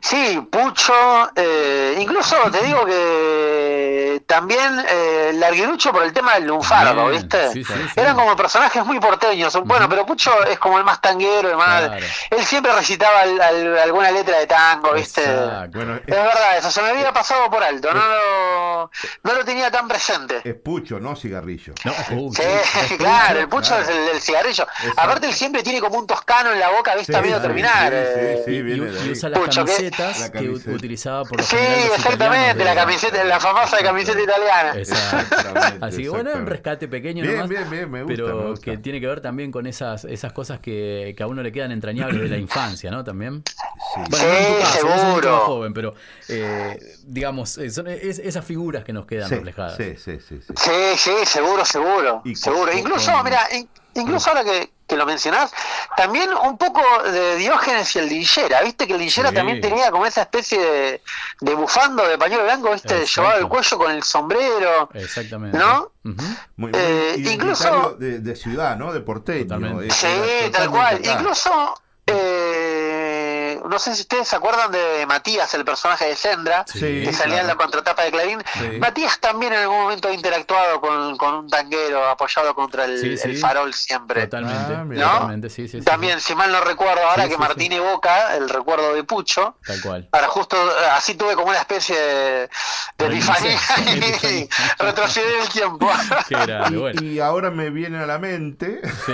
[0.00, 0.92] Sí, Pucho,
[1.34, 7.50] eh, incluso te digo que también eh, Larguirucho por el tema del lunfardo, Bien, ¿viste?
[7.52, 8.00] sí, sí, sí.
[8.00, 9.56] Eran como personajes muy porteños.
[9.64, 11.82] Bueno, pero Pucho es como el más tanguero, el más...
[11.86, 12.06] Claro.
[12.30, 15.22] Él siempre recitaba al- al- alguna letra de tango, ¿viste?
[15.72, 18.90] Bueno, Es verdad, eso se me había pasado por alto, no lo,
[19.24, 20.40] no lo tenía tan presente.
[20.44, 21.74] es pucho, no cigarrillo.
[21.84, 22.42] No, uh, Sí,
[22.98, 23.82] claro, el pucho claro.
[23.82, 24.64] es el del cigarrillo.
[24.64, 25.00] Exacto.
[25.00, 27.88] Aparte él siempre tiene como un toscano en la boca, viste, Sí, a medio terminar.
[27.90, 28.42] sí, eh.
[28.44, 29.14] sí, Y, viene de y ahí.
[29.30, 30.70] Usa las camisetas La que camiseta.
[30.70, 34.72] utilizaba por lo Sí, los exactamente, la camiseta, la famosa camiseta italiana.
[34.78, 38.36] Exactamente, Así que bueno, es un rescate pequeño Bien, nomás, bien, bien, me gusta, pero
[38.36, 38.64] me gusta.
[38.64, 41.72] que tiene que ver también con esas esas cosas que, que a uno le quedan
[41.72, 43.04] entrañables de la infancia, ¿no?
[43.04, 43.42] También.
[43.94, 44.00] Sí.
[44.10, 45.38] Bueno, no Sí, caso, sos mucho seguro.
[45.40, 45.94] joven, pero
[46.28, 49.76] eh, digamos, eh, son es- esas figuras que nos quedan Sí, reflejadas.
[49.76, 50.52] sí, sí, sí, sí.
[50.56, 52.70] Sí, sí, seguro, seguro, Y seguro.
[52.70, 54.65] con- Incluso, con- mira, in- incluso ahora que,
[54.96, 55.52] que lo mencionás,
[55.96, 59.34] también un poco de Diógenes y el Lillera, viste que el Lillera Sí.
[59.34, 61.02] también tenía como esa especie de,
[61.40, 65.58] de bufando de pañuelo blanco, viste, llevaba el cuello con el sombrero, Exactamente.
[65.58, 65.92] ¿no?
[66.02, 66.14] Muy,
[66.56, 68.92] muy Eh, incluso- de, de ciudad, ¿no?
[68.92, 69.82] De porteño.
[69.82, 71.00] Es- Sí, tal cual.
[71.04, 71.85] Incluso, eh,
[73.68, 77.40] no sé si ustedes se acuerdan de Matías, el personaje de Sendra, Sí, que salía
[77.40, 78.42] en la contratapa de Clarín.
[78.54, 78.78] Sí.
[78.78, 83.16] Matías también en algún momento ha interactuado con, con un tanguero apoyado contra el, Sí,
[83.16, 83.28] sí.
[83.30, 84.22] el farol siempre.
[84.26, 85.02] Totalmente.
[85.02, 87.72] Ah, totalmente, sí, sí, sí, También, si mal no recuerdo, ahora Sí, que sí, Martín
[87.72, 90.08] evoca el recuerdo de Pucho, Tal cual.
[90.10, 90.56] para justo
[90.92, 92.50] así tuve como una especie de,
[92.98, 93.58] de epifanía
[94.30, 94.48] y
[94.78, 95.90] retrocedí en el tiempo.
[96.28, 97.02] Qué grande, bueno.
[97.02, 99.12] Y, y ahora me viene a la mente, Sí.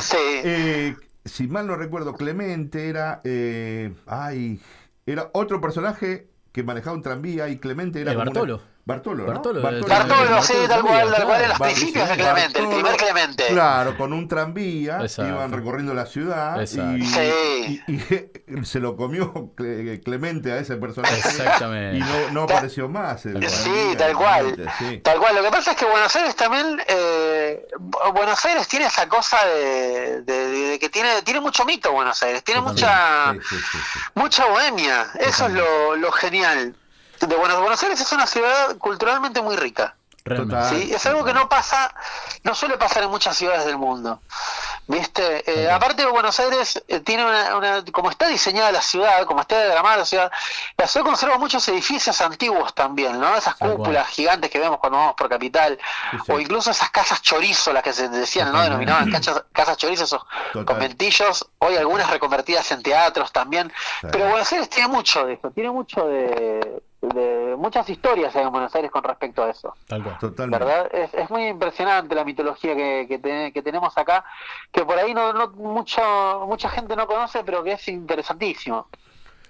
[0.00, 0.16] sí.
[0.44, 0.96] eh,
[1.26, 4.60] si mal no recuerdo, Clemente era, eh, ay,
[5.06, 8.40] era otro personaje que manejaba un tranvía y Clemente era como una-
[8.86, 9.26] Bartolo.
[9.26, 9.62] Bartolo, ¿no?
[9.64, 12.96] Bartolo, Bartolo, Bartolo sí, tal cual, tal cual, en los principios de Clemente, el primer
[12.96, 13.46] Clemente.
[13.48, 15.32] Claro, con un tranvía, Exacto.
[15.32, 17.82] iban recorriendo la ciudad y, Sí.
[17.88, 21.98] y- y se lo comió Cle- Clemente a ese personaje Exactamente.
[21.98, 23.26] y no, apareció más.
[23.26, 24.70] el Sí, tranvía, tal cual.
[24.78, 25.00] Sí.
[25.02, 25.34] Tal cual.
[25.34, 29.44] Lo que pasa es que Buenos Aires también, eh, Bu- Buenos Aires tiene esa cosa
[29.46, 33.78] de, de- de que tiene tiene mucho mito Buenos Aires, tiene mucha Sí, sí, sí,
[33.94, 33.98] sí.
[34.14, 35.08] mucha bohemia.
[35.18, 36.76] Eso es lo, lo genial.
[37.20, 39.94] De Buenos, Buenos Aires es una ciudad culturalmente muy rica.
[40.24, 40.68] Total.
[40.70, 40.92] ¿sí?
[40.92, 41.94] Es algo que no pasa,
[42.42, 44.20] no suele pasar en muchas ciudades del mundo.
[44.88, 45.42] ¿Viste?
[45.50, 49.40] Eh, aparte de Buenos Aires, eh, tiene una, una- como está diseñada la ciudad, como
[49.40, 50.30] está diagramada la ciudad,
[50.76, 53.36] la ciudad conserva muchos edificios antiguos también, ¿no?
[53.36, 55.78] Esas cúpulas gigantes que vemos cuando vamos por capital,
[56.12, 56.32] Sí, sí.
[56.32, 58.62] o incluso esas casas chorizo, las que se decían, ¿no?
[58.62, 60.22] Denominaban casas, casas chorizo, esos
[60.52, 60.66] Total.
[60.66, 63.72] conventillos, hoy algunas reconvertidas en teatros también.
[64.02, 66.80] Pero Buenos Aires tiene mucho de eso, tiene mucho de,
[67.14, 69.74] de muchas historias hay en Buenos Aires con respecto a eso.
[69.88, 70.18] Tal cual.
[70.18, 70.64] Totalmente.
[70.64, 70.88] ¿verdad?
[70.94, 74.24] Es, es muy impresionante la mitología que, que, te- que tenemos acá,
[74.72, 78.88] que por ahí no, no mucho, mucha gente no conoce, pero que es interesantísimo.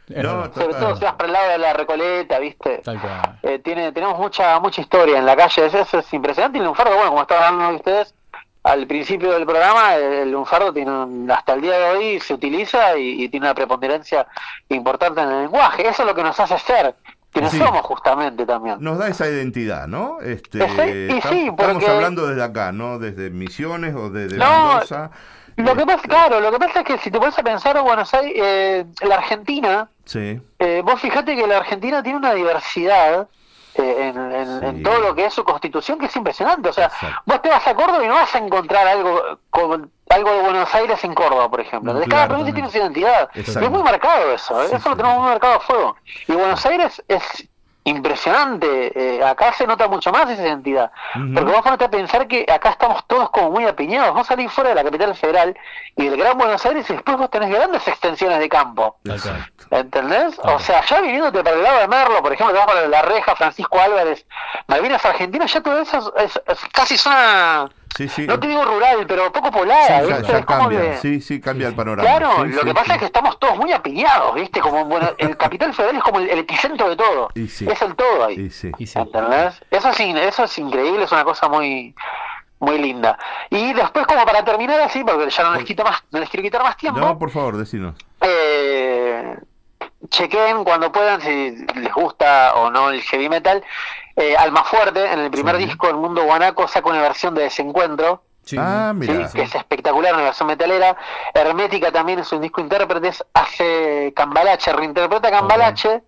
[0.09, 0.53] No.
[0.55, 2.79] Sobre todo si vas por el lado de la Recoleta, ¿viste?
[2.79, 3.39] Tal cual.
[3.43, 6.59] Eh, tiene, tenemos mucha mucha historia en la calle, eso, es impresionante.
[6.59, 8.15] Y el lunfardo, bueno, como estaban hablando ustedes
[8.63, 12.97] al principio del programa, el lunfardo tiene un- hasta el día de hoy se utiliza
[12.97, 14.27] y, y tiene una preponderancia
[14.69, 15.89] importante en el lenguaje.
[15.89, 16.95] Eso es lo que nos hace ser,
[17.37, 17.59] quienes Sí.
[17.59, 18.77] somos justamente también.
[18.81, 20.21] Nos da esa identidad, ¿no?
[20.23, 22.99] Este, Sí, y sí, estamos porque- hablando desde acá, ¿no?
[22.99, 25.11] Desde Misiones o desde No, Mendoza.
[25.57, 27.81] Lo que pasa, Este, claro, lo que pasa es que si te pones a pensar,
[27.83, 33.29] Buenos Aires, eh, la Argentina, Sí, eh, vos fijate que la Argentina tiene una diversidad
[33.79, 34.67] eh, en, en- Sí.
[34.67, 36.71] en todo lo que es su constitución que es impresionante.
[36.71, 37.21] O sea, Exacto.
[37.27, 40.75] vos te vas a Córdoba y no vas a encontrar algo como algo de Buenos
[40.75, 41.93] Aires en Córdoba, por ejemplo.
[41.95, 43.29] De cada provincia tiene su identidad.
[43.35, 43.61] Exacto.
[43.61, 44.69] Y es muy marcado eso, ¿eh?
[44.71, 45.97] Sí, eso lo tenemos muy marcado a fuego.
[46.29, 47.49] Y Buenos Aires es
[47.85, 48.93] impresionante.
[49.19, 50.91] eh, acá se nota mucho más esa identidad.
[51.15, 51.35] Ujú.
[51.35, 54.13] Porque vos ponete a pensar que acá estamos todos como muy apiñados.
[54.15, 55.57] Vos salís fuera de la capital federal
[55.97, 58.97] y del Gran Buenos Aires y después vos tenés grandes extensiones de campo.
[59.05, 59.47] Cual.
[59.71, 60.39] ¿Entendés?
[60.43, 63.03] O sea, ya viniéndote para el lado de Merlo, por ejemplo, te vas para La
[63.03, 64.27] Reja, Francisco Álvarez,
[64.67, 68.27] Malvinas Argentinas, ya todo eso es, es- es casi zona, sí, sí.
[68.27, 69.89] no te digo rural, pero poco poblada.
[69.89, 70.33] Ya, ¿viste?
[70.33, 72.09] ya como cambia, sí, sí, cambia el panorama.
[72.09, 72.93] Claro, Sí, lo sí, que pasa sí.
[72.93, 74.61] es que estamos todos muy apiñados, ¿viste?
[74.61, 77.29] Como bueno, el capital federal es como el, el epicentro de todo.
[77.35, 77.67] Y sí.
[77.71, 78.51] Es el todo ahí.
[78.51, 78.71] Sí.
[78.79, 78.99] Sí.
[78.99, 79.61] ¿Entendés?
[79.71, 81.95] Eso es, eso es increíble, es una cosa muy
[82.59, 83.19] muy linda.
[83.51, 86.43] Y después, como para terminar así, porque ya no les quito más, no les quiero
[86.43, 87.95] quitar más tiempo, No, por favor, decinos.
[88.23, 89.37] eh,
[90.09, 93.63] chequen cuando puedan si les gusta o no el heavy metal.
[94.17, 95.67] Eh, Almafuerte, en el primer Sí.
[95.67, 98.23] disco, El Mundo Guanaco, saca una versión de Desencuentro.
[98.45, 98.57] Sí.
[98.59, 98.99] Ah, ¿sí?
[99.09, 99.29] mira.
[99.33, 100.97] que es espectacular, una versión metalera.
[101.35, 106.03] Hermética también es un disco intérpretes, hace Cambalache, reinterpreta Cambalache,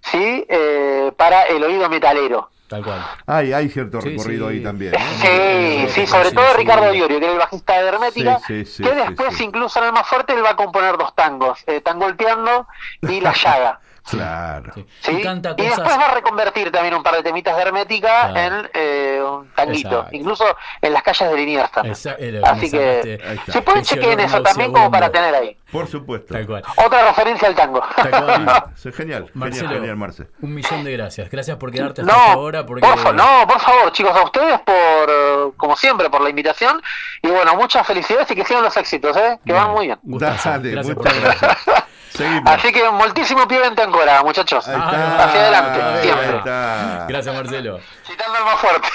[0.00, 0.44] ¿sí?
[0.48, 2.50] Eh, para el oído metalero.
[2.68, 3.00] Tal cual.
[3.28, 4.56] Hay, hay cierto recorrido sí.
[4.56, 4.92] ahí también.
[4.92, 4.98] ¿no?
[4.98, 8.82] Sí, sí, sobre todo Ricardo Diorio, que es el bajista de Hermética, Sí, sí, sí,
[8.82, 11.80] que sí, después, incluso en el más fuerte, él va a componer dos tangos, eh,
[11.80, 12.66] Tangolpeando
[13.02, 13.78] y La Llaga.
[14.10, 14.72] Claro.
[15.00, 15.10] ¿sí?
[15.12, 18.30] Y canta Y cosas- después va a reconvertir también un par de temitas de Hermética
[18.30, 18.56] Claro.
[18.56, 20.16] en eh, un tanguito, Exacto.
[20.16, 20.44] incluso
[20.80, 21.92] en las calles de Liniers también.
[21.92, 25.56] Esa- eh, Así que se pueden chequear eso también como para tener ahí.
[25.72, 26.32] Por supuesto.
[26.32, 26.62] Tal cual.
[26.76, 27.82] Otra referencia al tango.
[27.96, 28.64] Tal cual.
[28.76, 30.28] Sí, genial, Marcelo, genial, genial, Marce.
[30.40, 31.28] un millón de gracias.
[31.28, 32.64] Gracias por quedarte hasta No, esta hora.
[32.66, 32.86] Porque...
[32.86, 36.80] por fa- no, por favor, chicos, a ustedes por, como siempre, por la invitación.
[37.22, 39.38] Y bueno, muchas felicidades y que sigan los éxitos, ¿eh?
[39.44, 39.98] que van muy bien.
[40.02, 40.50] Gustazo.
[40.50, 41.84] Dale, Gracias por muchas gracias.
[42.16, 42.50] Seguimos.
[42.50, 44.66] Así que moltísimo pie en ancora, muchachos.
[44.66, 45.24] Está.
[45.24, 46.36] Hacia adelante, siempre.
[46.38, 47.06] está.
[47.08, 47.80] Gracias, Marcelo.
[48.06, 48.88] Citando al más fuerte.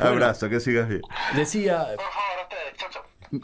[0.00, 1.02] Abrazo, que sigas bien.
[1.34, 1.86] Decía,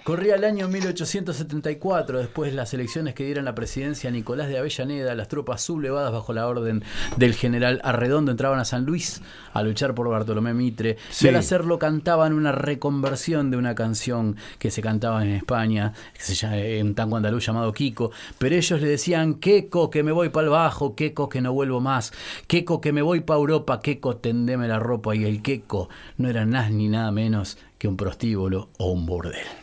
[0.04, 4.58] corría el año 1874, después de las elecciones que dieron la presidencia a Nicolás de
[4.58, 6.82] Avellaneda, las tropas sublevadas bajo la orden
[7.16, 9.22] del general Arredondo entraban a San Luis
[9.52, 11.26] a luchar por Bartolomé Mitre Sí.
[11.26, 16.22] y al hacerlo cantaban una reconversión de una canción que se cantaba en España, que
[16.22, 20.28] se llama, en tango andaluz llamado Kiko, pero ellos le decían, Queco, que me voy
[20.28, 22.12] para el bajo, Queco, que no vuelvo más,
[22.46, 25.88] Queco, que me voy para Europa, Queco, tendeme la ropa, y el Queco
[26.18, 29.61] no era nada ni nada menos que un prostíbulo o un burdel.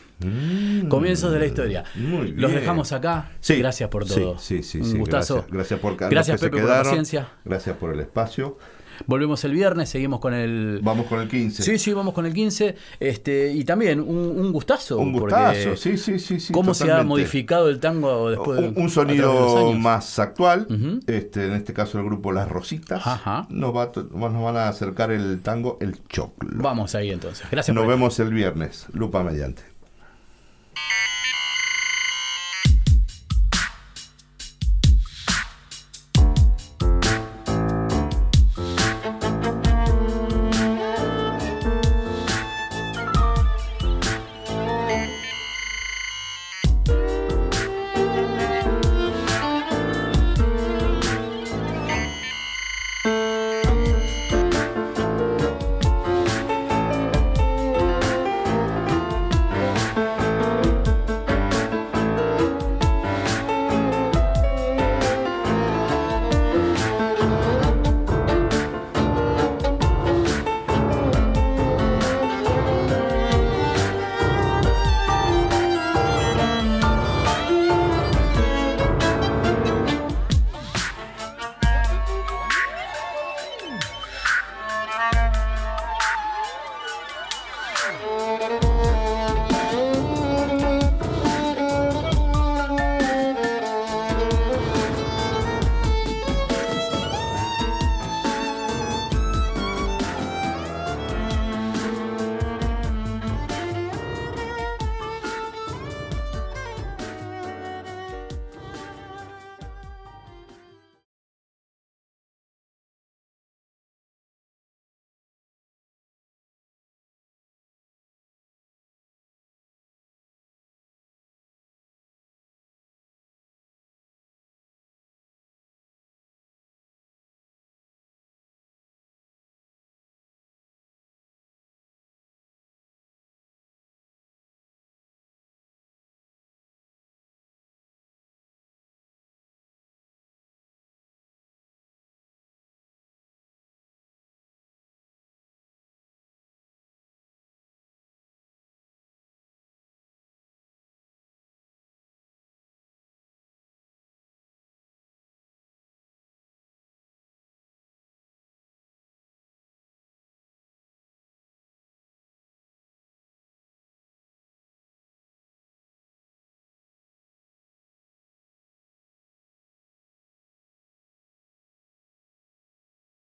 [0.88, 1.84] Comienzos de la historia.
[1.94, 2.38] Mm.
[2.38, 3.30] Los dejamos acá.
[3.40, 4.38] Sí, Gracias por todo.
[4.38, 4.98] Sí, sí, Un sí.
[4.98, 5.34] gustazo.
[5.34, 7.28] Gracias, gracias por Gracias, que Pepe, por la paciencia.
[7.44, 8.58] Gracias por el espacio.
[9.06, 10.80] Volvemos el viernes, seguimos con el.
[10.82, 11.62] Vamos con el 15.
[11.62, 12.76] Sí, sí, vamos con el 15.
[12.98, 14.98] Este, y también un, un gustazo.
[14.98, 16.52] Un gustazo, sí, sí, sí, sí.
[16.52, 20.66] ¿Cómo se ha modificado el tango después de Un, un de sonido más actual,
[21.06, 23.46] este, en este caso el grupo Las Rositas, Ajá.
[23.48, 26.62] Nos, va, nos van a acercar el tango El Choclo.
[26.62, 27.46] Vamos ahí entonces.
[27.50, 29.69] Gracias Nos por vemos el viernes, lupa mediante.